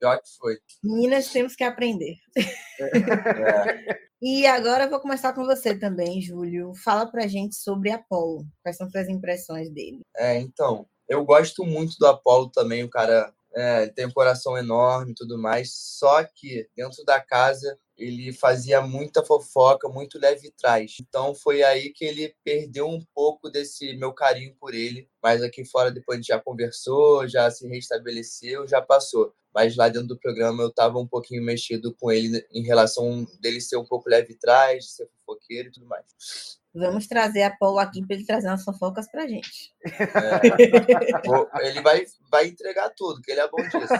Pior 0.00 0.16
que 0.16 0.28
foi. 0.38 0.58
Meninas, 0.82 1.30
temos 1.30 1.54
que 1.54 1.62
aprender. 1.62 2.16
É. 2.80 4.09
E 4.22 4.46
agora 4.46 4.84
eu 4.84 4.90
vou 4.90 5.00
começar 5.00 5.32
com 5.32 5.44
você 5.44 5.74
também, 5.74 6.20
Júlio. 6.20 6.74
Fala 6.74 7.06
pra 7.06 7.26
gente 7.26 7.56
sobre 7.56 7.90
Apolo. 7.90 8.44
Quais 8.62 8.76
são 8.76 8.88
suas 8.90 9.08
impressões 9.08 9.70
dele? 9.70 10.00
É, 10.14 10.38
então, 10.38 10.86
eu 11.08 11.24
gosto 11.24 11.64
muito 11.64 11.96
do 11.98 12.06
Apolo 12.06 12.50
também, 12.50 12.84
o 12.84 12.90
cara 12.90 13.32
é, 13.54 13.86
tem 13.88 14.06
um 14.06 14.10
coração 14.10 14.56
enorme 14.56 15.12
e 15.12 15.14
tudo 15.14 15.38
mais. 15.38 15.72
Só 15.72 16.22
que 16.24 16.68
dentro 16.76 17.04
da 17.04 17.20
casa 17.20 17.78
ele 17.96 18.32
fazia 18.32 18.80
muita 18.80 19.22
fofoca, 19.24 19.88
muito 19.88 20.18
leve 20.18 20.50
trás. 20.56 20.96
Então 21.00 21.34
foi 21.34 21.62
aí 21.62 21.90
que 21.90 22.04
ele 22.04 22.34
perdeu 22.42 22.88
um 22.88 23.04
pouco 23.14 23.50
desse 23.50 23.94
meu 23.96 24.12
carinho 24.12 24.54
por 24.58 24.74
ele. 24.74 25.08
Mas 25.22 25.42
aqui 25.42 25.64
fora 25.64 25.90
depois 25.90 26.16
a 26.16 26.20
gente 26.20 26.28
já 26.28 26.40
conversou, 26.40 27.28
já 27.28 27.50
se 27.50 27.68
restabeleceu, 27.68 28.66
já 28.66 28.80
passou. 28.80 29.34
Mas 29.54 29.76
lá 29.76 29.88
dentro 29.88 30.08
do 30.08 30.18
programa 30.18 30.62
eu 30.62 30.68
estava 30.68 30.98
um 30.98 31.06
pouquinho 31.06 31.42
mexido 31.42 31.94
com 32.00 32.10
ele 32.10 32.46
em 32.52 32.62
relação 32.62 33.26
dele 33.40 33.60
ser 33.60 33.76
um 33.76 33.84
pouco 33.84 34.08
leve 34.08 34.34
trás, 34.34 34.92
ser 34.92 35.08
fofoqueiro 35.18 35.68
e 35.68 35.72
tudo 35.72 35.86
mais. 35.86 36.60
Vamos 36.72 37.08
trazer 37.08 37.42
a 37.42 37.50
Paulo 37.50 37.80
aqui 37.80 38.06
para 38.06 38.14
ele 38.14 38.24
trazer 38.24 38.46
umas 38.46 38.62
fofocas 38.62 39.10
para 39.10 39.26
gente. 39.26 39.74
É, 39.84 41.66
ele 41.66 41.82
vai, 41.82 42.04
vai 42.30 42.46
entregar 42.46 42.90
tudo, 42.90 43.20
que 43.20 43.30
ele 43.30 43.40
é 43.40 43.48
bom 43.48 43.62
disso. 43.62 43.94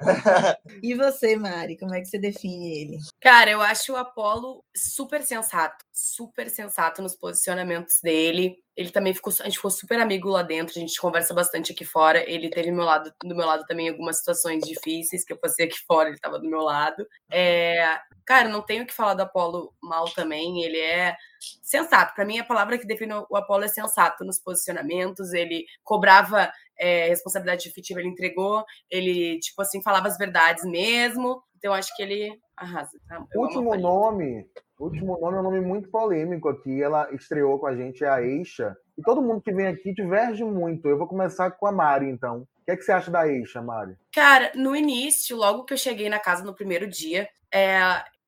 e 0.82 0.94
você, 0.94 1.36
Mari, 1.36 1.78
como 1.78 1.94
é 1.94 2.00
que 2.00 2.06
você 2.06 2.18
define 2.18 2.80
ele? 2.80 2.98
Cara, 3.20 3.50
eu 3.50 3.62
acho 3.62 3.92
o 3.92 3.96
Apolo 3.96 4.64
super 4.76 5.22
sensato, 5.22 5.84
super 5.92 6.50
sensato 6.50 7.00
nos 7.00 7.14
posicionamentos 7.14 8.00
dele. 8.02 8.56
Ele 8.76 8.90
também 8.90 9.14
ficou, 9.14 9.32
a 9.40 9.44
gente 9.44 9.56
ficou 9.56 9.70
super 9.70 9.98
amigo 9.98 10.28
lá 10.28 10.42
dentro, 10.42 10.74
a 10.76 10.80
gente 10.80 11.00
conversa 11.00 11.32
bastante 11.32 11.72
aqui 11.72 11.84
fora. 11.84 12.28
Ele 12.30 12.50
teve 12.50 12.70
do 12.70 12.76
meu 12.76 12.84
lado, 12.84 13.10
do 13.24 13.34
meu 13.34 13.46
lado 13.46 13.64
também 13.64 13.88
algumas 13.88 14.18
situações 14.18 14.62
difíceis 14.64 15.24
que 15.24 15.32
eu 15.32 15.38
passei 15.38 15.66
aqui 15.66 15.78
fora, 15.86 16.08
ele 16.08 16.16
estava 16.16 16.38
do 16.38 16.48
meu 16.48 16.60
lado. 16.60 17.06
É, 17.30 17.98
cara, 18.26 18.48
não 18.48 18.60
tenho 18.60 18.84
o 18.84 18.86
que 18.86 18.92
falar 18.92 19.14
do 19.14 19.22
Apolo 19.22 19.72
mal 19.82 20.04
também, 20.10 20.62
ele 20.62 20.78
é 20.78 21.16
sensato. 21.62 22.14
Para 22.14 22.24
mim, 22.24 22.38
a 22.38 22.44
palavra 22.44 22.78
que 22.78 22.86
define 22.86 23.14
o 23.14 23.36
Apolo 23.36 23.64
é 23.64 23.68
sensato 23.68 24.24
nos 24.24 24.38
posicionamentos. 24.38 25.32
Ele 25.32 25.64
cobrava 25.82 26.52
é, 26.78 27.08
responsabilidade 27.08 27.68
efetiva, 27.68 28.00
ele 28.00 28.08
entregou. 28.08 28.64
Ele, 28.90 29.38
tipo 29.40 29.60
assim, 29.62 29.82
falava 29.82 30.08
as 30.08 30.18
verdades 30.18 30.64
mesmo. 30.64 31.42
Então, 31.56 31.72
acho 31.72 31.94
que 31.96 32.02
ele 32.02 32.38
arrasa. 32.56 32.90
Tá? 33.08 33.24
último 33.34 33.76
nome, 33.76 34.46
último 34.78 35.18
nome 35.20 35.36
é 35.36 35.40
um 35.40 35.42
nome 35.42 35.60
muito 35.60 35.90
polêmico 35.90 36.48
aqui. 36.48 36.82
Ela 36.82 37.12
estreou 37.12 37.58
com 37.58 37.66
a 37.66 37.76
gente, 37.76 38.04
é 38.04 38.08
a 38.08 38.22
Eixa. 38.22 38.76
E 38.96 39.02
todo 39.02 39.22
mundo 39.22 39.42
que 39.42 39.52
vem 39.52 39.66
aqui 39.66 39.92
diverge 39.92 40.44
muito. 40.44 40.88
Eu 40.88 40.98
vou 40.98 41.06
começar 41.06 41.50
com 41.50 41.66
a 41.66 41.72
Mari, 41.72 42.08
então. 42.08 42.40
O 42.40 42.64
que, 42.64 42.72
é 42.72 42.76
que 42.76 42.82
você 42.82 42.92
acha 42.92 43.10
da 43.10 43.28
Eixa, 43.28 43.62
Mari? 43.62 43.96
Cara, 44.12 44.52
no 44.54 44.74
início, 44.74 45.36
logo 45.36 45.64
que 45.64 45.74
eu 45.74 45.78
cheguei 45.78 46.08
na 46.08 46.18
casa 46.18 46.44
no 46.44 46.54
primeiro 46.54 46.86
dia, 46.86 47.28
é, 47.52 47.78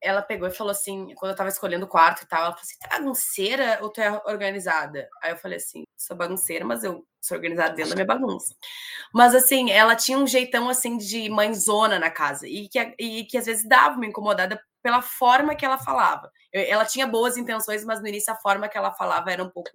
ela 0.01 0.22
pegou 0.22 0.46
e 0.46 0.55
falou 0.55 0.70
assim, 0.70 1.12
quando 1.16 1.32
eu 1.32 1.36
tava 1.36 1.49
escolhendo 1.49 1.84
o 1.84 1.88
quarto 1.88 2.22
e 2.22 2.26
tal, 2.26 2.40
ela 2.40 2.53
falou 2.53 2.62
assim: 2.62 2.78
tá 2.78 2.99
bagunceira 2.99 3.78
ou 3.82 3.90
tu 3.90 4.01
é 4.01 4.11
organizada? 4.26 5.09
Aí 5.22 5.32
eu 5.32 5.36
falei 5.36 5.59
assim: 5.59 5.84
sou 5.96 6.16
bagunceira, 6.16 6.64
mas 6.64 6.84
eu 6.84 7.05
sou 7.28 7.36
organizada 7.36 7.74
dentro 7.74 7.90
da 7.90 7.96
minha 7.96 8.06
bagunça. 8.06 8.54
Mas 9.12 9.34
assim, 9.34 9.70
ela 9.70 9.94
tinha 9.94 10.18
um 10.18 10.26
jeitão 10.26 10.68
assim 10.68 10.96
de 10.96 11.28
mãezona 11.28 11.98
na 11.98 12.10
casa 12.10 12.46
e 12.48 12.68
que, 12.68 12.94
e 12.98 13.24
que 13.24 13.38
às 13.38 13.46
vezes 13.46 13.68
dava 13.68 13.96
uma 13.96 14.06
incomodada 14.06 14.60
pela 14.82 15.02
forma 15.02 15.54
que 15.54 15.64
ela 15.64 15.78
falava. 15.78 16.30
Ela 16.52 16.84
tinha 16.84 17.06
boas 17.06 17.36
intenções, 17.36 17.84
mas 17.84 18.00
no 18.00 18.08
início 18.08 18.32
a 18.32 18.36
forma 18.36 18.68
que 18.68 18.78
ela 18.78 18.92
falava 18.92 19.30
era 19.30 19.42
um 19.42 19.50
pouco, 19.50 19.70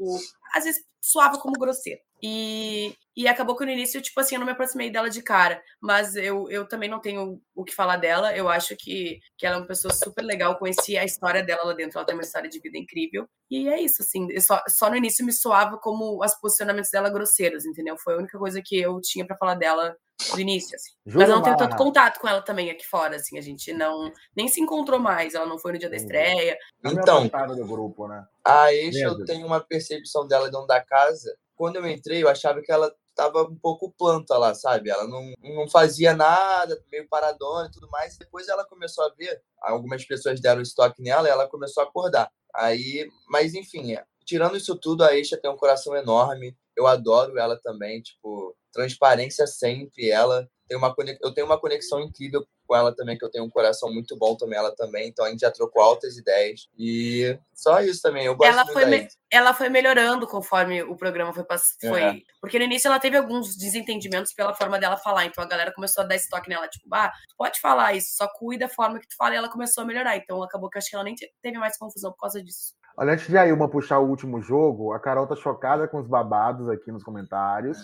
às 0.56 0.64
vezes, 0.64 0.84
suava 1.02 1.38
como 1.38 1.60
grosseira. 1.60 2.02
E, 2.26 2.96
e 3.18 3.28
acabou 3.28 3.54
que 3.54 3.66
no 3.66 3.72
início, 3.72 4.02
tipo 4.02 4.18
assim, 4.18 4.36
eu 4.36 4.40
não 4.40 4.46
me 4.46 4.54
aproximei 4.54 4.90
dela 4.90 5.10
de 5.10 5.22
cara. 5.22 5.62
Mas 5.82 6.16
eu, 6.16 6.50
eu 6.50 6.66
também 6.66 6.90
não 6.90 7.02
tenho 7.02 7.42
o 7.54 7.66
que 7.66 7.76
falar 7.76 7.98
dela. 7.98 8.34
Eu 8.34 8.48
acho 8.48 8.78
que, 8.78 9.20
que 9.38 9.46
ela 9.46 9.58
é 9.58 9.60
uma 9.60 9.68
pessoa 9.68 9.94
super 9.94 10.24
legal. 10.24 10.58
Conheci 10.58 10.98
a 10.98 11.04
história 11.04 11.44
dela 11.44 11.66
lá 11.66 11.74
dentro. 11.74 11.98
Ela 11.98 12.06
tem 12.06 12.16
uma 12.16 12.24
história 12.24 12.50
de 12.50 12.62
vida 12.62 12.78
incrível. 12.78 13.28
E 13.52 13.68
é 13.68 13.82
isso, 13.82 14.02
assim. 14.02 14.40
Só, 14.40 14.62
só 14.70 14.90
no 14.90 14.96
início 14.96 15.26
me 15.26 15.34
soava 15.34 15.78
como 15.78 16.24
os 16.24 16.34
posicionamentos 16.36 16.90
dela 16.90 17.10
grosseiros, 17.10 17.66
entendeu? 17.66 17.98
Foi 17.98 18.14
a 18.14 18.18
única 18.18 18.40
coisa 18.40 18.62
que 18.64 18.80
eu 18.80 19.02
tinha 19.02 19.28
para 19.28 19.36
falar 19.36 19.56
dela 19.56 19.94
do 20.34 20.40
início, 20.40 20.74
assim. 20.78 20.92
Mas 21.06 21.28
eu 21.28 21.36
não 21.36 21.44
tenho 21.44 21.58
tanto 21.58 21.76
contato 21.76 22.22
com 22.22 22.28
ela 22.30 22.42
também 22.42 22.72
aqui 22.72 22.88
fora, 22.88 23.18
assim. 23.18 23.38
A 23.38 23.42
gente 23.42 23.74
não 23.74 24.10
nem 24.34 24.48
se 24.48 24.62
encontrou 24.62 24.98
mais. 24.98 25.34
Ela 25.34 25.46
não 25.46 25.60
foi 25.60 25.74
no 25.74 25.80
dia 25.80 25.90
da 25.90 25.98
estreia. 25.98 26.58
Então, 26.86 27.28
do 27.28 27.68
grupo, 27.68 28.08
né? 28.08 28.26
a 28.46 28.74
Eixa, 28.74 29.00
eu 29.00 29.26
tenho 29.26 29.46
uma 29.46 29.60
percepção 29.60 30.26
dela 30.26 30.50
dentro 30.50 30.68
da 30.68 30.82
casa. 30.82 31.36
Quando 31.56 31.78
eu 31.78 31.88
entrei, 31.88 32.24
eu 32.24 32.30
achava 32.30 32.62
que 32.62 32.72
ela 32.72 32.94
tava 33.16 33.44
um 33.44 33.56
pouco 33.56 33.94
planta 33.98 34.38
lá, 34.38 34.54
sabe? 34.56 34.90
Ela 34.90 35.08
não, 35.08 35.32
não 35.42 35.70
fazia 35.70 36.16
nada, 36.16 36.82
meio 36.92 37.08
paradona 37.08 37.68
e 37.68 37.72
tudo 37.72 37.90
mais. 37.90 38.18
Depois 38.18 38.48
ela 38.48 38.66
começou 38.66 39.06
a 39.06 39.10
ver, 39.10 39.42
algumas 39.62 40.04
pessoas 40.06 40.42
deram 40.42 40.62
estoque 40.62 41.02
nela 41.02 41.28
e 41.28 41.32
ela 41.32 41.48
começou 41.48 41.84
a 41.84 41.86
acordar. 41.86 42.32
Aí, 42.56 43.10
mas 43.30 43.54
enfim, 43.54 43.96
tirando 44.26 44.58
isso 44.58 44.76
tudo, 44.78 45.04
a 45.04 45.16
Eixa 45.16 45.38
tem 45.38 45.50
um 45.50 45.58
coração 45.58 45.96
enorme. 45.96 46.58
Eu 46.76 46.88
adoro 46.88 47.38
ela 47.38 47.60
também, 47.62 48.02
tipo, 48.02 48.56
transparência 48.72 49.46
sempre. 49.46 50.10
Ela 50.10 50.50
tem 50.74 50.78
uma 50.78 50.96
eu 51.22 51.34
tenho 51.34 51.46
uma 51.46 51.60
conexão 51.60 52.02
incrível 52.02 52.46
com 52.66 52.76
ela 52.76 52.96
também, 52.96 53.18
que 53.18 53.24
eu 53.24 53.30
tenho 53.30 53.46
um 53.46 53.50
coração 53.50 53.94
muito 53.94 54.18
bom 54.18 54.36
também, 54.36 54.58
ela 54.58 54.74
também. 54.76 55.08
Então 55.08 55.26
a 55.26 55.30
gente 55.30 55.42
já 55.42 55.52
trocou 55.52 55.82
altas 55.82 56.18
ideias. 56.18 56.68
E 56.78 57.38
só 57.54 57.82
isso 57.82 58.02
também. 58.02 58.26
Eu 58.26 58.36
gosto 58.36 58.52
ela 58.52 58.66
foi, 58.66 58.86
me... 58.86 59.08
ela 59.32 59.54
foi 59.54 59.70
melhorando 59.70 60.26
conforme 60.26 60.82
o 60.82 60.96
programa 60.96 61.34
foi 61.34 61.44
passando. 61.44 61.98
É. 61.98 62.18
Porque 62.42 62.58
no 62.58 62.66
início 62.66 62.88
ela 62.88 63.00
teve 63.00 63.18
alguns 63.18 63.56
desentendimentos 63.56 64.34
pela 64.34 64.54
forma 64.56 64.80
dela 64.80 64.98
falar. 64.98 65.26
Então 65.26 65.44
a 65.44 65.48
galera 65.48 65.72
começou 65.74 66.04
a 66.04 66.08
dar 66.08 66.16
estoque 66.16 66.50
nela, 66.50 66.68
tipo, 66.68 66.88
ah, 66.94 67.12
pode 67.38 67.60
falar 67.60 67.94
isso, 67.94 68.16
só 68.16 68.28
cuida 68.28 68.66
da 68.66 68.74
forma 68.74 69.00
que 69.00 69.08
tu 69.08 69.16
fala. 69.16 69.36
E 69.36 69.38
ela 69.38 69.50
começou 69.50 69.84
a 69.84 69.86
melhorar. 69.86 70.18
Então 70.18 70.42
acabou 70.42 70.70
que 70.70 70.78
eu 70.78 70.80
acho 70.80 70.90
que 70.90 70.96
ela 70.96 71.04
nem 71.04 71.16
teve 71.42 71.58
mais 71.58 71.78
confusão 71.78 72.12
por 72.12 72.20
causa 72.20 72.42
disso. 72.42 72.74
Olha, 72.96 73.14
antes 73.14 73.28
de 73.28 73.38
a 73.38 73.48
Ilma 73.48 73.68
puxar 73.68 74.00
o 74.00 74.08
último 74.08 74.40
jogo, 74.40 74.94
a 74.94 75.00
Carol 75.00 75.26
tá 75.26 75.36
chocada 75.36 75.88
com 75.88 76.00
os 76.00 76.08
babados 76.08 76.70
aqui 76.70 76.92
nos 76.92 77.04
comentários. 77.04 77.84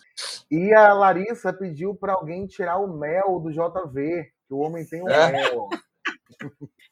E 0.51 0.71
a 0.73 0.93
Larissa 0.93 1.51
pediu 1.51 1.95
para 1.95 2.13
alguém 2.13 2.45
tirar 2.45 2.77
o 2.77 2.87
mel 2.87 3.39
do 3.39 3.51
JV, 3.51 4.31
que 4.47 4.53
o 4.53 4.59
homem 4.59 4.85
tem 4.85 5.01
um 5.01 5.09
é. 5.09 5.31
mel. 5.31 5.67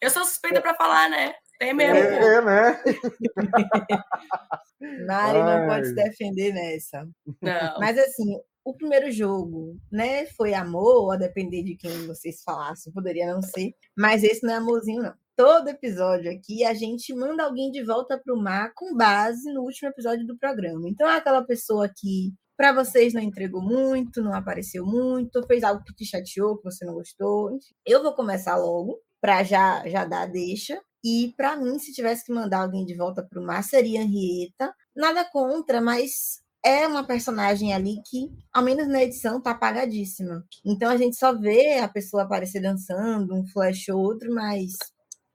Eu 0.02 0.10
sou 0.10 0.26
suspeita 0.26 0.62
para 0.62 0.74
falar, 0.74 1.10
né? 1.10 1.36
Tem 1.60 1.74
mesmo. 1.74 1.96
É, 1.96 2.36
é 2.36 2.42
né? 2.42 2.84
Mari 5.08 5.40
não 5.40 5.68
pode 5.68 5.88
se 5.88 5.96
defender 5.96 6.54
nessa. 6.54 7.08
Não. 7.42 7.80
Mas 7.80 7.98
assim, 7.98 8.40
o 8.64 8.74
primeiro 8.74 9.12
jogo, 9.12 9.78
né, 9.92 10.26
foi 10.38 10.54
amor, 10.54 11.14
a 11.14 11.18
depender 11.18 11.64
de 11.64 11.76
quem 11.76 12.06
vocês 12.06 12.44
falassem, 12.44 12.94
poderia 12.94 13.32
não 13.32 13.42
ser, 13.42 13.74
mas 13.96 14.24
esse 14.24 14.46
não 14.46 14.54
é 14.54 14.58
amorzinho, 14.58 15.04
não 15.04 15.14
todo 15.38 15.70
episódio 15.70 16.32
aqui 16.32 16.66
a 16.66 16.74
gente 16.74 17.14
manda 17.14 17.44
alguém 17.44 17.70
de 17.70 17.84
volta 17.84 18.20
para 18.20 18.34
o 18.34 18.42
mar 18.42 18.74
com 18.76 18.96
base 18.96 19.54
no 19.54 19.62
último 19.62 19.90
episódio 19.90 20.26
do 20.26 20.36
programa. 20.36 20.90
Então 20.90 21.08
é 21.08 21.16
aquela 21.16 21.44
pessoa 21.46 21.88
que 21.88 22.34
para 22.58 22.74
vocês 22.74 23.14
não 23.14 23.22
entregou 23.22 23.62
muito, 23.62 24.20
não 24.20 24.34
apareceu 24.34 24.84
muito, 24.84 25.46
fez 25.46 25.64
algo 25.64 25.84
que 25.84 25.94
te 25.94 26.06
chateou, 26.06 26.58
que 26.58 26.64
você 26.64 26.84
não 26.84 26.96
gostou. 26.96 27.56
Eu 27.86 28.02
vou 28.02 28.16
começar 28.16 28.58
logo 28.58 29.00
para 29.22 29.44
já 29.44 29.88
já 29.88 30.06
dar 30.06 30.24
a 30.24 30.26
deixa. 30.26 30.82
E 31.06 31.32
para 31.38 31.56
mim, 31.56 31.78
se 31.78 31.94
tivesse 31.94 32.26
que 32.26 32.34
mandar 32.34 32.64
alguém 32.64 32.84
de 32.84 32.96
volta 32.98 33.24
para 33.24 33.40
o 33.40 33.46
mar, 33.46 33.64
seria 33.64 34.02
Henrietta. 34.02 34.74
Nada 34.96 35.24
contra, 35.32 35.80
mas 35.80 36.42
é 36.66 36.88
uma 36.88 37.06
personagem 37.06 37.74
ali 37.74 38.02
que, 38.10 38.28
ao 38.52 38.64
menos 38.64 38.88
na 38.88 39.04
edição, 39.04 39.40
tá 39.40 39.52
apagadíssima. 39.52 40.44
Então 40.66 40.90
a 40.90 40.98
gente 40.98 41.16
só 41.16 41.32
vê 41.38 41.78
a 41.78 41.88
pessoa 41.88 42.24
aparecer 42.24 42.60
dançando, 42.60 43.36
um 43.36 43.46
flash 43.46 43.88
ou 43.90 44.00
outro, 44.00 44.34
mas 44.34 44.74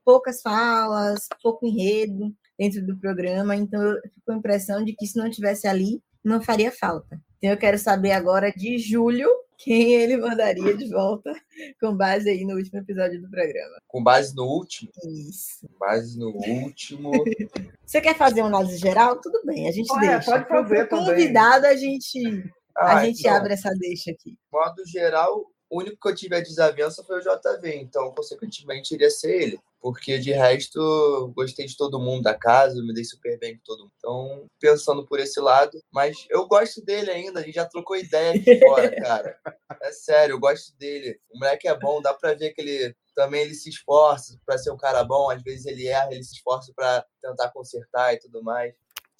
poucas 0.04 0.42
falas, 0.42 1.28
pouco 1.42 1.66
enredo 1.66 2.34
dentro 2.58 2.84
do 2.86 2.98
programa, 2.98 3.56
então 3.56 3.82
eu 3.82 4.00
fico 4.02 4.20
com 4.26 4.32
a 4.32 4.36
impressão 4.36 4.84
de 4.84 4.94
que 4.94 5.06
se 5.06 5.16
não 5.16 5.30
tivesse 5.30 5.66
ali, 5.66 6.02
não 6.22 6.42
faria 6.42 6.70
falta. 6.70 7.20
Então 7.38 7.50
eu 7.50 7.56
quero 7.56 7.78
saber 7.78 8.12
agora 8.12 8.52
de 8.52 8.78
Júlio 8.78 9.28
quem 9.58 9.94
ele 9.94 10.16
mandaria 10.16 10.76
de 10.76 10.88
volta 10.88 11.32
com 11.80 11.96
base 11.96 12.28
aí 12.28 12.44
no 12.44 12.56
último 12.56 12.80
episódio 12.80 13.20
do 13.20 13.30
programa. 13.30 13.76
Com 13.86 14.02
base 14.02 14.34
no 14.34 14.44
último? 14.44 14.90
Isso. 15.04 15.68
Com 15.68 15.78
base 15.78 16.18
no 16.18 16.30
último. 16.30 17.10
Você 17.86 18.00
quer 18.00 18.16
fazer 18.16 18.42
um 18.42 18.46
análise 18.46 18.78
geral? 18.78 19.20
Tudo 19.20 19.40
bem, 19.44 19.68
a 19.68 19.72
gente 19.72 19.86
Pode, 19.86 20.06
deixa. 20.06 20.30
Pode 20.30 20.48
fazer 20.48 20.88
também. 20.88 21.06
Convidado, 21.06 21.66
a 21.66 21.76
gente, 21.76 22.50
ah, 22.76 22.96
a 22.96 23.04
gente 23.04 23.20
então, 23.20 23.36
abre 23.36 23.52
essa 23.52 23.70
deixa 23.78 24.10
aqui. 24.10 24.36
Modo 24.52 24.84
geral, 24.86 25.44
o 25.72 25.78
único 25.78 25.96
que 25.98 26.06
eu 26.06 26.14
tive 26.14 26.36
a 26.36 26.40
desavença 26.40 27.02
foi 27.02 27.18
o 27.18 27.22
JV, 27.22 27.76
então, 27.76 28.12
consequentemente, 28.14 28.92
iria 28.92 29.08
ser 29.08 29.42
ele. 29.42 29.60
Porque 29.80 30.18
de 30.18 30.30
resto, 30.30 31.32
gostei 31.34 31.64
de 31.64 31.74
todo 31.78 31.98
mundo 31.98 32.24
da 32.24 32.34
casa, 32.34 32.82
me 32.82 32.92
dei 32.92 33.04
super 33.04 33.38
bem 33.38 33.56
com 33.56 33.62
todo 33.64 33.84
mundo. 33.84 33.92
Então, 33.96 34.46
pensando 34.60 35.06
por 35.06 35.18
esse 35.18 35.40
lado, 35.40 35.80
mas 35.90 36.26
eu 36.28 36.46
gosto 36.46 36.84
dele 36.84 37.10
ainda, 37.10 37.40
a 37.40 37.42
gente 37.42 37.54
já 37.54 37.64
trocou 37.64 37.96
ideia 37.96 38.38
aqui 38.38 38.60
fora, 38.60 38.94
cara. 39.00 39.38
É 39.80 39.90
sério, 39.92 40.34
eu 40.34 40.38
gosto 40.38 40.76
dele. 40.76 41.18
O 41.30 41.38
moleque 41.38 41.66
é 41.66 41.76
bom, 41.76 42.02
dá 42.02 42.12
pra 42.12 42.34
ver 42.34 42.52
que 42.52 42.60
ele 42.60 42.94
também 43.14 43.40
ele 43.40 43.54
se 43.54 43.70
esforça 43.70 44.38
para 44.44 44.58
ser 44.58 44.70
um 44.70 44.76
cara 44.76 45.02
bom, 45.02 45.30
às 45.30 45.42
vezes 45.42 45.64
ele 45.64 45.86
erra, 45.86 46.12
ele 46.12 46.22
se 46.22 46.34
esforça 46.34 46.70
para 46.76 47.04
tentar 47.22 47.50
consertar 47.50 48.12
e 48.12 48.18
tudo 48.18 48.42
mais. 48.42 48.74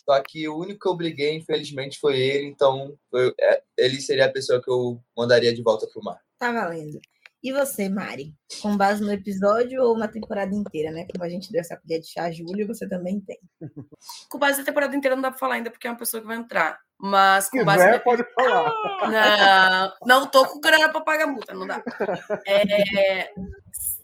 Só 0.05 0.21
que 0.21 0.49
o 0.49 0.59
único 0.59 0.81
que 0.81 0.89
eu 0.89 0.97
briguei, 0.97 1.35
infelizmente, 1.35 1.99
foi 1.99 2.19
ele, 2.19 2.47
então 2.47 2.99
foi, 3.11 3.33
é, 3.41 3.63
ele 3.79 4.01
seria 4.01 4.27
a 4.27 4.33
pessoa 4.33 4.61
que 4.61 4.71
eu 4.71 5.01
mandaria 5.17 5.55
de 5.55 5.63
volta 5.63 5.87
pro 5.87 6.03
mar. 6.03 6.21
Tá 6.43 6.51
valendo. 6.51 7.01
E 7.41 7.53
você, 7.53 7.89
Mari? 7.89 8.35
Com 8.61 8.77
base 8.77 9.01
no 9.01 9.13
episódio 9.13 9.81
ou 9.81 9.97
na 9.97 10.09
temporada 10.09 10.53
inteira, 10.53 10.91
né? 10.91 11.07
Como 11.09 11.23
a 11.23 11.29
gente 11.29 11.53
deu 11.53 11.61
essa 11.61 11.77
colher 11.77 12.01
de 12.01 12.09
chá 12.09 12.25
a 12.25 12.33
Júlio, 12.33 12.67
você 12.67 12.89
também 12.89 13.21
tem. 13.21 13.39
Com 14.29 14.41
base 14.41 14.59
na 14.59 14.65
temporada 14.65 14.97
inteira 14.97 15.15
não 15.15 15.23
dá 15.23 15.31
pra 15.31 15.39
falar 15.39 15.55
ainda, 15.55 15.71
porque 15.71 15.87
é 15.87 15.91
uma 15.91 15.97
pessoa 15.97 16.21
que 16.21 16.27
vai 16.27 16.37
entrar. 16.37 16.81
Mas 16.99 17.49
com 17.49 17.65
base. 17.65 17.93
no... 17.93 18.01
pode 18.01 18.25
falar. 18.35 18.73
Não, 19.09 19.93
não 20.05 20.27
tô 20.27 20.45
com 20.49 20.61
grana 20.61 20.89
pra 20.89 21.01
pagar 21.01 21.29
multa, 21.29 21.55
não 21.55 21.65
dá. 21.65 21.81
É, 22.45 23.31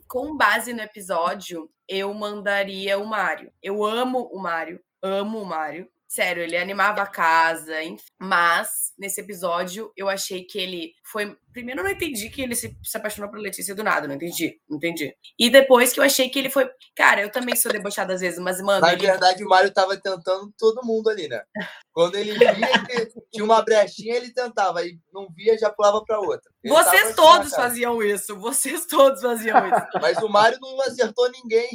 com 0.06 0.36
base 0.36 0.72
no 0.72 0.82
episódio, 0.82 1.68
eu 1.88 2.14
mandaria 2.14 3.00
o 3.00 3.04
Mário. 3.04 3.50
Eu 3.60 3.84
amo 3.84 4.30
o 4.32 4.38
Mário, 4.40 4.80
amo 5.02 5.42
o 5.42 5.44
Mário. 5.44 5.88
Sério, 6.08 6.42
ele 6.42 6.56
animava 6.56 7.02
a 7.02 7.06
casa, 7.06 7.82
enfim. 7.82 8.02
mas 8.18 8.94
nesse 8.98 9.20
episódio 9.20 9.92
eu 9.94 10.08
achei 10.08 10.42
que 10.42 10.58
ele 10.58 10.94
foi 11.04 11.36
primeiro 11.52 11.80
eu 11.80 11.84
não 11.84 11.90
entendi 11.90 12.28
que 12.30 12.42
ele 12.42 12.54
se, 12.54 12.76
se 12.82 12.96
apaixonou 12.96 13.30
por 13.30 13.38
Letícia 13.38 13.74
do 13.74 13.82
nada, 13.82 14.06
não 14.06 14.14
entendi, 14.14 14.60
não 14.68 14.76
entendi. 14.76 15.14
E 15.38 15.50
depois 15.50 15.92
que 15.92 16.00
eu 16.00 16.04
achei 16.04 16.28
que 16.28 16.38
ele 16.38 16.50
foi. 16.50 16.68
Cara, 16.94 17.20
eu 17.20 17.30
também 17.30 17.56
sou 17.56 17.72
debochada 17.72 18.14
às 18.14 18.20
vezes, 18.20 18.38
mas, 18.38 18.60
mano. 18.60 18.80
Na 18.80 18.92
ele... 18.92 19.06
verdade, 19.06 19.44
o 19.44 19.48
Mário 19.48 19.72
tava 19.72 19.96
tentando 19.96 20.52
todo 20.58 20.84
mundo 20.84 21.08
ali, 21.10 21.28
né? 21.28 21.42
Quando 21.92 22.16
ele 22.16 22.32
via 22.32 22.86
que 22.86 23.08
tinha 23.32 23.44
uma 23.44 23.62
brechinha, 23.62 24.16
ele 24.16 24.32
tentava. 24.32 24.80
Aí 24.80 24.98
não 25.12 25.28
via, 25.34 25.58
já 25.58 25.70
pulava 25.70 26.02
pra 26.04 26.20
outra. 26.20 26.50
Ele 26.62 26.72
Vocês 26.74 27.02
assim 27.06 27.14
todos 27.14 27.52
faziam 27.52 28.02
isso. 28.02 28.36
Vocês 28.38 28.86
todos 28.86 29.20
faziam 29.20 29.66
isso. 29.66 29.86
Mas 30.00 30.18
o 30.18 30.28
Mário 30.28 30.58
não 30.60 30.80
acertou 30.82 31.30
ninguém. 31.30 31.68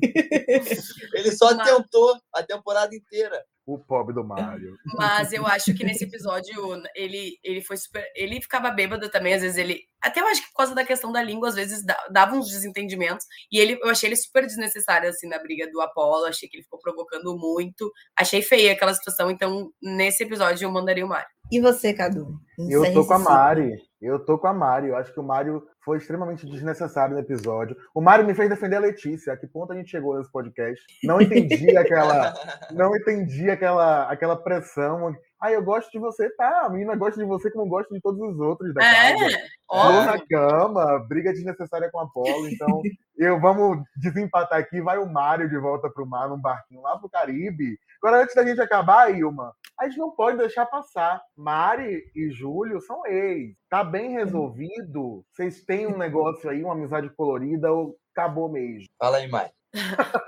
ele 1.14 1.32
só 1.32 1.54
mas... 1.54 1.68
tentou 1.68 2.16
a 2.34 2.42
temporada 2.42 2.94
inteira. 2.94 3.44
O 3.66 3.78
pobre 3.78 4.14
do 4.14 4.22
Mário. 4.22 4.76
Mas 4.94 5.32
eu 5.32 5.46
acho 5.46 5.72
que 5.74 5.84
nesse 5.84 6.04
episódio 6.04 6.54
ele, 6.94 7.38
ele 7.42 7.62
foi 7.62 7.78
super. 7.78 8.04
Ele 8.14 8.40
ficava 8.42 8.70
bêbado 8.70 9.08
também, 9.08 9.32
às 9.32 9.40
vezes 9.40 9.56
ele. 9.56 9.80
Até 10.02 10.20
eu 10.20 10.26
acho 10.26 10.42
que 10.42 10.48
por 10.48 10.58
causa 10.58 10.74
da 10.74 10.84
questão 10.84 11.10
da 11.10 11.22
língua, 11.22 11.48
às 11.48 11.54
vezes 11.54 11.82
dava 12.10 12.36
uns 12.36 12.50
desentendimentos. 12.50 13.24
E 13.50 13.58
ele, 13.58 13.78
eu 13.82 13.88
achei 13.88 14.08
ele 14.08 14.16
super 14.16 14.44
desnecessário, 14.44 15.08
assim, 15.08 15.26
na 15.26 15.38
briga 15.38 15.70
do 15.70 15.80
Apolo. 15.80 16.26
Achei 16.26 16.46
que 16.46 16.56
ele 16.56 16.62
ficou 16.64 16.78
provocando 16.78 17.34
muito. 17.38 17.90
Achei 18.14 18.42
feia 18.42 18.72
aquela 18.72 18.92
situação. 18.92 19.30
Então, 19.30 19.70
nesse 19.82 20.24
episódio, 20.24 20.66
eu 20.66 20.70
mandaria 20.70 21.06
o 21.06 21.08
Mário. 21.08 21.28
E 21.50 21.58
você, 21.58 21.94
Cadu? 21.94 22.38
Eu 22.58 22.92
tô 22.92 23.06
com 23.06 23.14
a 23.14 23.18
Mari. 23.18 23.72
Eu 24.00 24.22
tô 24.22 24.38
com 24.38 24.46
a 24.46 24.52
Mari. 24.52 24.88
Eu 24.88 24.96
acho 24.96 25.12
que 25.12 25.20
o 25.20 25.24
Mário 25.24 25.66
foi 25.84 25.98
extremamente 25.98 26.46
desnecessário 26.46 27.14
no 27.14 27.20
episódio. 27.20 27.76
O 27.94 28.00
Mário 28.00 28.24
me 28.24 28.34
fez 28.34 28.48
defender 28.48 28.76
a 28.76 28.80
Letícia. 28.80 29.32
A 29.32 29.36
que 29.36 29.46
ponto 29.46 29.72
a 29.72 29.76
gente 29.76 29.90
chegou 29.90 30.16
nesse 30.16 30.32
podcast? 30.32 30.82
Não 31.02 31.20
entendi 31.20 31.70
aquela, 31.76 32.34
não 32.70 32.96
entendi 32.96 33.50
aquela, 33.50 34.08
aquela 34.10 34.36
pressão. 34.36 35.14
Ah, 35.40 35.52
eu 35.52 35.62
gosto 35.62 35.90
de 35.90 35.98
você, 35.98 36.30
tá? 36.30 36.62
A 36.64 36.70
menina 36.70 36.96
gosta 36.96 37.20
de 37.20 37.26
você 37.26 37.50
como 37.50 37.68
gosta 37.68 37.92
de 37.94 38.00
todos 38.00 38.18
os 38.18 38.40
outros 38.40 38.72
da 38.72 38.82
é, 38.82 39.12
casa. 39.12 39.38
Ó. 39.68 40.04
na 40.04 40.18
cama, 40.26 40.98
briga 41.06 41.32
desnecessária 41.32 41.90
com 41.90 42.00
a 42.00 42.04
Apolo. 42.04 42.48
Então, 42.48 42.80
eu 43.18 43.38
vamos 43.38 43.82
desempatar 43.96 44.58
aqui. 44.58 44.80
Vai 44.80 44.96
o 44.96 45.06
Mário 45.06 45.48
de 45.48 45.58
volta 45.58 45.90
pro 45.90 46.06
mar, 46.06 46.30
num 46.30 46.40
barquinho 46.40 46.80
lá 46.80 46.96
pro 46.96 47.10
Caribe. 47.10 47.78
Agora, 48.02 48.22
antes 48.22 48.34
da 48.34 48.44
gente 48.44 48.60
acabar, 48.60 49.14
Ilma, 49.14 49.52
a 49.78 49.88
gente 49.88 49.98
não 49.98 50.10
pode 50.10 50.38
deixar 50.38 50.66
passar. 50.66 51.22
Mari 51.36 52.02
e 52.14 52.30
Júlio 52.30 52.80
são 52.80 53.04
ex. 53.06 53.56
Tá 53.68 53.82
bem 53.82 54.12
resolvido? 54.12 55.24
Vocês 55.32 55.62
têm 55.64 55.86
um 55.86 55.96
negócio 55.98 56.48
aí, 56.48 56.62
uma 56.62 56.74
amizade 56.74 57.10
colorida 57.10 57.72
ou 57.72 57.96
acabou 58.12 58.48
mesmo? 58.50 58.86
Fala 58.98 59.18
aí, 59.18 59.28
Mari. 59.28 59.50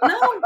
Não, 0.02 0.40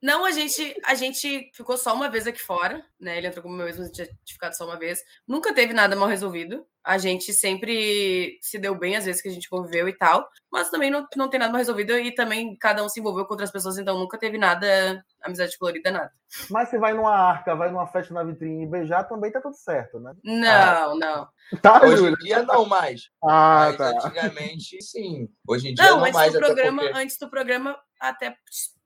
não, 0.00 0.24
a 0.24 0.30
gente, 0.30 0.76
a 0.84 0.94
gente 0.94 1.50
ficou 1.52 1.76
só 1.76 1.92
uma 1.92 2.08
vez 2.08 2.26
aqui 2.26 2.40
fora, 2.40 2.84
né? 3.00 3.18
Ele 3.18 3.26
entrou 3.26 3.42
como 3.42 3.56
meu 3.56 3.66
ex, 3.66 3.78
mas 3.78 3.90
tinha 3.90 4.08
ficado 4.26 4.52
só 4.52 4.64
uma 4.64 4.78
vez. 4.78 5.02
Nunca 5.26 5.52
teve 5.52 5.74
nada 5.74 5.96
mal 5.96 6.08
resolvido. 6.08 6.64
A 6.84 6.98
gente 6.98 7.34
sempre 7.34 8.38
se 8.40 8.58
deu 8.58 8.76
bem 8.76 8.96
às 8.96 9.04
vezes 9.04 9.20
que 9.20 9.28
a 9.28 9.32
gente 9.32 9.50
conviveu 9.50 9.88
e 9.88 9.92
tal. 9.92 10.28
Mas 10.50 10.70
também 10.70 10.88
não, 10.88 11.06
não 11.16 11.28
tem 11.28 11.40
nada 11.40 11.50
mal 11.50 11.58
resolvido 11.58 11.98
e 11.98 12.14
também 12.14 12.56
cada 12.56 12.82
um 12.84 12.88
se 12.88 13.00
envolveu 13.00 13.26
com 13.26 13.34
outras 13.34 13.50
pessoas, 13.50 13.76
então 13.76 13.98
nunca 13.98 14.16
teve 14.16 14.38
nada, 14.38 15.04
amizade 15.22 15.58
colorida, 15.58 15.90
nada. 15.90 16.12
Mas 16.48 16.68
você 16.68 16.78
vai 16.78 16.94
numa 16.94 17.14
arca, 17.14 17.54
vai 17.56 17.70
numa 17.70 17.86
festa 17.86 18.14
na 18.14 18.22
vitrine 18.22 18.64
e 18.64 18.66
beijar, 18.66 19.04
também 19.04 19.32
tá 19.32 19.40
tudo 19.40 19.56
certo, 19.56 19.98
né? 19.98 20.14
Não, 20.24 20.92
ah. 20.92 20.94
não. 20.94 21.58
Tá, 21.60 21.84
Hoje 21.84 22.06
em 22.06 22.14
dia 22.14 22.42
não 22.44 22.66
mais. 22.66 23.10
Ah, 23.22 23.66
mas 23.68 23.76
tá. 23.76 23.90
antigamente 23.90 24.82
sim. 24.82 25.28
Hoje 25.46 25.68
em 25.68 25.74
dia 25.74 25.84
não, 25.84 25.96
não 25.98 26.04
antes 26.04 26.14
mais. 26.14 26.32
Do 26.32 26.38
programa, 26.38 26.82
porque... 26.82 26.98
Antes 26.98 27.18
do 27.18 27.30
programa 27.30 27.78
até 28.00 28.36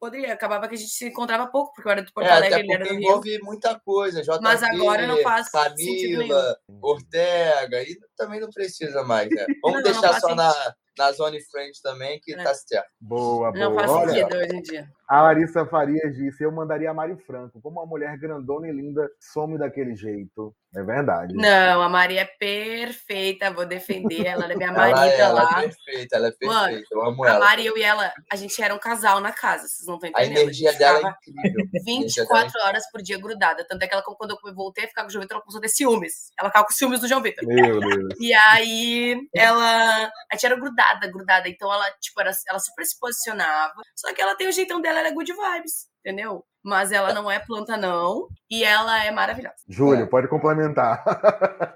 poderia. 0.03 0.33
Acabava 0.33 0.67
que 0.67 0.75
a 0.75 0.79
gente 0.79 0.91
se 0.91 1.07
encontrava 1.07 1.47
pouco, 1.47 1.73
porque 1.73 1.87
eu 1.87 1.93
era 1.93 2.03
do 2.03 2.13
Porto 2.13 2.27
é, 2.27 2.33
Alegre, 2.33 2.61
ele 2.61 2.73
era 2.73 2.85
do 2.85 2.95
envolve 2.95 3.31
Rio. 3.31 3.45
muita 3.45 3.79
coisa. 3.79 4.21
JB, 4.21 4.41
Mas 4.43 4.61
agora 4.63 5.07
não 5.07 5.19
faz 5.23 5.49
Camila, 5.49 6.59
Ortega, 6.81 7.83
e 7.83 7.97
também 8.17 8.41
não 8.41 8.51
precisa 8.51 9.05
mais, 9.05 9.31
né? 9.31 9.47
Vamos 9.63 9.77
Não, 9.79 9.83
não 9.83 9.83
deixar 9.83 10.09
faz 10.09 10.21
só 10.21 10.35
na, 10.35 10.75
na 10.99 11.13
Zone 11.13 11.41
Friend 11.45 11.81
também, 11.81 12.19
que 12.21 12.35
É. 12.35 12.43
tá 12.43 12.53
certo. 12.53 12.89
Boa, 13.01 13.53
boa. 13.53 13.65
Não 13.65 13.75
faz 13.77 13.91
Olha, 13.91 14.13
sentido 14.13 14.37
hoje 14.37 14.57
em 14.57 14.63
dia. 14.63 14.91
A 15.13 15.21
Larissa 15.21 15.67
Farias 15.67 16.17
disse: 16.17 16.43
Eu 16.43 16.51
mandaria 16.51 16.91
a 16.91 16.95
Mari 16.95 17.17
Franco. 17.27 17.61
Como 17.61 17.79
uma 17.81 17.87
mulher 17.87 18.17
grandona 18.19 18.67
e 18.69 18.73
linda 18.73 19.07
some 19.21 19.59
daquele 19.59 19.95
jeito. 19.95 20.55
É 20.75 20.83
verdade. 20.83 21.35
Não, 21.35 21.83
a 21.83 21.89
Maria 21.91 22.23
é 22.23 22.25
perfeita, 22.25 23.51
vou 23.53 23.67
defender 23.67 24.25
ela, 24.27 24.45
ela 24.45 24.55
é 24.55 24.57
minha 24.57 24.71
Ela, 24.71 24.79
marida 24.79 25.07
é, 25.07 25.21
ela 25.21 25.43
lá. 25.43 25.51
é 25.51 25.69
perfeita, 25.69 26.17
ela 26.17 26.29
é 26.29 26.31
perfeita. 26.31 26.55
Mano, 26.55 26.83
eu 26.91 27.05
amo 27.05 27.25
A 27.25 27.29
ela. 27.29 27.39
Mari, 27.41 27.67
eu 27.67 27.77
e 27.77 27.83
ela, 27.83 28.11
a 28.31 28.37
gente 28.37 28.63
era 28.63 28.75
um 28.75 28.79
casal 28.79 29.21
na 29.21 29.33
casa, 29.33 29.69
vocês 29.69 29.87
não 29.87 29.97
estão 29.97 30.09
A 30.15 30.23
entendendo. 30.25 30.39
energia 30.45 30.71
gente 30.71 30.79
dela 30.79 30.97
é 30.97 31.11
incrível. 31.29 31.43
A 31.75 31.91
energia 31.91 32.25
dela 32.25 32.41
é 32.41 32.45
24 32.49 32.61
horas 32.63 32.91
por 32.91 33.03
dia 33.03 33.19
grudada. 33.21 33.67
Tanto 33.69 33.83
é 33.83 33.87
que 33.87 33.93
ela, 33.93 34.03
quando 34.03 34.31
eu 34.31 34.55
voltei 34.55 34.87
a 34.87 34.89
ficar 34.89 35.03
com 35.03 35.09
o 35.09 35.11
João 35.11 35.21
Vitor, 35.21 35.35
ela 35.37 35.43
começou 35.43 35.59
a 35.59 35.63
ter 35.63 35.69
ciúmes. 35.69 36.13
Ela 36.41 36.49
ficava 36.49 36.65
com 36.67 36.73
ciúmes 36.73 37.01
do 37.01 37.09
João 37.09 37.21
Vitor. 37.21 37.47
Meu 37.47 37.79
Deus. 37.79 38.15
E 38.19 38.33
aí 38.33 39.21
ela. 39.37 40.11
A 40.31 40.35
gente 40.35 40.47
era 40.47 40.57
grudada, 40.57 41.07
grudada. 41.07 41.51
Então 41.51 41.71
ela, 41.71 41.85
tipo, 42.01 42.19
era, 42.19 42.31
ela 42.49 42.59
super 42.59 42.87
se 42.87 42.99
posicionava. 42.99 43.75
Só 43.95 44.15
que 44.15 44.23
ela 44.23 44.35
tem 44.35 44.49
o 44.49 44.53
jeitão 44.53 44.81
dela, 44.81 45.01
ela 45.03 45.09
é 45.11 45.13
good 45.13 45.33
vibes, 45.33 45.89
entendeu? 46.01 46.45
Mas 46.65 46.93
ela 46.93 47.13
não 47.13 47.29
é 47.29 47.41
planta, 47.41 47.77
não. 47.77 48.29
E 48.49 48.63
ela 48.63 49.05
é 49.05 49.11
maravilhosa. 49.11 49.57
Júlio, 49.69 50.09
pode 50.09 50.29
complementar. 50.29 51.03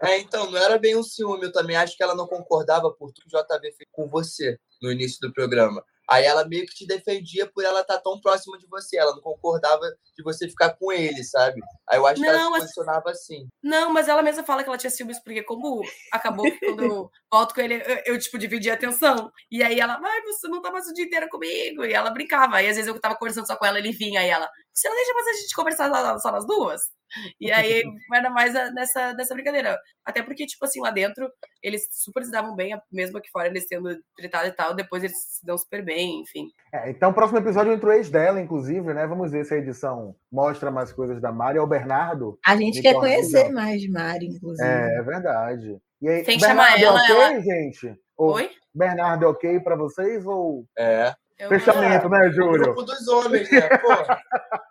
É, 0.02 0.18
então, 0.18 0.48
não 0.50 0.58
era 0.58 0.78
bem 0.78 0.96
um 0.96 1.02
ciúme. 1.02 1.46
Eu 1.46 1.52
também 1.52 1.74
acho 1.74 1.96
que 1.96 2.02
ela 2.02 2.14
não 2.14 2.26
concordava 2.26 2.92
por 2.92 3.12
tudo 3.12 3.28
que 3.28 3.36
o 3.36 3.40
JB 3.40 3.72
fez 3.72 3.88
com 3.90 4.06
você 4.06 4.56
no 4.80 4.92
início 4.92 5.18
do 5.20 5.32
programa. 5.32 5.82
Aí 6.08 6.24
ela 6.24 6.46
meio 6.46 6.66
que 6.66 6.74
te 6.74 6.86
defendia 6.86 7.50
por 7.52 7.64
ela 7.64 7.80
estar 7.80 7.98
tão 7.98 8.20
próxima 8.20 8.56
de 8.58 8.66
você. 8.68 8.96
Ela 8.96 9.12
não 9.14 9.20
concordava 9.20 9.82
de 10.16 10.22
você 10.22 10.48
ficar 10.48 10.70
com 10.74 10.92
ele, 10.92 11.24
sabe? 11.24 11.60
Aí 11.88 11.98
eu 11.98 12.06
acho 12.06 12.20
que 12.20 12.26
ela 12.26 12.38
Não, 12.38 12.44
se 12.44 12.50
mas- 12.50 12.62
posicionava 12.62 13.10
assim. 13.10 13.48
Não, 13.62 13.90
mas 13.92 14.08
ela 14.08 14.22
mesma 14.22 14.44
fala 14.44 14.62
que 14.62 14.68
ela 14.68 14.78
tinha 14.78 14.90
ciúmes, 14.90 15.18
porque 15.18 15.42
como 15.42 15.82
acabou 16.12 16.44
que 16.44 16.58
quando 16.58 16.82
eu 16.84 17.10
volto 17.32 17.54
com 17.54 17.60
ele, 17.60 17.74
eu, 17.84 18.14
eu, 18.14 18.18
tipo, 18.18 18.38
dividi 18.38 18.70
a 18.70 18.74
atenção. 18.74 19.30
E 19.50 19.62
aí 19.62 19.80
ela, 19.80 20.00
ai, 20.02 20.22
você 20.22 20.46
não 20.48 20.62
tá 20.62 20.70
mais 20.70 20.86
o 20.86 20.92
dia 20.94 21.04
inteiro 21.04 21.28
comigo. 21.28 21.84
E 21.84 21.92
ela 21.92 22.10
brincava. 22.10 22.56
Aí 22.56 22.68
às 22.68 22.76
vezes 22.76 22.88
eu 22.88 23.00
tava 23.00 23.16
conversando 23.16 23.46
só 23.46 23.56
com 23.56 23.66
ela, 23.66 23.78
ele 23.78 23.92
vinha, 23.92 24.20
aí 24.20 24.28
ela, 24.28 24.48
você 24.72 24.88
não 24.88 24.96
deixa 24.96 25.12
mais 25.12 25.26
a 25.26 25.32
gente 25.32 25.54
conversar 25.54 25.90
só, 25.90 26.18
só 26.18 26.30
nós 26.32 26.46
duas? 26.46 26.82
E 27.40 27.50
aí 27.52 27.82
era 28.12 28.30
mais 28.30 28.54
a- 28.54 28.70
nessa, 28.72 29.12
nessa 29.14 29.34
brincadeira. 29.34 29.78
Até 30.04 30.22
porque, 30.22 30.46
tipo 30.46 30.64
assim, 30.64 30.80
lá 30.80 30.90
dentro, 30.90 31.30
eles 31.62 31.86
super 31.92 32.24
se 32.24 32.30
davam 32.30 32.54
bem, 32.54 32.76
mesmo 32.92 33.18
aqui 33.18 33.28
fora, 33.30 33.46
eles 33.48 33.66
tendo 33.66 33.96
tretado 34.16 34.48
e 34.48 34.52
tal, 34.52 34.74
depois 34.74 35.02
eles 35.04 35.16
se 35.16 35.44
dão 35.46 35.56
super 35.56 35.84
bem, 35.84 36.20
enfim. 36.22 36.48
É, 36.72 36.90
então, 36.90 37.10
o 37.10 37.14
próximo 37.14 37.38
episódio 37.38 37.72
entrou 37.72 37.92
ex 37.92 38.10
dela, 38.10 38.40
inclusive, 38.40 38.92
né? 38.94 39.06
Vamos 39.06 39.30
ver 39.32 39.44
se 39.44 39.54
a 39.54 39.58
edição 39.58 40.14
mostra 40.30 40.70
mais 40.70 40.92
coisas 40.92 41.20
da 41.20 41.30
Mari. 41.32 41.58
É 41.58 41.62
o 41.62 41.66
Bernardo. 41.66 42.38
A 42.44 42.56
gente 42.56 42.82
quer 42.82 42.94
conhecer 42.94 43.50
mais 43.50 43.80
de 43.80 43.90
Mari, 43.90 44.26
inclusive. 44.26 44.68
É, 44.68 44.98
é 44.98 45.02
verdade. 45.02 45.76
E 46.02 46.08
aí, 46.08 46.22
Tem 46.24 46.38
que 46.38 46.44
chamar 46.44 46.72
Bernardo 46.74 46.98
é 46.98 47.10
ela, 47.10 47.30
ok, 47.30 47.42
gente? 47.42 48.00
Oi? 48.18 48.50
Bernardo 48.74 49.24
é 49.24 49.28
ok 49.28 49.60
pra 49.60 49.76
vocês? 49.76 50.26
Ou 50.26 50.66
É. 50.78 51.14
Eu- 51.38 51.48
fechamento, 51.50 52.08
né, 52.08 52.28
O 52.28 52.32
Júlio? 52.32 52.62
grupo 52.62 52.82
dos 52.82 53.06
homens, 53.08 53.50
né? 53.50 53.68
Porra. 53.78 54.22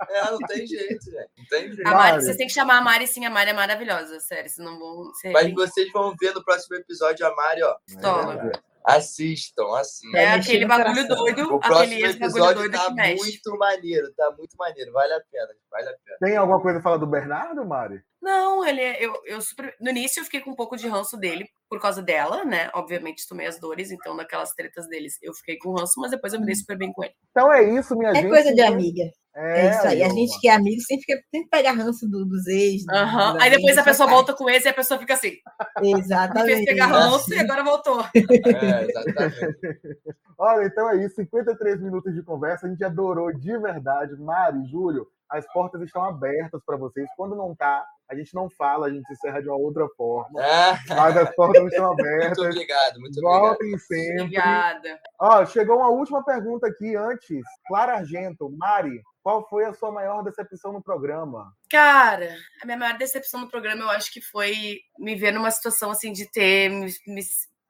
É, 0.09 0.32
não 0.32 0.39
tem 0.39 0.66
jeito, 0.66 1.11
velho. 1.11 1.30
Não 1.38 1.45
tem 1.45 1.72
jeito. 1.74 1.88
A 1.88 1.91
Mari, 1.91 2.24
vocês 2.24 2.38
têm 2.38 2.47
que 2.47 2.53
chamar 2.53 2.78
a 2.78 2.82
Mari, 2.82 3.07
sim, 3.07 3.26
a 3.26 3.30
Mari 3.30 3.51
é 3.51 3.53
maravilhosa, 3.53 4.20
sério, 4.20 4.49
vocês 4.49 4.66
não 4.66 4.80
vão 4.80 5.11
Mas 5.32 5.53
vocês 5.53 5.91
vão 5.91 6.16
ver 6.20 6.34
no 6.34 6.43
próximo 6.43 6.76
episódio 6.78 7.26
a 7.26 7.36
Mari, 7.36 7.61
ó. 7.63 7.76
Pistola. 7.86 8.51
Assistam, 8.88 9.75
assistam. 9.77 10.17
É 10.17 10.33
aquele 10.33 10.65
bagulho 10.65 11.07
doido, 11.07 11.53
O 11.53 11.57
aquele 11.57 11.59
próximo 11.59 12.05
episódio 12.05 12.55
doido 12.61 12.71
tá 12.71 12.86
que 12.88 12.93
mexe. 12.93 13.15
muito 13.23 13.57
maneiro, 13.57 14.13
tá 14.15 14.31
muito 14.38 14.55
maneiro. 14.57 14.91
Vale 14.91 15.13
a 15.13 15.21
pena, 15.31 15.47
vale 15.71 15.89
a 15.89 15.93
pena. 16.03 16.17
Tem 16.21 16.38
alguma 16.38 16.61
coisa 16.61 16.79
a 16.79 16.81
falar 16.81 16.97
do 16.97 17.07
Bernardo, 17.07 17.65
Mari? 17.65 18.01
Não, 18.21 18.65
ele 18.65 18.81
é- 18.81 19.03
eu, 19.03 19.13
eu 19.25 19.41
super. 19.41 19.75
No 19.79 19.89
início 19.89 20.19
eu 20.19 20.23
fiquei 20.25 20.39
com 20.41 20.51
um 20.51 20.55
pouco 20.55 20.75
de 20.77 20.88
ranço 20.88 21.17
dele 21.17 21.47
por 21.69 21.79
causa 21.79 22.01
dela, 22.01 22.43
né? 22.45 22.69
Obviamente 22.73 23.27
tomei 23.27 23.47
as 23.47 23.59
dores, 23.59 23.91
então 23.91 24.15
naquelas 24.15 24.51
tretas 24.53 24.88
deles 24.88 25.17
eu 25.21 25.33
fiquei 25.33 25.57
com 25.57 25.73
ranço, 25.73 25.99
mas 25.99 26.11
depois 26.11 26.33
eu 26.33 26.39
me 26.39 26.45
dei 26.45 26.55
super 26.55 26.77
bem 26.77 26.91
com 26.93 27.03
ele. 27.03 27.13
Então 27.31 27.51
é 27.51 27.63
isso, 27.63 27.95
minha 27.95 28.11
É 28.11 28.15
gente. 28.15 28.29
coisa 28.29 28.53
de 28.53 28.61
amiga. 28.61 29.03
É, 29.36 29.67
É 29.67 29.69
isso 29.71 29.88
aí. 29.88 30.01
A 30.01 30.07
Ilma. 30.07 30.15
gente 30.19 30.39
que 30.39 30.47
é 30.47 30.53
amigo 30.55 30.81
sempre, 30.81 31.03
fica, 31.05 31.21
sempre 31.29 31.49
pega 31.49 31.71
ranço 31.71 32.07
do- 32.09 32.25
dos 32.25 32.47
ex. 32.47 32.86
dos 32.86 33.41
Aí 33.41 33.49
depois 33.51 33.77
a 33.77 33.83
pessoa 33.83 34.09
volta 34.09 34.33
com 34.33 34.49
esse 34.49 34.67
e 34.67 34.69
a 34.69 34.73
pessoa 34.73 34.99
fica 34.99 35.13
assim. 35.13 35.33
Me 35.81 35.93
Exatamente. 35.99 36.45
fez 36.53 36.65
pegar 36.65 36.88
ranço 36.88 37.33
e 37.33 37.39
agora 37.39 37.63
voltou. 37.63 38.03
É, 38.15 38.83
exatamente. 38.89 39.97
Olha, 40.38 40.65
então 40.65 40.89
é 40.89 41.05
isso. 41.05 41.15
53 41.15 41.81
minutos 41.81 42.13
de 42.13 42.21
conversa. 42.23 42.65
A 42.65 42.69
gente 42.69 42.83
adorou 42.83 43.33
de 43.33 43.57
verdade. 43.57 44.15
Mari, 44.15 44.65
Júlio, 44.69 45.07
as 45.30 45.45
portas 45.51 45.82
estão 45.82 46.03
abertas 46.03 46.61
para 46.65 46.78
vocês. 46.78 47.07
Quando 47.17 47.36
não 47.36 47.55
tá, 47.55 47.86
a 48.09 48.15
gente 48.15 48.34
não 48.36 48.49
fala, 48.49 48.88
a 48.88 48.89
gente 48.91 49.11
encerra 49.11 49.41
de 49.41 49.47
uma 49.49 49.57
outra 49.57 49.88
forma. 49.97 50.39
É, 50.43 50.78
Mas 50.95 51.17
as 51.17 51.36
portas 51.36 51.65
estão 51.65 51.88
muito 51.88 52.01
abertas. 52.01 52.38
obrigado, 52.38 52.99
muito 52.99 53.19
obrigado. 53.19 53.41
Voltem 53.41 53.78
sempre. 53.80 54.21
Obrigada. 54.21 54.99
Ó, 55.19 55.45
chegou 55.45 55.78
uma 55.78 55.89
última 55.89 56.23
pergunta 56.23 56.67
aqui 56.67 56.95
antes. 56.95 57.41
Clara 57.67 57.95
Argento, 57.97 58.49
Mari, 58.57 59.01
qual 59.23 59.47
foi 59.49 59.65
a 59.65 59.73
sua 59.73 59.91
maior 59.91 60.21
decepção 60.23 60.71
no 60.71 60.84
programa? 60.84 61.51
Cara, 61.71 62.36
a 62.61 62.65
minha 62.65 62.78
maior 62.78 62.95
decepção 62.97 63.41
no 63.41 63.49
programa 63.49 63.82
eu 63.82 63.89
acho 63.89 64.13
que 64.13 64.21
foi 64.21 64.80
me 64.99 65.15
ver 65.15 65.32
numa 65.32 65.49
situação 65.49 65.89
assim 65.89 66.11
de 66.11 66.30
ter 66.32 66.69
me, 66.69 66.86
me- 67.07 67.23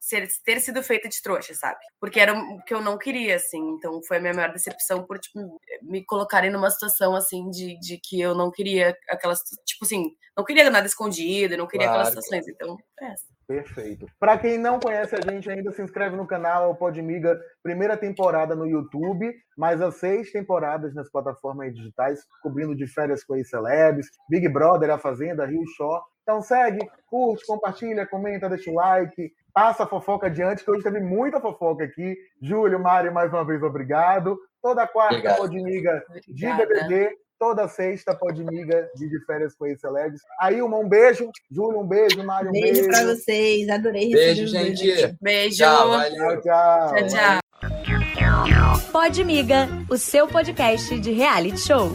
ser- 0.06 0.28
ter 0.43 0.60
sido 0.62 0.84
feita 0.84 1.10
de 1.10 1.20
trouxa, 1.22 1.53
sabe? 1.56 1.80
Porque 1.99 2.20
era 2.20 2.34
o 2.34 2.64
que 2.64 2.74
eu 2.74 2.82
não 2.82 2.97
queria, 2.97 3.36
assim. 3.38 3.60
Então 3.72 3.99
foi 4.08 4.18
a 4.18 4.20
minha 4.20 4.34
maior 4.34 4.51
decepção 4.53 5.03
por 5.03 5.18
tipo, 5.18 5.39
me 5.82 6.06
colocarem 6.06 6.51
numa 6.51 6.70
situação 6.70 7.16
assim 7.16 7.49
de, 7.49 7.78
de 7.80 7.97
que 7.97 8.22
eu 8.22 8.36
não 8.36 8.51
queria 8.51 8.95
aquelas. 9.10 9.39
Tipo 9.66 9.84
assim, 9.86 10.12
não 10.38 10.43
queria 10.43 10.70
nada 10.70 10.86
escondido, 10.86 11.58
não 11.58 11.68
queria 11.68 11.88
aquelas 11.88 12.10
Claro, 12.10 12.22
situações. 12.22 12.47
Então, 12.47 12.78
é. 13.01 13.14
Perfeito. 13.47 14.08
Para 14.20 14.38
quem 14.39 14.58
não 14.58 14.80
conhece 14.80 15.16
a 15.16 15.22
gente 15.22 15.49
ainda, 15.49 15.72
se 15.72 15.82
inscreve 15.82 16.16
no 16.16 16.26
canal 16.26 16.76
Podmiga, 16.76 17.39
primeira 17.62 17.95
temporada 17.95 18.56
no 18.56 18.66
YouTube, 18.66 19.32
mais 19.56 19.80
as 19.82 19.95
seis 19.95 20.32
temporadas 20.32 20.95
nas 20.95 21.10
plataformas 21.12 21.74
digitais, 21.74 22.22
cobrindo 22.41 22.76
de 22.76 22.88
férias 22.88 23.24
com 23.24 23.36
os 23.39 23.47
celebs, 23.47 24.08
Big 24.30 24.49
Brother, 24.49 24.89
A 24.89 24.97
Fazenda, 24.97 25.45
Rio 25.45 25.64
Show. 25.78 26.01
Então 26.26 26.42
segue, 26.42 26.80
curte, 27.08 27.46
compartilha, 27.46 28.08
comenta, 28.08 28.50
deixa 28.50 28.72
o 28.72 28.74
like, 28.74 29.32
passa 29.54 29.84
a 29.84 29.88
fofoca 29.88 30.26
adiante, 30.26 30.64
que 30.64 30.72
hoje 30.72 30.82
teve 30.82 31.00
muita 31.00 31.40
fofoca 31.40 31.84
aqui. 31.84 32.18
Júlio, 32.42 32.80
Mário, 32.80 33.14
mais 33.14 33.32
uma 33.32 33.46
vez, 33.46 33.62
obrigado. 33.62 34.36
Toda 34.60 34.88
quarta, 34.88 35.36
Podmiga 35.36 36.04
de 36.28 36.48
BBB 36.48 37.16
toda 37.38 37.68
sexta 37.68 38.16
pode 38.16 38.44
miga 38.44 38.90
de, 38.96 39.10
de 39.10 39.26
férias 39.26 39.56
com 39.56 39.68
esse 39.68 39.82
Celebs. 39.82 40.22
Aí, 40.40 40.62
uma, 40.62 40.78
um 40.78 40.88
beijo. 40.88 41.30
Júlio, 41.52 41.80
um 41.80 41.88
beijo. 41.88 42.24
Mário, 42.24 42.50
um 42.50 42.54
beijo. 42.54 42.74
Beijo 42.74 42.88
pra 42.88 43.04
vocês. 43.06 43.70
Adorei 43.70 44.12
Beijo, 44.12 44.48
gente. 44.48 45.16
Beijo. 45.22 45.58
Tchau, 45.58 45.90
valeu. 45.90 46.42
Tchau, 46.42 47.08
tchau. 47.08 47.40
Tchau, 47.84 48.00
tchau. 48.16 48.92
Pode 48.92 49.24
Miga, 49.24 49.68
o 49.90 49.98
seu 49.98 50.28
podcast 50.28 50.98
de 51.00 51.12
reality 51.12 51.60
show. 51.60 51.92